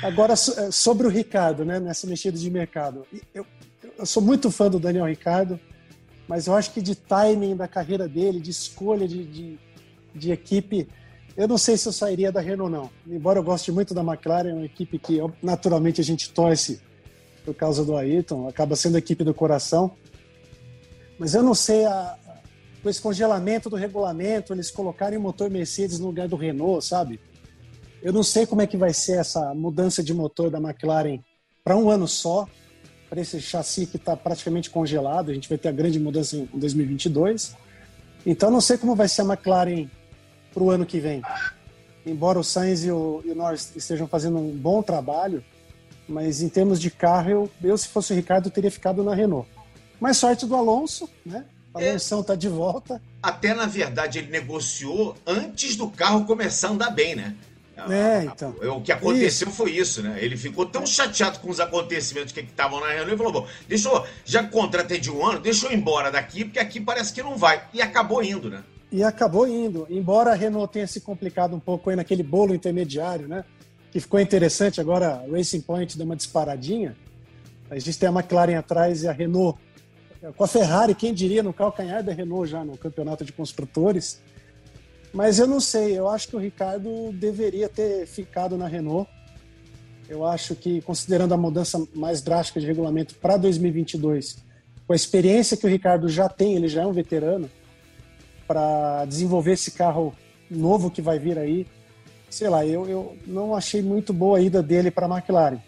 Agora, 0.05 0.35
é, 0.35 0.71
sobre 0.71 1.07
o 1.07 1.11
Ricardo, 1.11 1.65
né, 1.65 1.81
nessa 1.81 2.07
mexida 2.07 2.37
de 2.37 2.51
mercado. 2.51 3.07
Eu, 3.35 3.47
eu 3.99 4.05
sou 4.05 4.23
muito 4.23 4.51
fã 4.51 4.69
do 4.69 4.79
Daniel 4.79 5.07
Ricardo, 5.07 5.59
mas 6.29 6.47
eu 6.47 6.55
acho 6.55 6.73
que 6.73 6.83
de 6.83 6.95
timing 6.95 7.57
da 7.57 7.67
carreira 7.67 8.07
dele, 8.07 8.39
de 8.39 8.51
escolha 8.51 9.09
de, 9.09 9.25
de, 9.25 9.59
de 10.15 10.31
equipe 10.31 10.87
eu 11.39 11.47
não 11.47 11.57
sei 11.57 11.77
se 11.77 11.87
eu 11.87 11.93
sairia 11.93 12.33
da 12.33 12.41
Renault, 12.41 12.73
não. 12.73 12.91
Embora 13.07 13.39
eu 13.39 13.45
goste 13.45 13.71
muito 13.71 13.95
da 13.95 14.03
McLaren, 14.03 14.49
é 14.49 14.55
uma 14.55 14.65
equipe 14.65 14.99
que 14.99 15.21
naturalmente 15.41 16.01
a 16.01 16.05
gente 16.05 16.33
torce 16.33 16.81
por 17.45 17.55
causa 17.55 17.85
do 17.85 17.97
Ayrton, 17.97 18.49
acaba 18.49 18.75
sendo 18.75 18.97
a 18.97 18.99
equipe 18.99 19.23
do 19.23 19.33
coração. 19.33 19.93
Mas 21.17 21.35
eu 21.35 21.43
não 21.45 21.55
sei, 21.55 21.85
a, 21.85 22.19
com 22.83 22.91
esse 22.91 23.01
congelamento 23.01 23.71
do 23.71 23.77
regulamento, 23.77 24.53
eles 24.53 24.69
colocarem 24.69 25.17
o 25.17 25.21
motor 25.21 25.49
Mercedes 25.49 26.01
no 26.01 26.09
lugar 26.09 26.27
do 26.27 26.35
Renault, 26.35 26.85
sabe? 26.85 27.21
Eu 28.03 28.13
não 28.13 28.25
sei 28.25 28.45
como 28.45 28.61
é 28.61 28.67
que 28.67 28.77
vai 28.77 28.93
ser 28.93 29.21
essa 29.21 29.55
mudança 29.55 30.03
de 30.03 30.13
motor 30.13 30.51
da 30.51 30.59
McLaren 30.59 31.21
para 31.63 31.77
um 31.77 31.89
ano 31.89 32.09
só, 32.09 32.49
para 33.09 33.21
esse 33.21 33.41
chassi 33.41 33.87
que 33.87 33.97
está 33.97 34.17
praticamente 34.17 34.71
congelado. 34.71 35.31
A 35.31 35.35
gente 35.35 35.49
vai 35.49 35.57
ter 35.57 35.69
a 35.69 35.73
grande 35.73 36.01
mudança 36.01 36.37
em 36.37 36.47
2022. 36.53 37.55
Então, 38.27 38.51
não 38.51 38.61
sei 38.61 38.77
como 38.77 38.97
vai 38.97 39.07
ser 39.07 39.23
a 39.23 39.25
McLaren 39.25 39.89
para 40.53 40.63
o 40.63 40.71
ano 40.71 40.87
que 40.87 40.99
vem. 41.01 41.23
Embora 42.05 42.39
o 42.39 42.45
Sainz 42.45 42.85
e 42.85 42.91
o, 42.91 43.23
e 43.25 43.31
o 43.31 43.35
Norris 43.35 43.73
estejam 43.77 44.07
fazendo 44.07 44.39
um 44.39 44.51
bom 44.51 44.83
trabalho, 44.83 45.45
mas 46.09 46.41
em 46.41 46.49
termos 46.49 46.81
de 46.81 46.91
carro, 46.91 47.31
eu, 47.31 47.51
eu 47.63 47.77
se 47.77 47.89
fosse 47.89 48.13
o 48.13 48.17
Ricardo, 48.17 48.51
teria 48.51 48.71
ficado 48.71 49.03
na 49.03 49.15
Renault. 49.15 49.49
Mas 50.01 50.17
sorte 50.17 50.47
do 50.47 50.57
Alonso, 50.57 51.09
né? 51.25 51.45
A 51.75 51.79
Alonso 51.79 52.21
está 52.21 52.35
de 52.35 52.49
volta. 52.49 53.03
Até 53.23 53.53
na 53.53 53.67
verdade 53.67 54.19
ele 54.19 54.31
negociou 54.31 55.17
antes 55.27 55.77
do 55.77 55.91
carro 55.91 56.25
começar 56.25 56.69
a 56.69 56.71
andar 56.71 56.91
bem, 56.91 57.15
né? 57.15 57.37
É, 57.89 58.25
então. 58.25 58.57
O 58.77 58.81
que 58.81 58.91
aconteceu 58.91 59.49
isso. 59.49 59.57
foi 59.57 59.71
isso, 59.71 60.03
né? 60.03 60.19
Ele 60.21 60.37
ficou 60.37 60.67
tão 60.67 60.85
chateado 60.85 61.39
com 61.39 61.49
os 61.49 61.61
acontecimentos 61.61 62.33
que 62.33 62.41
estavam 62.41 62.81
na 62.81 62.89
Renault 62.89 63.15
e 63.15 63.17
falou: 63.17 63.33
bom, 63.33 63.47
deixa 63.69 63.89
eu, 63.89 64.05
já 64.25 64.43
contratei 64.43 64.99
de 64.99 65.11
um 65.11 65.25
ano, 65.25 65.39
deixa 65.39 65.67
eu 65.67 65.73
ir 65.73 65.77
embora 65.77 66.11
daqui, 66.11 66.45
porque 66.45 66.59
aqui 66.59 66.81
parece 66.81 67.13
que 67.13 67.23
não 67.23 67.37
vai. 67.37 67.63
E 67.73 67.81
acabou 67.81 68.23
indo, 68.23 68.51
né? 68.51 68.65
E 68.91 69.03
acabou 69.03 69.47
indo. 69.47 69.87
Embora 69.91 70.33
a 70.33 70.35
Renault 70.35 70.73
tenha 70.73 70.87
se 70.87 71.01
complicado 71.01 71.55
um 71.55 71.61
pouco 71.61 71.91
aí 71.91 71.97
naquele 71.97 72.23
bolo 72.23 72.55
intermediário, 72.55 73.29
né? 73.29 73.45
Que 73.91 74.01
ficou 74.01 74.19
interessante. 74.19 74.81
Agora 74.81 75.25
Racing 75.31 75.61
Point 75.61 75.97
deu 75.97 76.07
uma 76.07 76.17
disparadinha. 76.17 76.97
A 77.71 77.79
gente 77.79 77.99
tem 77.99 78.09
a 78.09 78.13
McLaren 78.13 78.57
atrás 78.57 79.03
e 79.03 79.09
a 79.09 79.13
Renault 79.13 79.59
com 80.37 80.45
a 80.45 80.49
Ferrari, 80.49 80.95
quem 80.95 81.15
diria, 81.15 81.43
no 81.43 81.53
calcanhar 81.53 82.03
da 82.03 82.13
Renault 82.13 82.51
já 82.51 82.65
no 82.65 82.77
campeonato 82.77 83.25
de 83.25 83.33
construtores. 83.33 84.21
Mas 85.13 85.39
eu 85.39 85.47
não 85.47 85.61
sei, 85.61 85.97
eu 85.97 86.09
acho 86.09 86.29
que 86.29 86.37
o 86.37 86.39
Ricardo 86.39 87.13
deveria 87.13 87.69
ter 87.69 88.07
ficado 88.07 88.57
na 88.57 88.67
Renault. 88.67 89.09
Eu 90.09 90.25
acho 90.25 90.55
que, 90.55 90.81
considerando 90.83 91.35
a 91.35 91.37
mudança 91.37 91.83
mais 91.95 92.21
drástica 92.21 92.61
de 92.61 92.67
regulamento 92.67 93.15
para 93.17 93.37
2022, 93.37 94.39
com 94.87 94.93
a 94.93 94.97
experiência 94.97 95.57
que 95.57 95.67
o 95.67 95.69
Ricardo 95.69 96.09
já 96.09 96.29
tem, 96.29 96.57
ele 96.57 96.67
já 96.67 96.83
é 96.83 96.87
um 96.87 96.93
veterano, 96.93 97.49
para 98.49 99.05
desenvolver 99.05 99.53
esse 99.53 99.73
carro 99.73 100.15
novo 100.51 100.91
que 100.91 101.03
vai 101.03 101.19
vir 101.19 101.39
aí. 101.39 101.67
Sei 102.31 102.49
lá, 102.49 102.65
eu, 102.67 102.89
eu 102.89 103.17
não 103.27 103.55
achei 103.55 103.83
muito 103.83 104.13
boa 104.13 104.39
a 104.39 104.41
ida 104.41 104.63
dele 104.63 104.91
para 104.91 105.07
a 105.07 105.19
McLaren. 105.19 105.61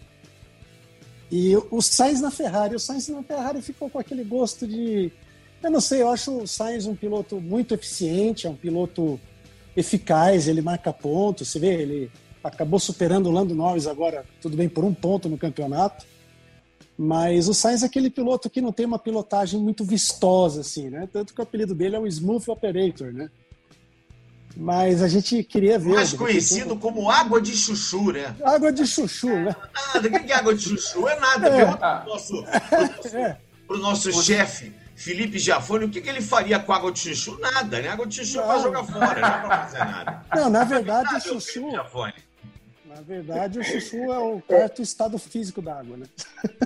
E 1.31 1.55
o 1.55 1.81
Sainz 1.81 2.19
na 2.19 2.31
Ferrari, 2.31 2.75
o 2.75 2.79
Sainz 2.79 3.07
na 3.07 3.23
Ferrari 3.23 3.61
ficou 3.61 3.89
com 3.89 3.99
aquele 3.99 4.23
gosto 4.23 4.67
de. 4.67 5.11
Eu 5.63 5.71
não 5.71 5.79
sei, 5.79 6.01
eu 6.01 6.09
acho 6.09 6.39
o 6.39 6.47
Sainz 6.47 6.87
um 6.87 6.95
piloto 6.95 7.39
muito 7.39 7.73
eficiente, 7.73 8.47
é 8.47 8.49
um 8.49 8.55
piloto 8.55 9.19
eficaz, 9.77 10.47
ele 10.47 10.61
marca 10.61 10.91
pontos. 10.91 11.47
Você 11.47 11.59
vê, 11.59 11.81
ele 11.81 12.11
acabou 12.43 12.79
superando 12.79 13.27
o 13.27 13.31
Lando 13.31 13.55
Norris 13.55 13.87
agora, 13.87 14.25
tudo 14.41 14.57
bem, 14.57 14.67
por 14.67 14.83
um 14.83 14.93
ponto 14.93 15.29
no 15.29 15.37
campeonato. 15.37 16.05
Mas 17.03 17.47
o 17.47 17.53
Sainz 17.55 17.81
é 17.81 17.87
aquele 17.87 18.11
piloto 18.11 18.47
que 18.47 18.61
não 18.61 18.71
tem 18.71 18.85
uma 18.85 18.99
pilotagem 18.99 19.59
muito 19.59 19.83
vistosa, 19.83 20.61
assim, 20.61 20.87
né? 20.87 21.09
Tanto 21.11 21.33
que 21.33 21.39
o 21.39 21.43
apelido 21.43 21.73
dele 21.73 21.95
é 21.95 21.99
o 21.99 22.05
Smooth 22.05 22.51
Operator, 22.51 23.11
né? 23.11 23.27
Mas 24.55 25.01
a 25.01 25.07
gente 25.07 25.43
queria 25.43 25.79
ver. 25.79 25.95
Mais 25.95 26.13
conhecido 26.13 26.75
como 26.75 27.09
água 27.09 27.41
de 27.41 27.57
chuchu, 27.57 28.11
né? 28.11 28.35
Água 28.43 28.71
de 28.71 28.85
chuchu, 28.85 29.29
né? 29.29 29.55
Nada, 29.73 30.07
o 30.07 30.11
que 30.11 30.31
é 30.31 30.35
água 30.35 30.53
de 30.53 30.61
chuchu? 30.61 31.07
É 31.07 31.19
nada. 31.19 31.47
É. 31.47 31.57
Pergunta 31.57 31.95
pro 32.01 32.13
nosso, 32.13 32.43
pro 32.43 32.85
nosso, 32.85 33.17
é. 33.17 33.37
pro 33.67 33.77
nosso 33.79 34.23
chefe, 34.23 34.71
Felipe 34.95 35.39
Giafone, 35.39 35.85
o 35.85 35.89
que, 35.89 36.01
que, 36.01 36.09
ele 36.09 36.21
faria 36.21 36.59
com 36.59 36.71
água 36.71 36.91
de 36.91 36.99
chuchu? 36.99 37.35
Nada, 37.39 37.81
né? 37.81 37.87
Água 37.87 38.05
de 38.05 38.17
chuchu 38.17 38.39
é 38.39 38.43
pra 38.43 38.59
jogar 38.59 38.83
fora, 38.83 39.21
não 39.21 39.27
é 39.27 39.39
pra 39.39 39.65
fazer 39.65 39.79
nada. 39.79 40.25
Não, 40.35 40.49
na 40.51 40.63
verdade, 40.65 41.15
o 41.15 41.19
chuchu. 41.19 41.67
Na 42.93 43.01
verdade, 43.01 43.57
o 43.57 43.63
chuchu 43.63 44.11
é 44.11 44.19
o 44.19 44.41
quarto 44.41 44.81
estado 44.81 45.17
físico 45.17 45.61
da 45.61 45.79
água, 45.79 45.95
né? 45.95 46.05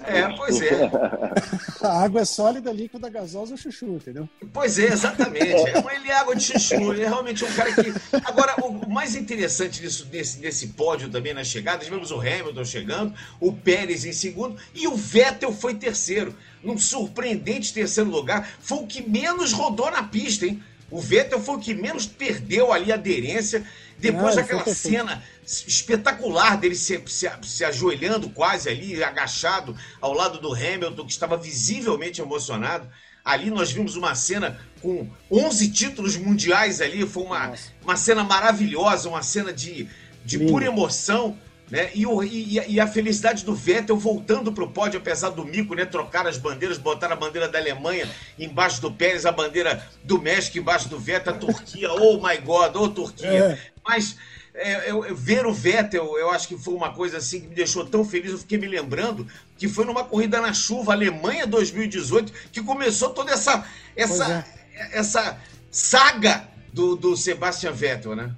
É, 0.03 0.27
pois 0.35 0.59
é. 0.59 0.89
A 1.85 2.01
água 2.03 2.21
é 2.21 2.25
sólida, 2.25 2.71
líquida, 2.71 3.09
gasosa, 3.09 3.53
o 3.53 3.57
chuchu, 3.57 3.97
entendeu? 3.97 4.27
Pois 4.51 4.79
é, 4.79 4.87
exatamente. 4.87 5.53
É, 5.53 5.95
ele 5.95 6.09
é 6.09 6.13
água 6.13 6.35
de 6.35 6.43
chuchu, 6.43 6.93
ele 6.93 7.03
é 7.03 7.07
realmente 7.07 7.45
um 7.45 7.53
cara 7.53 7.71
que... 7.73 7.93
Agora, 8.25 8.55
o 8.65 8.89
mais 8.89 9.15
interessante 9.15 9.79
disso, 9.79 10.05
desse, 10.05 10.39
desse 10.39 10.69
pódio 10.69 11.09
também 11.09 11.31
na 11.31 11.43
chegada, 11.43 11.85
tivemos 11.85 12.09
o 12.09 12.19
Hamilton 12.19 12.65
chegando, 12.65 13.13
o 13.39 13.53
Pérez 13.53 14.03
em 14.03 14.13
segundo 14.13 14.57
e 14.73 14.87
o 14.87 14.95
Vettel 14.95 15.53
foi 15.53 15.75
terceiro. 15.75 16.35
Num 16.63 16.77
surpreendente 16.77 17.71
terceiro 17.71 18.09
lugar, 18.09 18.49
foi 18.59 18.79
o 18.79 18.87
que 18.87 19.07
menos 19.07 19.53
rodou 19.53 19.91
na 19.91 20.01
pista, 20.01 20.47
hein? 20.47 20.61
O 20.89 20.99
Vettel 20.99 21.39
foi 21.39 21.55
o 21.55 21.59
que 21.59 21.73
menos 21.73 22.05
perdeu 22.05 22.71
ali 22.71 22.91
a 22.91 22.95
aderência. 22.95 23.65
Depois 23.97 24.35
daquela 24.35 24.65
cena 24.65 25.23
espetacular 25.45 26.57
dele 26.57 26.75
se, 26.75 27.01
se, 27.07 27.29
se, 27.43 27.63
ajoelhando 27.63 28.29
quase 28.29 28.69
ali, 28.69 29.03
agachado 29.03 29.75
ao 30.01 30.13
lado 30.13 30.39
do 30.39 30.53
Hamilton, 30.53 31.05
que 31.05 31.11
estava 31.11 31.37
visivelmente 31.37 32.21
emocionado. 32.21 32.89
Ali 33.23 33.49
nós 33.49 33.71
vimos 33.71 33.95
uma 33.95 34.13
cena 34.13 34.59
com 34.81 35.09
11 35.31 35.71
títulos 35.71 36.15
mundiais 36.15 36.81
ali, 36.81 37.07
foi 37.07 37.23
uma, 37.23 37.53
uma 37.81 37.95
cena 37.95 38.23
maravilhosa, 38.23 39.09
uma 39.09 39.23
cena 39.23 39.51
de, 39.51 39.87
de 40.23 40.39
pura 40.39 40.65
emoção. 40.65 41.37
Né? 41.69 41.89
E, 41.95 42.05
o, 42.05 42.23
e, 42.23 42.59
e, 42.67 42.79
a 42.79 42.85
felicidade 42.85 43.43
do 43.43 43.55
Vettel 43.55 43.97
voltando 43.97 44.51
para 44.51 44.63
o 44.63 44.69
pódio, 44.69 44.99
apesar 44.99 45.29
do 45.29 45.43
mico, 45.43 45.73
né? 45.73 45.83
Trocar 45.83 46.27
as 46.27 46.37
bandeiras, 46.37 46.77
botar 46.77 47.11
a 47.11 47.15
bandeira 47.15 47.47
da 47.47 47.57
Alemanha 47.57 48.07
embaixo 48.37 48.79
do 48.81 48.91
Pérez, 48.91 49.25
a 49.25 49.31
bandeira 49.31 49.83
do 50.03 50.21
México 50.21 50.59
embaixo 50.59 50.87
do 50.87 50.99
Vettel, 50.99 51.33
a 51.33 51.37
Turquia, 51.37 51.89
oh 51.99 52.17
my 52.17 52.37
God, 52.37 52.75
oh 52.75 52.89
Turquia. 52.89 53.27
É. 53.27 53.59
Mas 53.83 54.15
é, 54.53 54.91
eu, 54.91 55.03
eu, 55.05 55.15
ver 55.15 55.47
o 55.47 55.53
Vettel, 55.53 56.17
eu 56.19 56.29
acho 56.29 56.47
que 56.47 56.57
foi 56.57 56.75
uma 56.75 56.93
coisa 56.93 57.17
assim 57.17 57.41
que 57.41 57.47
me 57.47 57.55
deixou 57.55 57.83
tão 57.83 58.05
feliz. 58.05 58.31
Eu 58.31 58.37
fiquei 58.37 58.59
me 58.59 58.67
lembrando 58.67 59.27
que 59.57 59.67
foi 59.67 59.85
numa 59.85 60.03
corrida 60.03 60.39
na 60.39 60.53
chuva, 60.53 60.93
Alemanha 60.93 61.47
2018, 61.47 62.31
que 62.51 62.61
começou 62.61 63.09
toda 63.09 63.31
essa 63.31 63.67
essa, 63.95 64.45
é. 64.73 64.99
essa 64.99 65.39
saga 65.71 66.47
do, 66.71 66.95
do 66.95 67.17
Sebastian 67.17 67.71
Vettel, 67.71 68.15
né? 68.15 68.31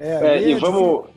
É, 0.00 0.38
é 0.38 0.48
e 0.48 0.54
vamos. 0.54 1.08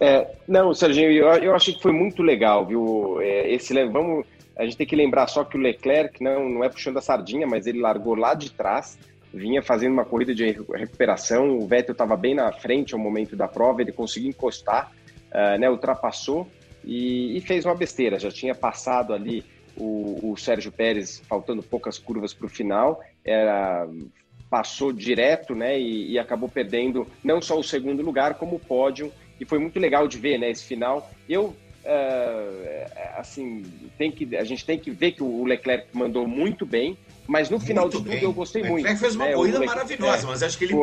É, 0.00 0.34
não, 0.48 0.72
Serginho, 0.72 1.10
eu, 1.10 1.26
eu 1.34 1.54
achei 1.54 1.74
que 1.74 1.82
foi 1.82 1.92
muito 1.92 2.22
legal, 2.22 2.66
viu? 2.66 3.20
É, 3.20 3.52
esse 3.52 3.72
vamos, 3.86 4.24
a 4.56 4.64
gente 4.64 4.76
tem 4.76 4.86
que 4.86 4.96
lembrar 4.96 5.28
só 5.28 5.44
que 5.44 5.56
o 5.56 5.60
Leclerc 5.60 6.22
não, 6.22 6.48
não 6.48 6.64
é 6.64 6.68
puxando 6.68 6.96
a 6.96 7.02
sardinha, 7.02 7.46
mas 7.46 7.66
ele 7.66 7.80
largou 7.80 8.14
lá 8.14 8.34
de 8.34 8.50
trás 8.50 8.98
vinha 9.32 9.62
fazendo 9.62 9.92
uma 9.92 10.04
corrida 10.04 10.34
de 10.34 10.44
recuperação. 10.44 11.58
O 11.58 11.66
Vettel 11.66 11.92
estava 11.92 12.16
bem 12.16 12.34
na 12.34 12.52
frente 12.52 12.94
ao 12.94 13.00
momento 13.00 13.34
da 13.34 13.48
prova, 13.48 13.80
ele 13.80 13.92
conseguiu 13.92 14.28
encostar, 14.28 14.92
uh, 15.30 15.58
né, 15.58 15.70
ultrapassou 15.70 16.46
e, 16.84 17.36
e, 17.36 17.40
fez 17.40 17.64
uma 17.64 17.74
besteira. 17.74 18.18
Já 18.18 18.30
tinha 18.30 18.54
passado 18.54 19.14
ali 19.14 19.44
o, 19.76 20.32
o 20.32 20.36
Sérgio 20.36 20.70
Pérez, 20.70 21.22
faltando 21.26 21.62
poucas 21.62 21.98
curvas 21.98 22.34
para 22.34 22.46
o 22.46 22.50
final, 22.50 23.00
era, 23.24 23.88
passou 24.52 24.92
direto 24.92 25.54
né, 25.54 25.80
e, 25.80 26.12
e, 26.12 26.18
acabou 26.18 26.46
perdendo 26.46 27.06
não 27.24 27.40
só 27.40 27.58
o 27.58 27.64
segundo 27.64 28.02
lugar, 28.02 28.34
como 28.34 28.56
o 28.56 28.60
pódio. 28.60 29.10
E 29.40 29.46
foi 29.46 29.58
muito 29.58 29.80
legal 29.80 30.06
de 30.06 30.18
ver 30.18 30.36
né, 30.38 30.50
esse 30.50 30.64
final. 30.64 31.10
Eu 31.26 31.56
Uh, 31.84 32.86
assim, 33.16 33.64
tem 33.98 34.12
que, 34.12 34.36
a 34.36 34.44
gente 34.44 34.64
tem 34.64 34.78
que 34.78 34.88
ver 34.88 35.10
que 35.10 35.22
o 35.24 35.44
Leclerc 35.44 35.88
mandou 35.92 36.28
muito 36.28 36.64
bem, 36.64 36.96
mas 37.26 37.50
no 37.50 37.58
final 37.58 37.86
muito 37.86 37.96
de 37.96 38.04
tudo 38.04 38.10
bem. 38.12 38.22
eu 38.22 38.32
gostei 38.32 38.62
muito. 38.62 38.84
Leclerc 38.84 39.00
fez 39.00 39.16
uma 39.16 39.24
né? 39.24 39.32
corrida 39.32 39.58
maravilhosa, 39.58 40.24
é, 40.24 40.30
mas 40.30 40.44
acho 40.44 40.56
que 40.56 40.66
ele 40.66 40.74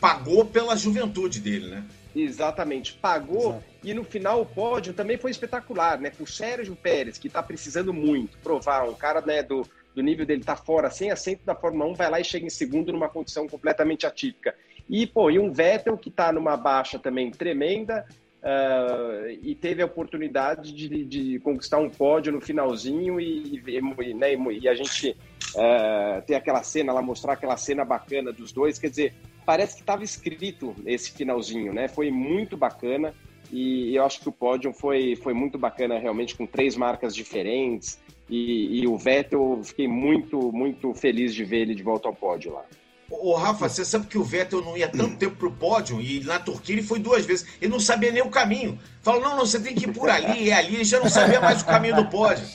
pagou 0.00 0.46
pela 0.46 0.74
juventude 0.74 1.38
dele, 1.38 1.66
né? 1.66 1.84
Exatamente, 2.16 2.94
pagou 2.94 3.50
Exato. 3.50 3.64
e 3.84 3.92
no 3.92 4.04
final 4.04 4.40
o 4.40 4.46
pódio 4.46 4.94
também 4.94 5.18
foi 5.18 5.30
espetacular, 5.30 6.00
né? 6.00 6.10
O 6.18 6.26
Sérgio 6.26 6.74
Pérez, 6.74 7.18
que 7.18 7.26
está 7.26 7.42
precisando 7.42 7.92
muito 7.92 8.38
provar, 8.38 8.88
um 8.88 8.94
cara 8.94 9.20
né, 9.20 9.42
do, 9.42 9.68
do 9.98 10.02
nível 10.02 10.24
dele 10.24 10.44
tá 10.44 10.54
fora, 10.54 10.90
sem 10.90 11.10
assento 11.10 11.44
da 11.44 11.56
Fórmula 11.56 11.90
1, 11.90 11.94
vai 11.94 12.08
lá 12.08 12.20
e 12.20 12.24
chega 12.24 12.46
em 12.46 12.50
segundo 12.50 12.92
numa 12.92 13.08
condição 13.08 13.48
completamente 13.48 14.06
atípica. 14.06 14.54
E, 14.88 15.08
pô, 15.08 15.28
e 15.28 15.40
um 15.40 15.52
Vettel 15.52 15.98
que 15.98 16.08
está 16.08 16.32
numa 16.32 16.56
baixa 16.56 16.98
também 16.98 17.30
tremenda, 17.30 18.06
Uh, 18.40 19.36
e 19.42 19.52
teve 19.56 19.82
a 19.82 19.84
oportunidade 19.84 20.72
de, 20.72 21.04
de, 21.04 21.40
conquistar 21.40 21.78
um 21.78 21.90
pódio 21.90 22.32
no 22.32 22.40
finalzinho 22.40 23.20
e, 23.20 23.60
e, 23.66 24.14
né, 24.14 24.36
e 24.52 24.68
a 24.68 24.74
gente 24.76 25.10
uh, 25.10 26.22
ter 26.24 26.36
aquela 26.36 26.62
cena 26.62 26.92
lá, 26.92 27.02
mostrar 27.02 27.32
aquela 27.32 27.56
cena 27.56 27.84
bacana 27.84 28.32
dos 28.32 28.52
dois. 28.52 28.78
Quer 28.78 28.90
dizer, 28.90 29.14
parece 29.44 29.74
que 29.74 29.80
estava 29.80 30.04
escrito 30.04 30.72
esse 30.86 31.10
finalzinho, 31.10 31.72
né? 31.72 31.88
Foi 31.88 32.12
muito 32.12 32.56
bacana 32.56 33.12
e 33.50 33.96
eu 33.96 34.04
acho 34.04 34.20
que 34.20 34.28
o 34.28 34.32
pódio 34.32 34.72
foi, 34.72 35.16
foi 35.16 35.34
muito 35.34 35.58
bacana, 35.58 35.98
realmente, 35.98 36.36
com 36.36 36.46
três 36.46 36.76
marcas 36.76 37.12
diferentes. 37.12 37.98
E, 38.28 38.80
e 38.80 38.86
o 38.86 38.96
Vettel, 38.96 39.60
fiquei 39.64 39.88
muito, 39.88 40.52
muito 40.52 40.92
feliz 40.94 41.34
de 41.34 41.44
ver 41.44 41.60
ele 41.60 41.74
de 41.74 41.82
volta 41.82 42.08
ao 42.08 42.14
pódio 42.14 42.52
lá. 42.52 42.64
Ô, 43.10 43.34
Rafa, 43.34 43.68
você 43.68 43.86
sabe 43.86 44.06
que 44.06 44.18
o 44.18 44.22
Vettel 44.22 44.62
não 44.62 44.76
ia 44.76 44.86
tanto 44.86 45.16
tempo 45.16 45.36
pro 45.36 45.50
pódio 45.50 45.98
e 45.98 46.20
na 46.24 46.38
Turquia 46.38 46.74
ele 46.74 46.82
foi 46.82 46.98
duas 46.98 47.24
vezes. 47.24 47.46
Ele 47.60 47.72
não 47.72 47.80
sabia 47.80 48.12
nem 48.12 48.22
o 48.22 48.28
caminho. 48.28 48.78
Falou, 49.00 49.22
não, 49.22 49.36
não, 49.36 49.46
você 49.46 49.58
tem 49.58 49.74
que 49.74 49.86
ir 49.86 49.92
por 49.94 50.10
ali, 50.10 50.50
é 50.50 50.54
ali. 50.54 50.74
Ele 50.74 50.84
já 50.84 51.00
não 51.00 51.08
sabia 51.08 51.40
mais 51.40 51.62
o 51.62 51.66
caminho 51.66 51.96
do 51.96 52.06
pódio. 52.06 52.46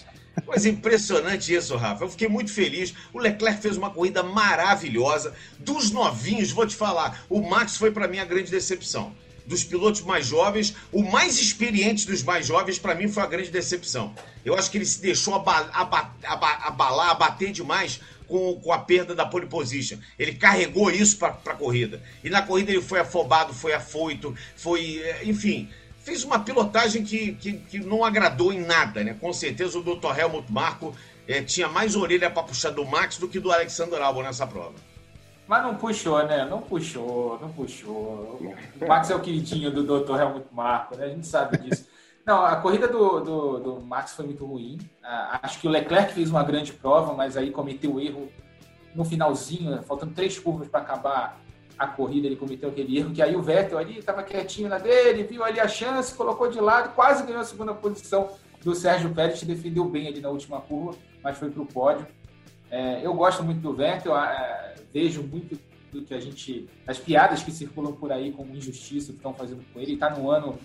Coisa 0.45 0.69
impressionante 0.69 1.53
isso, 1.53 1.75
Rafa. 1.75 2.03
Eu 2.03 2.09
fiquei 2.09 2.27
muito 2.27 2.51
feliz. 2.51 2.93
O 3.11 3.19
Leclerc 3.19 3.61
fez 3.61 3.77
uma 3.77 3.89
corrida 3.89 4.21
maravilhosa. 4.21 5.33
Dos 5.57 5.89
novinhos, 5.89 6.51
vou 6.51 6.67
te 6.67 6.75
falar, 6.75 7.25
o 7.29 7.41
Max 7.41 7.75
foi 7.75 7.89
para 7.91 8.07
mim 8.07 8.19
a 8.19 8.25
grande 8.25 8.51
decepção. 8.51 9.11
Dos 9.45 9.63
pilotos 9.63 10.01
mais 10.01 10.25
jovens, 10.25 10.75
o 10.91 11.03
mais 11.03 11.39
experiente 11.39 12.07
dos 12.07 12.23
mais 12.23 12.45
jovens, 12.47 12.79
para 12.79 12.95
mim, 12.95 13.07
foi 13.07 13.23
a 13.23 13.27
grande 13.27 13.51
decepção. 13.51 14.13
Eu 14.45 14.55
acho 14.55 14.71
que 14.71 14.77
ele 14.77 14.85
se 14.85 15.01
deixou 15.01 15.35
abalar, 15.35 17.09
abater 17.11 17.51
demais 17.51 17.99
com, 18.27 18.59
com 18.59 18.71
a 18.71 18.79
perda 18.79 19.13
da 19.13 19.25
pole 19.25 19.45
position. 19.45 19.97
Ele 20.17 20.33
carregou 20.33 20.89
isso 20.89 21.17
para 21.17 21.29
a 21.29 21.55
corrida. 21.55 22.01
E 22.23 22.29
na 22.29 22.41
corrida 22.41 22.71
ele 22.71 22.81
foi 22.81 22.99
afobado, 22.99 23.53
foi 23.53 23.73
afoito, 23.73 24.35
foi. 24.55 25.01
Eh, 25.03 25.21
enfim, 25.25 25.69
fez 26.03 26.23
uma 26.23 26.39
pilotagem 26.39 27.03
que, 27.03 27.33
que, 27.33 27.53
que 27.53 27.79
não 27.79 28.03
agradou 28.03 28.51
em 28.51 28.59
nada, 28.59 29.03
né? 29.03 29.15
Com 29.19 29.31
certeza 29.31 29.77
o 29.77 29.83
Dr. 29.83 30.17
Helmut 30.17 30.51
Marko 30.51 30.95
é, 31.27 31.41
tinha 31.41 31.67
mais 31.67 31.95
orelha 31.95 32.29
para 32.29 32.43
puxar 32.43 32.71
do 32.71 32.85
Max 32.85 33.17
do 33.17 33.27
que 33.27 33.39
do 33.39 33.51
Alexander 33.51 34.01
Albon 34.01 34.23
nessa 34.23 34.45
prova. 34.45 34.75
Mas 35.47 35.63
não 35.63 35.75
puxou, 35.75 36.23
né? 36.25 36.45
Não 36.45 36.61
puxou, 36.61 37.37
não 37.41 37.49
puxou. 37.49 38.39
O 38.81 38.87
Max 38.87 39.09
é 39.09 39.15
o 39.15 39.19
queridinho 39.19 39.71
do 39.71 39.83
Dr. 39.83 40.19
Helmut 40.19 40.47
Marko, 40.51 40.97
né? 40.97 41.05
A 41.05 41.09
gente 41.09 41.27
sabe 41.27 41.57
disso. 41.57 41.87
Não, 42.25 42.45
a 42.45 42.55
corrida 42.55 42.87
do, 42.87 43.19
do, 43.19 43.59
do 43.59 43.81
Max 43.81 44.13
foi 44.13 44.25
muito 44.25 44.45
ruim. 44.45 44.77
Ah, 45.03 45.39
acho 45.43 45.59
que 45.59 45.67
o 45.67 45.71
Leclerc 45.71 46.13
fez 46.13 46.29
uma 46.29 46.43
grande 46.43 46.71
prova, 46.71 47.13
mas 47.13 47.35
aí 47.35 47.51
cometeu 47.51 47.95
o 47.95 47.99
erro 47.99 48.29
no 48.95 49.03
finalzinho, 49.03 49.81
faltando 49.83 50.13
três 50.13 50.39
curvas 50.39 50.67
para 50.67 50.81
acabar 50.81 51.39
a 51.77 51.87
corrida, 51.87 52.27
ele 52.27 52.35
cometeu 52.35 52.69
aquele 52.69 52.97
erro, 52.97 53.11
que 53.11 53.21
aí 53.21 53.35
o 53.35 53.41
Vettel 53.41 53.77
ali 53.77 53.97
estava 53.97 54.23
quietinho 54.23 54.69
na 54.69 54.77
dele, 54.77 55.23
viu 55.23 55.43
ali 55.43 55.59
a 55.59 55.67
chance, 55.67 56.13
colocou 56.13 56.49
de 56.49 56.59
lado, 56.59 56.93
quase 56.93 57.25
ganhou 57.25 57.41
a 57.41 57.45
segunda 57.45 57.73
posição 57.73 58.29
do 58.63 58.75
Sérgio 58.75 59.09
Pérez, 59.13 59.41
defendeu 59.43 59.85
bem 59.85 60.07
ali 60.07 60.21
na 60.21 60.29
última 60.29 60.61
curva, 60.61 60.95
mas 61.21 61.37
foi 61.37 61.49
para 61.49 61.61
o 61.61 61.65
pódio. 61.65 62.07
É, 62.69 63.05
eu 63.05 63.13
gosto 63.13 63.43
muito 63.43 63.59
do 63.59 63.73
Vettel, 63.73 64.17
é, 64.17 64.72
vejo 64.93 65.23
muito 65.23 65.59
do 65.91 66.01
que 66.01 66.13
a 66.13 66.19
gente, 66.19 66.67
as 66.87 66.97
piadas 66.97 67.43
que 67.43 67.51
circulam 67.51 67.93
por 67.93 68.11
aí 68.11 68.31
como 68.31 68.55
injustiça 68.55 69.11
que 69.11 69.17
estão 69.17 69.33
fazendo 69.33 69.63
com 69.73 69.79
ele, 69.79 69.93
está 69.93 70.09
no 70.09 70.29
ano 70.29 70.57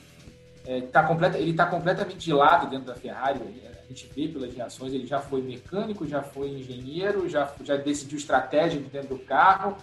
é, 0.66 0.82
tá 0.82 1.02
completa, 1.02 1.38
ele 1.38 1.52
está 1.52 1.66
completamente 1.66 2.18
de 2.18 2.32
lado 2.32 2.68
dentro 2.68 2.86
da 2.86 2.94
Ferrari. 2.94 3.40
A 3.82 3.88
gente 3.88 4.10
vê 4.14 4.28
pelas 4.28 4.54
reações, 4.54 4.92
ele 4.92 5.06
já 5.06 5.18
foi 5.18 5.40
mecânico, 5.40 6.06
já 6.06 6.22
foi 6.22 6.50
engenheiro, 6.50 7.28
já, 7.28 7.50
já 7.64 7.76
decidiu 7.76 8.18
estratégia 8.18 8.80
dentro 8.80 9.16
do 9.16 9.18
carro, 9.18 9.76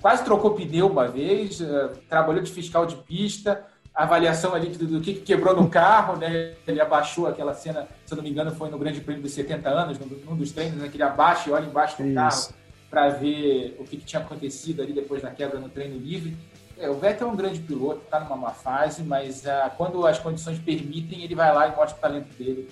quase 0.00 0.24
trocou 0.24 0.54
pneu 0.54 0.88
uma 0.88 1.06
vez, 1.06 1.60
uh, 1.60 1.90
trabalhou 2.08 2.42
de 2.42 2.50
fiscal 2.50 2.86
de 2.86 2.96
pista, 2.96 3.64
avaliação 3.94 4.54
ali 4.54 4.70
do, 4.70 4.86
do 4.86 5.00
que, 5.00 5.14
que, 5.14 5.20
quebrou 5.20 5.54
no 5.54 5.68
carro, 5.68 6.16
né? 6.16 6.54
Ele 6.66 6.80
abaixou 6.80 7.28
aquela 7.28 7.54
cena, 7.54 7.86
se 8.04 8.12
eu 8.12 8.16
não 8.16 8.24
me 8.24 8.30
engano, 8.30 8.50
foi 8.50 8.68
no 8.68 8.78
Grande 8.78 9.00
Prêmio 9.00 9.22
dos 9.22 9.32
70 9.32 9.68
anos, 9.68 9.98
num, 9.98 10.06
num 10.06 10.36
dos 10.36 10.50
treinos, 10.50 10.78
né, 10.78 10.88
que 10.88 10.96
ele 10.96 11.04
abaixa 11.04 11.50
e 11.50 11.52
olha 11.52 11.66
embaixo 11.66 12.02
do 12.02 12.08
Isso. 12.08 12.14
carro 12.14 12.61
para 12.92 13.08
ver 13.08 13.74
o 13.80 13.84
que, 13.84 13.96
que, 13.96 14.04
tinha 14.04 14.20
acontecido 14.20 14.82
ali 14.82 14.92
depois 14.92 15.22
da 15.22 15.30
quebra 15.30 15.58
no 15.58 15.70
treino 15.70 15.96
livre. 15.96 16.36
É, 16.76 16.90
o 16.90 16.94
Vettel 16.94 17.26
é 17.26 17.30
um 17.30 17.34
grande 17.34 17.58
piloto, 17.58 18.02
está 18.04 18.20
numa 18.20 18.36
má 18.36 18.50
fase, 18.50 19.02
mas 19.02 19.46
uh, 19.46 19.74
quando 19.78 20.06
as 20.06 20.18
condições 20.18 20.58
permitem, 20.58 21.22
ele 21.22 21.34
vai 21.34 21.54
lá 21.54 21.68
e 21.68 21.74
mostra 21.74 21.96
o 21.96 22.00
talento 22.02 22.36
dele. 22.36 22.68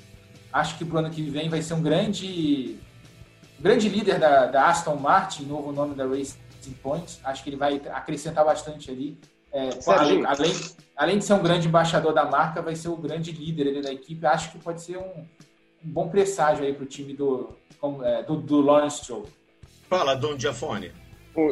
Acho 0.53 0.77
que 0.77 0.85
para 0.85 0.97
o 0.97 0.99
ano 0.99 1.11
que 1.11 1.23
vem 1.23 1.49
vai 1.49 1.63
ser 1.63 1.73
um 1.73 1.81
grande, 1.81 2.77
grande 3.59 3.89
líder 3.89 4.19
da, 4.19 4.45
da 4.45 4.69
Aston 4.69 4.97
Martin, 4.97 5.45
novo 5.45 5.73
nome 5.73 5.95
da 5.95 6.05
Racing 6.05 6.37
Point. 6.83 7.19
Acho 7.25 7.43
que 7.43 7.49
ele 7.49 7.57
vai 7.57 7.81
acrescentar 7.91 8.45
bastante 8.45 8.91
ali. 8.91 9.19
É, 9.51 9.71
além, 9.87 10.27
além, 10.27 10.53
além, 10.95 11.19
de 11.19 11.25
ser 11.25 11.33
um 11.33 11.43
grande 11.43 11.67
embaixador 11.67 12.13
da 12.13 12.27
marca, 12.27 12.61
vai 12.61 12.77
ser 12.77 12.89
o 12.89 12.97
grande 12.97 13.33
líder 13.33 13.69
ali 13.69 13.81
da 13.81 13.91
equipe. 13.91 14.27
Acho 14.27 14.53
que 14.53 14.59
pode 14.59 14.83
ser 14.83 14.99
um, 14.99 15.25
um 15.83 15.91
bom 15.91 16.11
presságio 16.11 16.63
aí 16.63 16.75
para 16.75 16.85
o 16.85 16.87
time 16.87 17.15
do, 17.15 17.57
é, 18.03 18.23
do, 18.23 18.37
do 18.37 18.61
Lawrence 18.61 18.99
Stroll. 18.99 19.27
Fala, 19.91 20.15
Dom 20.15 20.39
Giafone. 20.39 20.93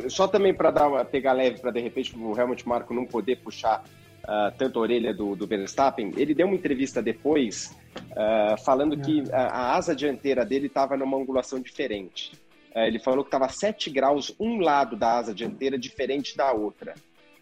Só 0.08 0.28
também 0.28 0.54
para 0.54 0.70
dar 0.70 1.04
pegar 1.06 1.32
leve, 1.32 1.58
para 1.58 1.72
de 1.72 1.80
repente 1.80 2.16
o 2.16 2.38
Helmut 2.38 2.68
Marko 2.68 2.94
não 2.94 3.04
poder 3.04 3.34
puxar 3.36 3.82
uh, 4.22 4.56
tanto 4.56 4.78
a 4.78 4.82
orelha 4.82 5.12
do, 5.12 5.34
do 5.34 5.44
Verstappen, 5.44 6.12
ele 6.16 6.34
deu 6.34 6.46
uma 6.46 6.54
entrevista 6.54 7.02
depois 7.02 7.76
uh, 8.12 8.64
falando 8.64 8.96
que 8.96 9.24
a, 9.32 9.46
a, 9.46 9.76
asa 9.76 9.92
dianteira 9.92 10.44
dele 10.46 10.68
estava 10.68 10.96
numa 10.96 11.16
angulação 11.16 11.60
diferente. 11.60 12.30
Uh, 12.72 12.80
ele 12.86 13.00
falou 13.00 13.24
que 13.24 13.28
estava 13.28 13.48
7 13.48 13.90
graus 13.90 14.32
um 14.38 14.60
lado 14.60 14.94
da 14.94 15.18
asa 15.18 15.34
dianteira 15.34 15.76
diferente 15.76 16.36
da 16.36 16.52
outra. 16.52 16.94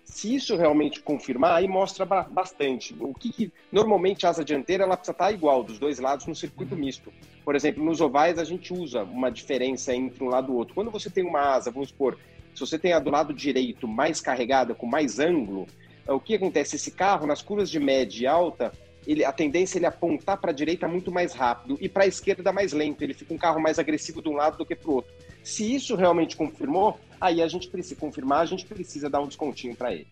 Se 0.07 0.35
isso 0.35 0.57
realmente 0.57 1.01
confirmar, 1.01 1.57
aí 1.57 1.69
mostra 1.69 2.07
bastante. 2.07 2.97
O 3.01 3.13
que, 3.13 3.31
que 3.31 3.53
normalmente 3.73 4.25
a 4.25 4.31
asa 4.31 4.45
dianteira 4.45 4.85
ela 4.85 4.97
precisa 4.97 5.13
estar 5.13 5.33
igual 5.33 5.65
dos 5.65 5.79
dois 5.79 5.99
lados 5.99 6.27
no 6.27 6.35
circuito 6.35 6.77
misto. 6.77 7.13
Por 7.45 7.57
exemplo, 7.57 7.85
nos 7.85 8.01
ovais 8.01 8.39
a 8.39 8.45
gente 8.45 8.73
usa 8.73 9.03
uma 9.03 9.31
diferença 9.31 9.95
entre 9.95 10.23
um 10.23 10.29
lado 10.29 10.53
e 10.53 10.57
outro. 10.57 10.75
Quando 10.75 10.91
você 10.91 11.11
tem 11.11 11.25
uma 11.25 11.55
asa, 11.55 11.73
vamos 11.73 11.89
supor, 11.89 12.17
se 12.55 12.61
você 12.61 12.79
tem 12.79 12.93
a 12.93 13.01
do 13.01 13.11
lado 13.11 13.35
direito 13.35 13.87
mais 13.87 14.21
carregada, 14.21 14.75
com 14.75 14.87
mais 14.87 15.19
ângulo, 15.19 15.67
é, 16.07 16.13
o 16.13 16.21
que 16.21 16.37
acontece? 16.37 16.77
Esse 16.77 16.93
carro, 16.93 17.27
nas 17.27 17.43
curvas 17.43 17.69
de 17.69 17.81
média 17.81 18.23
e 18.23 18.27
alta, 18.27 18.73
ele, 19.07 19.25
a 19.25 19.33
tendência 19.33 19.77
é 19.77 19.79
ele 19.81 19.87
apontar 19.87 20.39
para 20.39 20.53
a 20.53 20.55
direita 20.55 20.87
muito 20.89 21.11
mais 21.11 21.35
rápido 21.35 21.77
e 21.81 21.89
para 21.89 22.05
a 22.05 22.07
esquerda 22.07 22.53
mais 22.53 22.73
lento. 22.73 23.03
Ele 23.03 23.13
fica 23.13 23.35
um 23.35 23.39
carro 23.39 23.61
mais 23.61 23.79
agressivo 23.79 24.23
de 24.23 24.29
um 24.29 24.35
lado 24.35 24.57
do 24.57 24.65
que 24.65 24.75
para 24.75 24.91
o 24.91 24.95
outro. 24.95 25.13
Se 25.47 25.77
isso 25.77 25.95
realmente 25.95 26.35
confirmou, 26.35 26.99
aí 27.21 27.41
a 27.41 27.47
gente 27.47 27.69
precisa 27.69 27.95
confirmar, 27.95 28.41
a 28.41 28.47
gente 28.47 28.67
precisa 28.67 29.09
dar 29.09 29.21
um 29.21 29.29
descontinho 29.29 29.77
para 29.77 29.95
ele. 29.95 30.09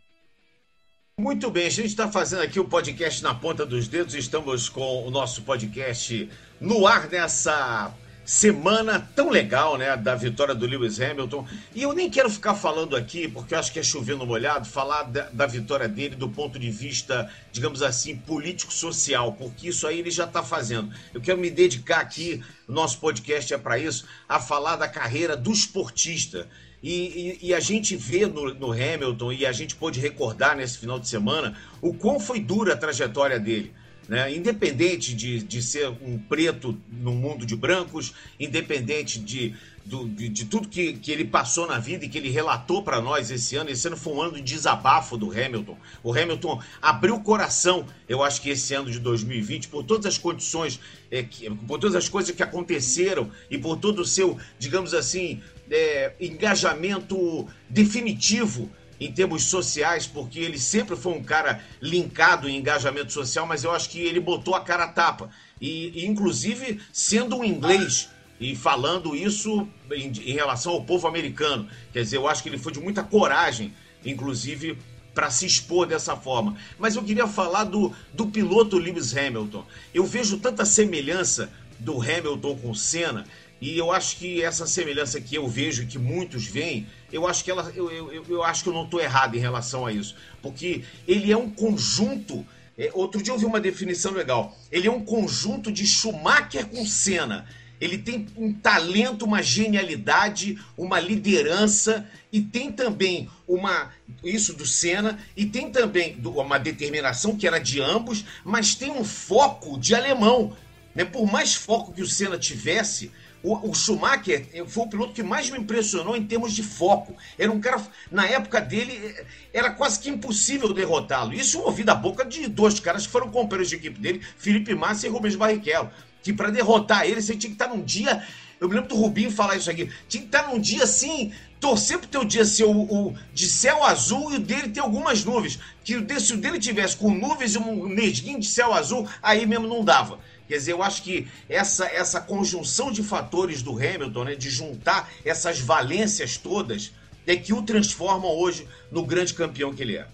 Muito 1.19 1.51
bem, 1.51 1.67
a 1.67 1.71
gente 1.71 1.89
está 1.89 2.09
fazendo 2.09 2.43
aqui 2.43 2.61
o 2.61 2.69
podcast 2.69 3.21
na 3.21 3.35
ponta 3.35 3.67
dos 3.67 3.89
dedos. 3.89 4.15
Estamos 4.15 4.69
com 4.69 5.05
o 5.05 5.11
nosso 5.11 5.43
podcast 5.43 6.31
no 6.61 6.87
ar 6.87 7.09
nessa 7.11 7.93
semana 8.25 8.99
tão 9.15 9.29
legal, 9.29 9.77
né, 9.77 9.97
da 9.97 10.15
vitória 10.15 10.55
do 10.55 10.67
Lewis 10.67 11.01
Hamilton. 11.01 11.47
E 11.75 11.83
eu 11.83 11.93
nem 11.93 12.09
quero 12.09 12.31
ficar 12.31 12.55
falando 12.55 12.97
aqui, 12.97 13.29
porque 13.29 13.55
eu 13.55 13.59
acho 13.59 13.73
que 13.73 13.79
é 13.79 13.83
chovendo 13.83 14.27
molhado, 14.27 14.67
falar 14.67 15.05
da, 15.05 15.29
da 15.31 15.47
vitória 15.47 15.89
dele 15.89 16.17
do 16.17 16.29
ponto 16.29 16.59
de 16.59 16.71
vista, 16.71 17.31
digamos 17.53 17.83
assim, 17.83 18.17
político-social, 18.17 19.33
porque 19.33 19.69
isso 19.69 19.87
aí 19.87 19.99
ele 19.99 20.11
já 20.11 20.25
está 20.25 20.43
fazendo. 20.43 20.93
Eu 21.13 21.21
quero 21.21 21.39
me 21.39 21.51
dedicar 21.51 22.01
aqui, 22.01 22.43
nosso 22.67 22.99
podcast 22.99 23.53
é 23.53 23.59
para 23.59 23.79
isso, 23.79 24.07
a 24.29 24.41
falar 24.41 24.77
da 24.77 24.89
carreira 24.89 25.37
do 25.37 25.53
esportista. 25.53 26.49
E, 26.83 27.39
e, 27.41 27.49
e, 27.49 27.55
a 27.55 27.61
gente 27.61 27.97
vê 27.97 28.27
no, 28.27 28.53
no, 28.53 28.73
Hamilton, 28.73 29.33
e 29.33 29.47
a 29.47 29.53
gente 29.53 29.75
pôde 29.75 29.99
recordar 30.01 30.55
nesse 30.55 30.77
final 30.77 30.99
de 30.99 31.09
semana, 31.09 31.57
o 31.81 31.95
quão 31.95 32.21
foi 32.21 32.39
dura 32.39 32.75
a 32.75 32.77
trajetória 32.77 33.41
dele. 33.41 33.73
Né? 34.09 34.35
independente 34.35 35.15
de, 35.15 35.43
de 35.43 35.63
ser 35.63 35.89
um 35.89 36.19
preto 36.19 36.79
no 36.91 37.13
mundo 37.13 37.47
de 37.47 37.57
brancos, 37.57 38.15
independente 38.39 39.19
de, 39.19 39.55
do, 39.85 40.09
de, 40.09 40.29
de, 40.29 40.45
tudo 40.45 40.69
que, 40.69 40.95
que 40.95 41.11
ele 41.11 41.25
passou 41.25 41.67
na 41.67 41.79
vida 41.79 42.05
e 42.05 42.09
que 42.09 42.19
ele 42.19 42.31
relatou 42.31 42.83
para 42.83 43.01
nós 43.01 43.31
esse 43.31 43.57
ano. 43.57 43.71
Esse 43.71 43.87
ano 43.87 43.97
foi 43.97 44.13
um 44.15 44.23
ano 44.23 44.35
de 44.37 44.43
desabafo 44.43 45.17
do 45.17 45.31
Hamilton. 45.31 45.77
O 46.03 46.13
Hamilton 46.13 46.61
abriu 46.81 47.17
o 47.17 47.21
coração, 47.21 47.87
eu 48.09 48.23
acho 48.23 48.41
que 48.41 48.51
esse 48.51 48.75
ano 48.75 48.91
de 48.91 48.99
2020, 48.99 49.69
por 49.69 49.83
todas 49.85 50.07
as 50.07 50.19
condições, 50.19 50.81
é, 51.11 51.23
que, 51.23 51.51
por 51.51 51.79
todas 51.79 51.97
as 51.97 52.09
coisas 52.09 52.35
que 52.35 52.43
aconteceram 52.43 53.31
e 53.51 53.59
por 53.59 53.77
todo 53.77 54.01
o 54.01 54.05
seu, 54.05 54.39
digamos 54.59 54.95
assim, 54.95 55.43
é, 55.71 56.13
engajamento 56.21 57.47
definitivo 57.69 58.71
em 59.01 59.11
termos 59.13 59.45
sociais, 59.45 60.07
porque 60.07 60.39
ele 60.39 60.59
sempre 60.59 60.97
foi 60.97 61.13
um 61.13 61.23
cara 61.23 61.63
linkado 61.81 62.49
em 62.49 62.57
engajamento 62.57 63.13
social, 63.13 63.47
mas 63.47 63.65
eu 63.65 63.73
acho 63.73 63.91
que 63.91 64.01
ele 64.01 64.21
botou 64.21 64.55
a 64.55 64.61
cara 64.61 64.85
a 64.85 64.89
tapa. 64.89 65.31
E, 65.61 66.07
inclusive, 66.07 66.81
sendo 66.93 67.37
um 67.37 67.45
inglês 67.45 68.09
e 68.41 68.55
falando 68.55 69.15
isso 69.15 69.69
em, 69.93 70.09
em, 70.09 70.33
relação 70.33 70.73
ao 70.73 70.85
povo 70.85 71.07
americano. 71.07 71.69
Quer 71.93 72.03
dizer, 72.03 72.17
eu 72.17 72.29
acho 72.29 72.43
que 72.43 72.49
ele 72.49 72.59
foi 72.59 72.73
de 72.73 72.81
muita 72.81 73.03
coragem, 73.03 73.73
inclusive, 74.05 74.77
para 75.15 75.31
se 75.31 75.47
expor 75.47 75.87
dessa 75.87 76.17
forma. 76.17 76.57
Mas 76.79 76.97
eu 76.97 77.03
queria 77.03 77.27
falar 77.27 77.65
do, 77.65 77.93
do 78.13 78.27
piloto 78.27 78.77
Lewis 78.77 79.17
Hamilton. 79.17 79.65
Eu 79.93 80.05
vejo 80.05 80.39
tanta 80.39 80.65
semelhança 80.65 81.51
do 81.79 82.01
Hamilton 82.01 82.57
com 82.57 82.75
Senna 82.75 83.25
e 83.61 83.79
eu 83.79 83.93
acho 83.93 84.17
que 84.17 84.43
essa 84.43 84.67
semelhança 84.67 85.21
que 85.21 85.35
eu 85.37 85.49
vejo, 85.49 85.87
que 85.87 85.99
muitos 85.99 86.45
veem, 86.47 86.87
eu 87.15 87.29
acho 87.29 87.45
que 87.45 87.51
ela, 87.51 87.73
eu, 87.77 87.89
eu, 87.93 88.25
eu 88.29 88.43
acho 88.43 88.65
que 88.65 88.69
eu 88.69 88.73
não 88.73 88.87
estou 88.87 89.01
errado 89.01 89.37
em 89.37 89.39
relação 89.39 89.87
a 89.87 89.93
isso, 89.93 90.17
porque 90.43 90.83
ele 91.07 91.31
é 91.31 91.37
um 91.37 91.49
conjunto. 91.49 92.45
É, 92.77 92.91
outro 92.93 93.23
dia 93.23 93.33
eu 93.33 93.39
vi 93.39 93.45
uma 93.45 93.61
definição 93.61 94.11
legal. 94.11 94.53
Ele 94.71 94.89
é 94.89 94.91
um 94.91 95.05
conjunto 95.05 95.71
de 95.71 95.87
Schumacher 95.87 96.67
com 96.67 96.85
Senna. 96.85 97.47
Ele 97.81 97.99
tem 97.99 98.27
um 98.37 98.53
talento, 98.53 99.25
uma 99.25 99.41
genialidade, 99.43 100.59
uma 100.77 100.99
liderança 100.99 102.05
e 102.33 102.41
tem 102.41 102.73
também 102.73 103.31
uma 103.47 103.93
isso 104.25 104.53
do 104.53 104.67
Senna 104.67 105.17
e 105.37 105.47
tem 105.47 105.71
também 105.71 106.19
uma 106.25 106.59
determinação 106.59 107.37
que 107.37 107.47
era 107.47 107.61
de 107.61 107.81
ambos, 107.81 108.25
mas 108.45 108.75
tem 108.75 108.91
um 108.91 109.05
foco 109.05 109.79
de 109.79 109.95
alemão. 109.95 110.57
Né? 110.97 111.05
Por 111.05 111.31
mais 111.31 111.55
foco 111.55 111.93
que 111.93 112.03
o 112.03 112.09
Senna 112.09 112.39
tivesse, 112.39 113.13
o, 113.45 113.71
o, 113.71 113.75
Schumacher 113.75 114.47
foi 114.67 114.85
o 114.85 114.89
piloto 114.89 115.13
que 115.13 115.23
mais 115.23 115.51
me 115.51 115.59
impressionou 115.59 116.17
em 116.17 116.25
termos 116.25 116.55
de 116.55 116.63
foco. 116.63 117.15
Era 117.39 117.53
um 117.53 117.61
cara, 117.61 117.81
na 118.11 118.27
época 118.27 118.59
dele, 118.59 119.15
era 119.53 119.71
quase 119.71 120.01
que 120.01 120.09
impossível 120.09 120.73
derrotá-lo. 120.73 121.35
Isso 121.35 121.59
eu 121.59 121.65
ouvi 121.65 121.85
da 121.85 121.95
boca 121.95 122.25
de 122.25 122.49
dois 122.49 122.81
caras 122.81 123.07
que 123.07 123.13
foram 123.13 123.31
companheiros 123.31 123.69
de 123.69 123.77
equipe 123.77 124.01
dele, 124.01 124.23
Felipe 124.39 124.75
Massa 124.75 125.07
e 125.07 125.11
Rubens 125.11 125.37
Barrichello. 125.37 125.91
Que 126.23 126.33
para 126.33 126.51
derrotar 126.51 127.05
ele, 127.05 127.21
você 127.21 127.37
tinha 127.37 127.51
que 127.51 127.63
estar 127.63 127.69
num 127.69 127.83
dia. 127.83 128.27
Eu 128.59 128.67
me 128.67 128.77
lembro 128.77 128.89
do 128.89 128.97
Rubinho 128.97 129.31
falar 129.31 129.57
isso 129.57 129.71
aqui. 129.71 129.91
Tinha 130.09 130.23
que 130.23 130.29
estar 130.29 130.49
num 130.49 130.59
dia 130.59 130.85
assim, 130.85 131.31
torcer 131.61 131.99
pro 131.99 132.09
teu 132.09 132.25
dia 132.25 132.47
ser 132.47 132.65
o, 132.65 132.71
o, 132.71 133.15
de 133.35 133.47
céu 133.47 133.85
azul 133.85 134.33
e 134.33 134.37
o 134.37 134.41
dele 134.41 134.71
ter 134.71 134.81
algumas 134.81 135.23
nuvens. 135.23 135.59
Que 135.85 136.03
se 136.19 136.33
o 136.33 136.39
dele 136.39 136.59
tivesse 136.59 136.97
com 136.97 137.11
nuvens 137.11 137.57
e 137.57 137.59
um 137.59 137.89
nesguinho 137.89 138.41
de 138.41 138.47
céu 138.47 138.73
azul, 138.73 139.07
aí 139.23 139.45
mesmo 139.45 139.67
não 139.67 139.85
dava. 139.85 140.19
Quer 140.47 140.55
dizer, 140.55 140.73
eu 140.73 140.83
acho 140.83 141.03
que 141.03 141.29
essa, 141.49 141.87
essa 141.87 142.21
conjunção 142.21 142.93
de 142.93 143.03
fatores 143.03 143.63
do 143.63 143.73
Hamilton, 143.73 144.25
né, 144.25 144.35
de 144.35 144.51
juntar 144.51 145.11
essas 145.25 145.59
valências 145.61 146.37
todas, 146.37 146.93
é 147.27 147.35
que 147.37 147.53
o 147.55 147.63
transformam 147.63 148.31
hoje 148.31 148.69
no 148.91 149.05
grande 149.05 149.33
campeão 149.33 149.73
que 149.73 149.83
ele 149.83 149.97
é. 149.97 150.07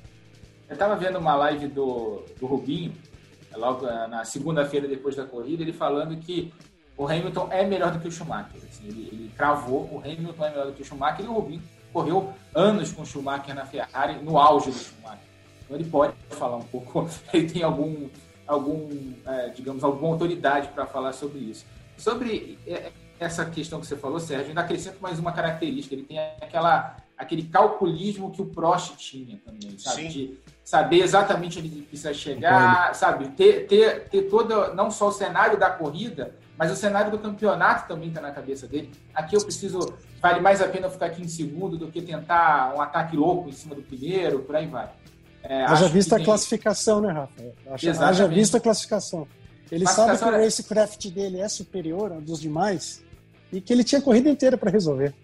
Eu 0.69 0.75
estava 0.75 0.95
vendo 0.95 1.19
uma 1.19 1.35
live 1.35 1.67
do, 1.67 2.25
do 2.39 2.47
Rubinho, 2.47 2.93
logo 3.57 3.85
na 3.87 4.25
segunda-feira 4.25 4.87
depois 4.87 5.17
da 5.17 5.25
corrida, 5.25 5.63
ele 5.63 5.73
falando 5.73 6.17
que 6.17 6.53
o 6.97 7.09
Hamilton 7.09 7.49
é 7.51 7.65
melhor 7.65 7.93
do 7.93 7.99
que 7.99 8.07
o 8.07 8.13
Schumacher. 8.13 8.61
Assim, 8.71 8.87
ele, 8.87 9.09
ele 9.11 9.33
cravou, 9.37 9.89
o 9.93 9.99
Hamilton 9.99 10.45
é 10.45 10.51
melhor 10.51 10.67
do 10.67 10.73
que 10.75 10.83
o 10.83 10.85
Schumacher 10.85 11.25
e 11.25 11.29
o 11.29 11.33
Rubinho 11.33 11.63
correu 11.93 12.33
anos 12.55 12.93
com 12.93 13.03
o 13.03 13.07
Schumacher 13.07 13.55
na 13.55 13.67
Ferrari, 13.67 14.23
no 14.23 14.39
auge 14.39 14.71
do 14.71 14.79
Schumacher. 14.79 15.25
Então 15.65 15.77
ele 15.77 15.89
pode 15.89 16.15
falar 16.31 16.57
um 16.57 16.63
pouco, 16.63 17.09
ele 17.33 17.51
tem 17.51 17.63
algum 17.63 18.09
algum, 18.51 19.13
é, 19.27 19.49
digamos, 19.51 19.85
alguma 19.85 20.13
autoridade 20.13 20.69
para 20.69 20.85
falar 20.85 21.13
sobre 21.13 21.39
isso. 21.39 21.65
Sobre 21.97 22.59
é, 22.67 22.91
essa 23.19 23.45
questão 23.45 23.81
que 23.81 23.87
você 23.87 23.97
falou, 23.97 24.19
Sérgio, 24.19 24.49
ainda 24.49 24.63
acrescento 24.63 25.01
mais 25.01 25.19
uma 25.19 25.33
característica. 25.33 25.95
Ele 25.95 26.05
tem 26.05 26.19
aquela, 26.19 26.97
aquele 27.17 27.45
calculismo 27.45 28.31
que 28.31 28.43
o 28.43 28.47
Prost 28.47 28.97
tinha 28.97 29.39
também, 29.45 29.79
sabe? 29.79 30.03
Sim. 30.03 30.09
De 30.09 30.39
saber 30.65 31.03
exatamente 31.03 31.59
onde 31.59 31.69
ele 31.69 31.83
precisa 31.83 32.13
chegar, 32.13 32.95
sabe? 32.95 33.29
Ter, 33.31 33.67
ter, 33.67 34.09
ter 34.09 34.23
todo, 34.23 34.75
não 34.75 34.91
só 34.91 35.09
o 35.09 35.13
cenário 35.13 35.59
da 35.59 35.71
corrida, 35.71 36.35
mas 36.57 36.73
o 36.73 36.77
cenário 36.77 37.11
do 37.11 37.19
campeonato 37.19 37.87
também 37.87 38.09
está 38.09 38.21
na 38.21 38.33
cabeça 38.33 38.67
dele. 38.67 38.91
Aqui 39.15 39.37
eu 39.37 39.43
preciso, 39.43 39.95
vale 40.21 40.41
mais 40.41 40.61
a 40.61 40.69
pena 40.69 40.87
eu 40.87 40.91
ficar 40.91 41.07
aqui 41.07 41.23
em 41.23 41.29
segundo 41.29 41.77
do 41.77 41.89
que 41.89 42.03
tentar 42.03 42.75
um 42.75 42.81
ataque 42.81 43.17
louco 43.17 43.49
em 43.49 43.53
cima 43.53 43.75
do 43.75 43.83
primeiro, 43.83 44.41
por 44.41 44.57
aí 44.57 44.67
vai. 44.67 44.91
É, 45.43 45.65
haja 45.65 45.89
vista 45.89 46.17
a 46.17 46.25
classificação, 46.25 47.01
né, 47.01 47.13
Rafa? 47.13 47.43
Haja 48.05 48.29
vista 48.29 48.59
a 48.59 48.61
classificação. 48.61 49.27
Ele 49.71 49.87
sabe 49.87 50.19
que 50.19 50.25
o 50.25 50.31
racecraft 50.31 51.07
dele 51.09 51.41
é 51.41 51.49
superior 51.49 52.13
ao 52.13 52.21
dos 52.21 52.41
demais 52.41 53.03
e 53.53 53.61
que 53.61 53.73
ele 53.73 53.85
tinha 53.85 54.01
a 54.01 54.03
corrida 54.03 54.29
inteira 54.29 54.59
para 54.59 54.71
resolver. 54.71 55.15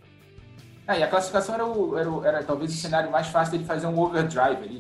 É, 0.87 1.01
e 1.01 1.03
a 1.03 1.09
classificação 1.09 1.55
era, 1.55 1.67
o, 1.67 1.99
era, 1.99 2.11
o, 2.11 2.25
era, 2.25 2.45
talvez 2.45 2.73
o 2.73 2.77
cenário 2.77 3.11
mais 3.11 3.27
fácil 3.27 3.53
dele 3.53 3.65
fazer 3.65 3.89
um 3.89 3.99
overdrive 3.99 4.63
ali, 4.63 4.79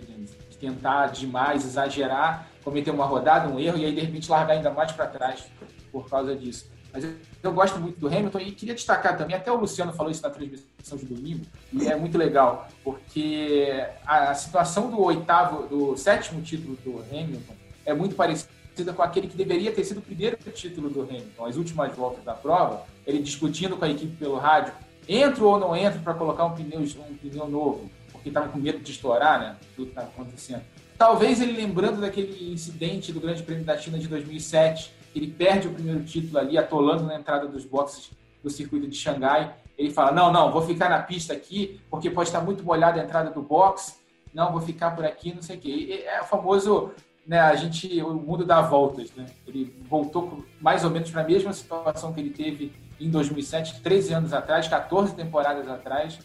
de 0.48 0.56
tentar 0.56 1.08
demais, 1.08 1.64
exagerar, 1.64 2.48
cometer 2.62 2.92
uma 2.92 3.04
rodada, 3.04 3.48
um 3.48 3.58
erro 3.58 3.76
e 3.76 3.84
aí 3.84 3.92
de 3.92 4.00
repente 4.00 4.30
largar 4.30 4.54
ainda 4.54 4.70
mais 4.70 4.92
para 4.92 5.06
trás 5.06 5.44
por 5.90 6.08
causa 6.08 6.34
disso. 6.36 6.70
Mas 6.96 7.04
eu, 7.42 7.52
gosto 7.52 7.78
muito 7.78 8.00
do 8.00 8.08
Hamilton 8.08 8.40
e 8.40 8.52
queria 8.52 8.74
destacar 8.74 9.18
também, 9.18 9.36
até 9.36 9.52
o 9.52 9.56
Luciano 9.56 9.92
falou 9.92 10.10
isso 10.10 10.22
na 10.22 10.30
transmissão 10.30 10.96
de 10.96 11.04
domingo, 11.04 11.44
e 11.70 11.86
é 11.86 11.94
muito 11.94 12.16
legal, 12.16 12.68
porque 12.82 13.84
a, 14.06 14.34
situação 14.34 14.90
do 14.90 14.98
oitavo, 15.02 15.66
do 15.68 15.94
sétimo 15.98 16.40
título 16.40 16.74
do 16.76 17.04
Hamilton 17.10 17.52
é 17.84 17.92
muito 17.92 18.16
parecida 18.16 18.48
com 18.94 19.02
aquele 19.02 19.28
que 19.28 19.36
deveria 19.36 19.70
ter 19.72 19.84
sido 19.84 19.98
o 19.98 20.02
primeiro 20.02 20.38
título 20.54 20.88
do 20.88 21.02
Hamilton, 21.02 21.44
as 21.44 21.56
últimas 21.56 21.94
voltas 21.94 22.24
da 22.24 22.32
prova, 22.32 22.86
ele 23.06 23.18
discutindo 23.18 23.76
com 23.76 23.84
a 23.84 23.90
equipe 23.90 24.16
pelo 24.16 24.38
rádio, 24.38 24.72
entro 25.06 25.46
ou 25.46 25.60
não 25.60 25.76
entro 25.76 26.00
para 26.00 26.14
colocar 26.14 26.46
um 26.46 26.54
pneu, 26.54 26.80
um 26.80 27.16
pneu 27.16 27.46
novo, 27.46 27.90
porque 28.10 28.30
estava 28.30 28.48
com 28.48 28.58
medo 28.58 28.78
de 28.78 28.90
estourar, 28.90 29.38
né? 29.38 29.56
Tudo 29.76 29.86
que 29.86 29.92
estava 29.92 30.08
acontecendo. 30.08 30.62
Talvez 30.96 31.42
ele 31.42 31.52
lembrando 31.52 32.00
daquele 32.00 32.52
incidente 32.52 33.12
do 33.12 33.20
Grande 33.20 33.42
Prêmio 33.42 33.64
da 33.64 33.76
China 33.76 33.98
de 33.98 34.08
2007, 34.08 34.95
ele 35.18 35.28
perde 35.28 35.68
o 35.68 35.72
primeiro 35.72 36.04
título 36.04 36.38
ali, 36.38 36.58
atolando 36.58 37.04
na 37.04 37.16
entrada 37.16 37.48
dos 37.48 37.64
boxes 37.64 38.10
do 38.42 38.50
circuito 38.50 38.86
de 38.86 38.96
Xangai. 38.96 39.54
Ele 39.76 39.90
fala: 39.90 40.12
Não, 40.12 40.32
não, 40.32 40.52
vou 40.52 40.62
ficar 40.62 40.90
na 40.90 41.00
pista 41.00 41.32
aqui, 41.32 41.80
porque 41.90 42.10
pode 42.10 42.28
estar 42.28 42.40
muito 42.40 42.64
molhada 42.64 43.00
a 43.00 43.04
entrada 43.04 43.30
do 43.30 43.42
box. 43.42 43.98
Não, 44.32 44.52
vou 44.52 44.60
ficar 44.60 44.90
por 44.90 45.04
aqui, 45.04 45.34
não 45.34 45.42
sei 45.42 45.56
o 45.56 45.60
quê. 45.60 46.04
É 46.06 46.20
o 46.20 46.24
famoso, 46.24 46.90
né, 47.26 47.40
a 47.40 47.54
gente, 47.54 48.02
o 48.02 48.12
mundo 48.14 48.44
dá 48.44 48.60
voltas, 48.60 49.10
né? 49.16 49.26
Ele 49.46 49.74
voltou 49.88 50.44
mais 50.60 50.84
ou 50.84 50.90
menos 50.90 51.10
para 51.10 51.22
a 51.22 51.26
mesma 51.26 51.52
situação 51.52 52.12
que 52.12 52.20
ele 52.20 52.30
teve 52.30 52.72
em 53.00 53.10
2007, 53.10 53.80
13 53.80 54.12
anos 54.12 54.32
atrás, 54.32 54.68
14 54.68 55.14
temporadas 55.14 55.66
atrás, 55.68 56.18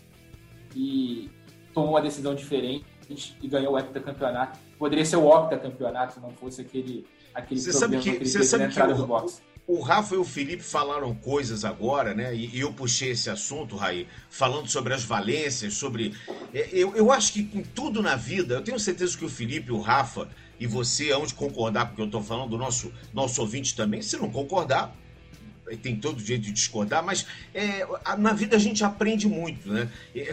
e 0.76 1.30
tomou 1.74 1.92
uma 1.92 2.02
decisão 2.02 2.36
diferente 2.36 2.86
e 3.42 3.48
ganhou 3.48 3.74
o 3.74 3.80
heptacampeonato. 3.80 4.60
Poderia 4.78 5.06
ser 5.06 5.18
o 5.18 5.28
octacampeonato 5.28 6.14
se 6.14 6.20
não 6.20 6.32
fosse 6.32 6.62
aquele 6.62 7.06
aquele 7.34 7.60
você 7.60 7.74
sabe 7.74 8.00
que, 8.00 8.26
você 8.26 8.44
sabe 8.44 8.68
que 8.68 8.80
o, 8.80 9.32
o 9.68 9.82
Rafa 9.82 10.16
e 10.16 10.18
o 10.18 10.24
Felipe 10.24 10.64
falaram 10.64 11.14
coisas 11.16 11.64
agora, 11.64 12.14
né? 12.14 12.36
E, 12.36 12.58
e, 12.58 12.60
eu 12.60 12.74
puxei 12.74 13.12
esse 13.12 13.30
assunto, 13.30 13.76
Raí, 13.76 14.08
falando 14.30 14.68
sobre 14.68 14.94
as 14.94 15.04
valências, 15.04 15.76
sobre. 15.76 16.14
É, 16.54 16.70
eu, 16.74 16.96
eu 16.96 17.12
acho 17.12 17.34
que 17.34 17.50
em 17.54 17.64
tudo 17.64 18.02
na 18.02 18.16
vida, 18.16 18.56
eu 18.56 18.62
tenho 18.62 18.80
certeza 18.80 19.18
que 19.18 19.26
o 19.26 19.30
Felipe, 19.30 19.72
o 19.72 19.80
Rafa 19.80 20.28
e 20.60 20.68
você 20.68 21.12
hão 21.12 21.26
de 21.26 21.34
concordar 21.34 21.88
com 21.88 21.94
o 21.94 21.96
que 21.96 22.02
eu 22.02 22.06
estou 22.06 22.22
falando, 22.22 22.54
o 22.54 22.58
nosso, 22.58 22.94
nosso 23.12 23.42
ouvinte 23.42 23.76
também. 23.76 24.02
Se 24.04 24.16
não 24.18 24.30
concordar, 24.30 24.96
tem 25.78 25.96
todo 25.96 26.20
jeito 26.20 26.44
de 26.44 26.52
discordar, 26.52 27.04
mas 27.04 27.26
é, 27.54 27.86
na 28.18 28.34
vida 28.34 28.56
a 28.56 28.60
gente 28.60 28.84
aprende 28.84 29.28
muito, 29.28 29.72
né? 29.72 29.90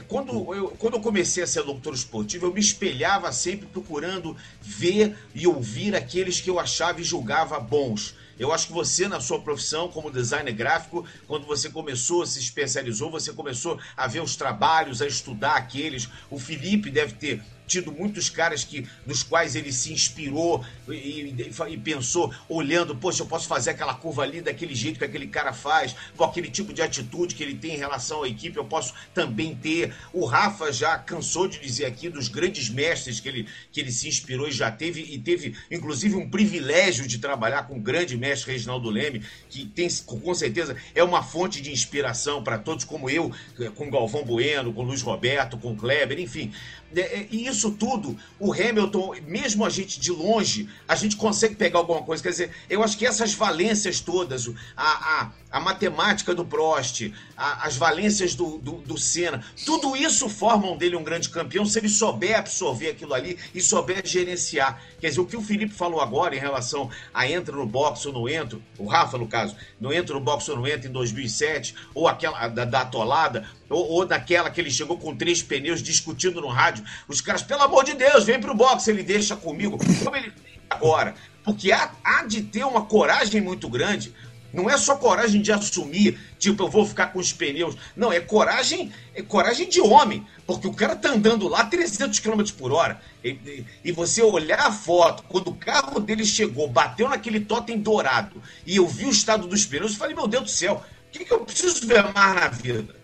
Quando 0.07 0.55
eu, 0.55 0.69
quando 0.79 0.95
eu 0.95 1.01
comecei 1.01 1.43
a 1.43 1.47
ser 1.47 1.63
doutor 1.63 1.95
esportivo, 1.95 2.47
eu 2.47 2.53
me 2.53 2.61
espelhava 2.61 3.31
sempre 3.33 3.67
procurando 3.67 4.37
ver 4.61 5.17
e 5.35 5.47
ouvir 5.47 5.95
aqueles 5.95 6.41
que 6.41 6.51
eu 6.51 6.59
achava 6.59 7.01
e 7.01 7.05
julgava 7.05 7.59
bons. 7.61 8.15
Eu 8.39 8.53
acho 8.53 8.69
que 8.69 8.73
você, 8.73 9.09
na 9.09 9.21
sua 9.21 9.41
profissão 9.41 9.89
como 9.89 10.13
designer 10.13 10.53
gráfico, 10.53 11.05
quando 11.27 11.45
você 11.45 11.69
começou, 11.69 12.25
se 12.25 12.39
especializou, 12.39 13.11
você 13.11 13.33
começou 13.33 13.81
a 13.97 14.07
ver 14.07 14.23
os 14.23 14.37
trabalhos, 14.37 15.03
a 15.03 15.07
estudar 15.07 15.57
aqueles. 15.57 16.09
O 16.31 16.39
Felipe 16.39 16.89
deve 16.89 17.15
ter 17.15 17.43
tido 17.69 17.93
muitos 17.93 18.29
caras 18.29 18.65
que 18.65 18.89
dos 19.07 19.23
quais 19.23 19.55
ele 19.55 19.73
se 19.73 19.93
inspirou 19.93 20.65
e, 20.89 20.93
e, 20.93 21.53
e, 21.69 21.77
pensou, 21.77 22.33
olhando, 22.49 22.97
poxa, 22.97 23.23
eu 23.23 23.27
posso 23.27 23.47
fazer 23.47 23.71
aquela 23.71 23.95
curva 23.95 24.23
ali 24.23 24.41
daquele 24.41 24.75
jeito 24.75 24.99
que 24.99 25.05
aquele 25.05 25.29
cara 25.29 25.53
faz, 25.53 25.95
com 26.17 26.25
aquele 26.25 26.51
tipo 26.51 26.73
de 26.73 26.83
atitude 26.83 27.35
que 27.35 27.43
ele 27.43 27.55
tem 27.55 27.75
em 27.75 27.79
relação 27.79 28.23
à 28.23 28.29
equipe, 28.29 28.57
eu 28.57 28.65
posso 28.65 28.95
também 29.15 29.55
ter. 29.55 29.95
O 30.13 30.25
Rafa 30.25 30.73
já 30.73 30.99
cansou 30.99 31.47
de 31.47 31.61
dizer 31.61 31.85
aqui 31.85 32.09
dos 32.09 32.29
grandes 32.29 32.69
mestres 32.71 33.21
que 33.21 33.29
ele, 33.29 33.47
que 33.71 33.81
ele 33.81 33.93
se 33.93 34.09
inspirou 34.09 34.49
e 34.49 34.53
já 34.53 34.71
teve, 34.71 35.03
e 35.03 35.19
teve 35.19 35.55
inclusive 35.71 36.17
um 36.17 36.29
privilégio 36.29 37.07
de 37.07 37.19
trabalhar 37.19 37.65
com 37.65 37.77
o 37.77 37.81
grande 37.81 38.17
mestre 38.17 38.53
Reginaldo 38.53 38.89
Leme, 38.89 39.23
que 39.49 39.67
tem 39.67 39.89
com 40.07 40.35
certeza 40.35 40.77
é 40.95 41.03
uma 41.03 41.23
fonte 41.23 41.61
de 41.61 41.71
inspiração 41.71 42.43
para 42.43 42.59
todos, 42.59 42.85
como 42.85 43.11
eu, 43.11 43.33
com 43.75 43.91
Galvão 43.91 44.25
Bueno, 44.25 44.73
com 44.73 44.83
Luiz 44.83 45.03
Roberto, 45.03 45.59
com 45.59 45.77
Kleber, 45.77 46.19
enfim. 46.19 46.53
É, 46.95 47.01
é, 47.01 47.29
e 47.31 47.47
isso 47.47 47.58
tudo, 47.71 48.17
o 48.39 48.53
Hamilton, 48.53 49.15
mesmo 49.27 49.65
a 49.65 49.71
gente 49.71 50.01
de 50.01 50.11
longe, 50.11 50.69
a 50.87 50.95
gente 50.95 51.17
consegue 51.17 51.55
pegar 51.55 51.79
alguma 51.79 52.03
coisa. 52.03 52.23
Quer 52.23 52.31
dizer, 52.31 52.51
eu 52.71 52.83
acho 52.83 52.97
que 52.97 53.07
essas 53.07 53.35
valências 53.35 54.01
todas, 54.01 54.49
a, 54.77 54.83
a, 55.21 55.33
a 55.51 55.61
matemática 55.61 56.35
do 56.35 56.45
Prost, 56.45 57.13
a, 57.37 57.67
as 57.67 57.77
valências 57.77 58.35
do, 58.35 58.59
do, 58.59 58.73
do 58.79 58.99
Senna, 58.99 59.45
tudo 59.65 59.97
isso 59.97 60.29
formam 60.29 60.77
dele 60.77 60.97
um 60.97 61.05
grande 61.05 61.29
campeão 61.29 61.65
se 61.65 61.79
ele 61.79 61.89
souber 61.89 62.39
absorver 62.39 62.91
aquilo 62.91 63.15
ali 63.15 63.39
e 63.55 63.61
souber 63.61 64.07
gerenciar. 64.07 64.81
Quer 65.01 65.09
dizer, 65.09 65.21
o 65.21 65.27
que 65.27 65.37
o 65.37 65.43
Felipe 65.43 65.75
falou 65.75 66.01
agora 66.01 66.35
em 66.35 66.39
relação 66.39 66.91
a 67.13 67.29
entra 67.29 67.55
no 67.55 67.67
boxe 67.67 68.09
ou 68.09 68.15
não 68.15 68.29
entra, 68.29 68.59
o 68.79 68.87
Rafa, 68.87 69.19
no 69.19 69.27
caso, 69.27 69.57
não 69.81 69.93
entra 69.93 70.15
no 70.15 70.21
boxe 70.21 70.51
ou 70.51 70.57
não 70.57 70.67
entra 70.67 70.89
em 70.89 70.93
2007, 70.93 71.75
ou 71.95 72.09
aquela 72.09 72.49
da, 72.49 72.65
da 72.65 72.81
atolada, 72.83 73.47
ou, 73.69 73.87
ou 73.89 74.07
daquela 74.07 74.51
que 74.51 74.61
ele 74.61 74.71
chegou 74.71 74.99
com 74.99 75.15
três 75.15 75.43
pneus 75.43 75.83
discutindo 75.83 76.41
no 76.41 76.49
rádio. 76.49 76.85
Os 77.07 77.21
caras, 77.21 77.43
pelo 77.49 77.63
amor 77.63 77.83
de 77.83 77.95
Deus, 77.95 78.25
vem 78.25 78.39
pro 78.39 78.55
boxe, 78.55 78.91
ele 78.91 79.03
deixa 79.03 79.35
comigo. 79.35 79.79
Como 80.05 80.15
ele 80.15 80.31
agora? 80.69 81.15
Porque 81.43 81.73
há, 81.73 81.91
há 82.05 82.25
de 82.25 82.43
ter 82.43 82.63
uma 82.65 82.85
coragem 82.85 83.41
muito 83.41 83.71
grande. 83.71 84.15
Não 84.53 84.69
é 84.69 84.77
só 84.77 84.97
coragem 84.97 85.41
de 85.43 85.51
assumir, 85.53 86.19
tipo, 86.39 86.63
eu 86.63 86.69
vou 86.69 86.85
ficar 86.85 87.07
com 87.09 87.19
os 87.19 87.33
pneus. 87.33 87.75
Não, 87.97 88.13
é 88.13 88.21
coragem, 88.21 88.93
é 89.15 89.23
coragem 89.23 89.69
de 89.69 89.81
homem. 89.81 90.27
Porque 90.47 90.67
o 90.67 90.75
cara 90.75 90.95
tá 90.95 91.11
andando 91.11 91.49
lá 91.49 91.65
300 91.65 92.19
km 92.19 92.43
por 92.57 92.71
hora. 92.71 93.01
E, 93.25 93.65
e, 93.83 93.93
você 93.93 94.23
olhar 94.23 94.61
a 94.61 94.73
foto, 94.73 95.23
quando 95.29 95.49
o 95.49 95.55
carro 95.55 96.01
dele 96.01 96.25
chegou, 96.25 96.69
bateu 96.69 97.09
naquele 97.09 97.41
totem 97.41 97.79
dourado, 97.79 98.43
e 98.67 98.77
eu 98.77 98.87
vi 98.87 99.07
o 99.07 99.11
estado 99.11 99.47
dos 99.47 99.67
pneus, 99.67 99.93
eu 99.93 99.99
falei, 99.99 100.15
meu 100.15 100.27
Deus 100.27 100.45
do 100.45 100.51
céu, 100.51 100.83
o 101.09 101.11
que, 101.11 101.25
que 101.25 101.33
eu 101.33 101.41
preciso 101.41 101.87
ver 101.87 102.05
mais 102.13 102.35
na 102.35 102.49
vida? 102.49 102.97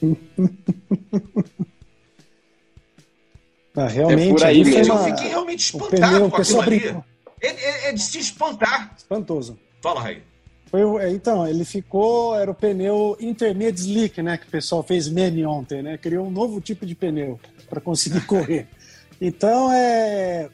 ah, 3.76 3.86
realmente, 3.86 4.42
é 4.42 4.46
aí 4.46 4.64
mesmo. 4.64 4.94
Uma... 4.94 5.08
Eu 5.08 5.16
fiquei 5.16 5.30
realmente 5.30 5.60
espantado 5.60 6.30
com 6.30 6.36
aquilo 6.36 6.60
ali. 6.60 6.96
É, 7.40 7.46
é, 7.48 7.88
é, 7.88 7.92
de 7.92 8.02
se 8.02 8.18
espantar. 8.18 8.94
Espantoso. 8.96 9.58
Fala, 9.80 10.00
Raí. 10.00 10.22
Foi, 10.66 10.82
é, 11.02 11.10
então, 11.10 11.46
ele 11.46 11.64
ficou, 11.64 12.36
era 12.38 12.50
o 12.50 12.54
pneu 12.54 13.16
Intermediate 13.20 13.80
Slick, 13.80 14.22
né? 14.22 14.36
Que 14.36 14.46
o 14.46 14.50
pessoal 14.50 14.82
fez 14.82 15.08
meme 15.08 15.44
ontem, 15.46 15.82
né? 15.82 15.96
Criou 15.96 16.26
um 16.26 16.30
novo 16.30 16.60
tipo 16.60 16.84
de 16.84 16.94
pneu 16.94 17.40
para 17.68 17.80
conseguir 17.80 18.24
correr. 18.26 18.68
Então, 19.20 19.72
é, 19.72 20.48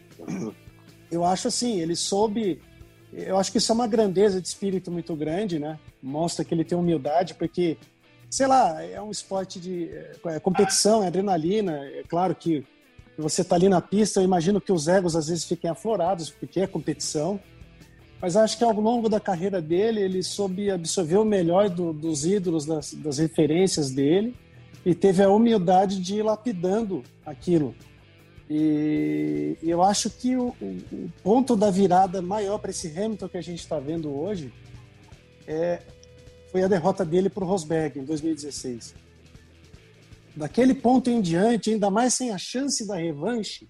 eu 1.10 1.24
acho 1.24 1.48
assim, 1.48 1.80
ele 1.80 1.96
soube. 1.96 2.60
Eu 3.12 3.38
acho 3.38 3.50
que 3.50 3.58
isso 3.58 3.72
é 3.72 3.74
uma 3.74 3.86
grandeza 3.86 4.40
de 4.40 4.46
espírito 4.46 4.90
muito 4.90 5.14
grande, 5.16 5.58
né? 5.58 5.78
Mostra 6.02 6.44
que 6.44 6.54
ele 6.54 6.64
tem 6.64 6.76
humildade, 6.76 7.34
porque 7.34 7.78
sei 8.30 8.46
lá, 8.46 8.82
é 8.82 9.00
um 9.00 9.10
esporte 9.10 9.58
de 9.58 9.90
é 10.26 10.38
competição, 10.40 11.02
é 11.02 11.06
adrenalina. 11.06 11.84
É 11.86 12.02
claro 12.06 12.34
que 12.34 12.64
você 13.22 13.42
está 13.42 13.56
ali 13.56 13.68
na 13.68 13.80
pista, 13.80 14.20
eu 14.20 14.24
imagino 14.24 14.60
que 14.60 14.72
os 14.72 14.88
egos 14.88 15.16
às 15.16 15.28
vezes 15.28 15.44
fiquem 15.44 15.70
aflorados, 15.70 16.30
porque 16.30 16.60
é 16.60 16.66
competição. 16.66 17.40
Mas 18.20 18.36
acho 18.36 18.58
que 18.58 18.64
ao 18.64 18.72
longo 18.72 19.08
da 19.08 19.20
carreira 19.20 19.60
dele, 19.60 20.00
ele 20.00 20.22
soube 20.22 20.70
absorver 20.70 21.16
o 21.16 21.24
melhor 21.24 21.68
do, 21.68 21.92
dos 21.92 22.24
ídolos, 22.24 22.64
das, 22.64 22.92
das, 22.94 23.18
referências 23.18 23.90
dele, 23.90 24.34
e 24.84 24.94
teve 24.94 25.22
a 25.22 25.30
humildade 25.30 26.00
de 26.00 26.16
ir 26.16 26.22
lapidando 26.22 27.02
aquilo. 27.24 27.74
E 28.48 29.56
eu 29.62 29.82
acho 29.82 30.08
que 30.08 30.36
o, 30.36 30.54
o 30.60 31.10
ponto 31.22 31.56
da 31.56 31.70
virada 31.70 32.22
maior 32.22 32.58
para 32.58 32.70
esse 32.70 32.88
Hamilton 32.88 33.28
que 33.28 33.36
a 33.36 33.42
gente 33.42 33.58
está 33.58 33.78
vendo 33.78 34.14
hoje 34.14 34.52
é 35.46 35.80
foi 36.50 36.62
a 36.62 36.68
derrota 36.68 37.04
dele 37.04 37.28
para 37.28 37.44
o 37.44 37.46
Rosberg 37.46 37.98
em 37.98 38.04
2016. 38.04 38.94
Daquele 40.36 40.74
ponto 40.74 41.08
em 41.08 41.20
diante, 41.20 41.70
ainda 41.70 41.90
mais 41.90 42.12
sem 42.12 42.30
a 42.30 42.36
chance 42.36 42.86
da 42.86 42.96
revanche, 42.96 43.66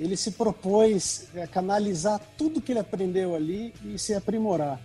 ele 0.00 0.16
se 0.16 0.32
propôs 0.32 1.28
a 1.40 1.46
canalizar 1.46 2.20
tudo 2.36 2.60
que 2.60 2.72
ele 2.72 2.80
aprendeu 2.80 3.34
ali 3.36 3.72
e 3.84 3.96
se 3.96 4.12
aprimorar. 4.14 4.80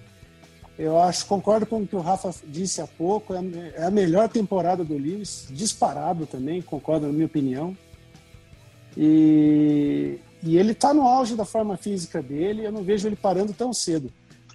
Eu 0.78 0.98
acho, 1.00 1.26
concordo 1.26 1.66
com 1.66 1.82
o 1.82 1.88
que 1.88 1.96
o 1.96 2.00
Rafa 2.00 2.34
disse 2.46 2.82
há 2.82 2.88
pouco, 2.88 3.34
é 3.34 3.84
a 3.84 3.92
melhor 3.92 4.30
temporada 4.30 4.84
do 4.84 4.96
Lewis, 4.96 5.48
disparado 5.50 6.26
também, 6.26 6.62
concordo 6.62 7.08
na 7.08 7.12
minha 7.12 7.26
opinião. 7.26 7.76
E, 8.96 10.20
e 10.44 10.58
ele 10.58 10.72
está 10.72 10.94
no 10.94 11.02
auge 11.02 11.36
da 11.36 11.46
forma 11.46 11.76
física 11.76 12.22
dele, 12.22 12.66
eu 12.66 12.72
não 12.72 12.84
vejo 12.84 13.08
ele 13.08 13.16
parando 13.16 13.54
tão 13.54 13.74
cedo. 13.74 14.14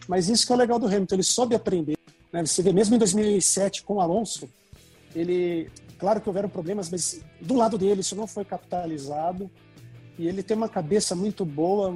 Mas 0.08 0.28
isso 0.28 0.46
que 0.46 0.52
é 0.52 0.54
o 0.54 0.58
legal 0.58 0.78
do 0.78 0.86
Hamilton, 0.86 1.16
ele 1.16 1.22
soube 1.22 1.54
aprender. 1.54 1.98
Né? 2.32 2.44
Você 2.46 2.62
vê, 2.62 2.72
mesmo 2.72 2.94
em 2.94 2.98
2007 2.98 3.82
com 3.82 3.94
o 3.94 4.00
Alonso, 4.00 4.48
ele, 5.14 5.70
claro 5.98 6.20
que 6.20 6.28
houveram 6.28 6.48
problemas, 6.48 6.90
mas 6.90 7.20
do 7.40 7.54
lado 7.54 7.78
dele 7.78 8.00
isso 8.00 8.16
não 8.16 8.26
foi 8.26 8.44
capitalizado. 8.44 9.50
E 10.18 10.28
ele 10.28 10.42
tem 10.42 10.56
uma 10.56 10.68
cabeça 10.68 11.14
muito 11.14 11.44
boa. 11.44 11.92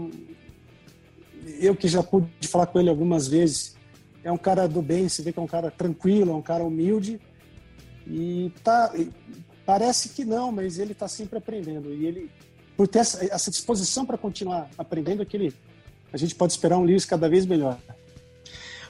Eu 1.60 1.74
que 1.74 1.88
já 1.88 2.02
pude 2.02 2.48
falar 2.48 2.66
com 2.66 2.80
ele 2.80 2.90
algumas 2.90 3.28
vezes, 3.28 3.76
é 4.24 4.32
um 4.32 4.36
cara 4.36 4.66
do 4.66 4.82
bem, 4.82 5.08
se 5.08 5.22
vê 5.22 5.32
que 5.32 5.38
é 5.38 5.42
um 5.42 5.46
cara 5.46 5.70
tranquilo, 5.70 6.32
é 6.32 6.34
um 6.34 6.42
cara 6.42 6.64
humilde. 6.64 7.20
E 8.06 8.52
tá, 8.64 8.92
parece 9.64 10.10
que 10.10 10.24
não, 10.24 10.50
mas 10.50 10.78
ele 10.78 10.92
está 10.92 11.06
sempre 11.06 11.38
aprendendo. 11.38 11.92
E 11.94 12.06
ele, 12.06 12.30
por 12.76 12.88
ter 12.88 13.00
essa, 13.00 13.24
essa 13.24 13.50
disposição 13.50 14.04
para 14.04 14.18
continuar 14.18 14.68
aprendendo, 14.76 15.22
é 15.22 15.24
que 15.24 15.36
ele, 15.36 15.54
a 16.12 16.16
gente 16.16 16.34
pode 16.34 16.52
esperar 16.52 16.78
um 16.78 16.84
Lewis 16.84 17.04
cada 17.04 17.28
vez 17.28 17.46
melhor. 17.46 17.78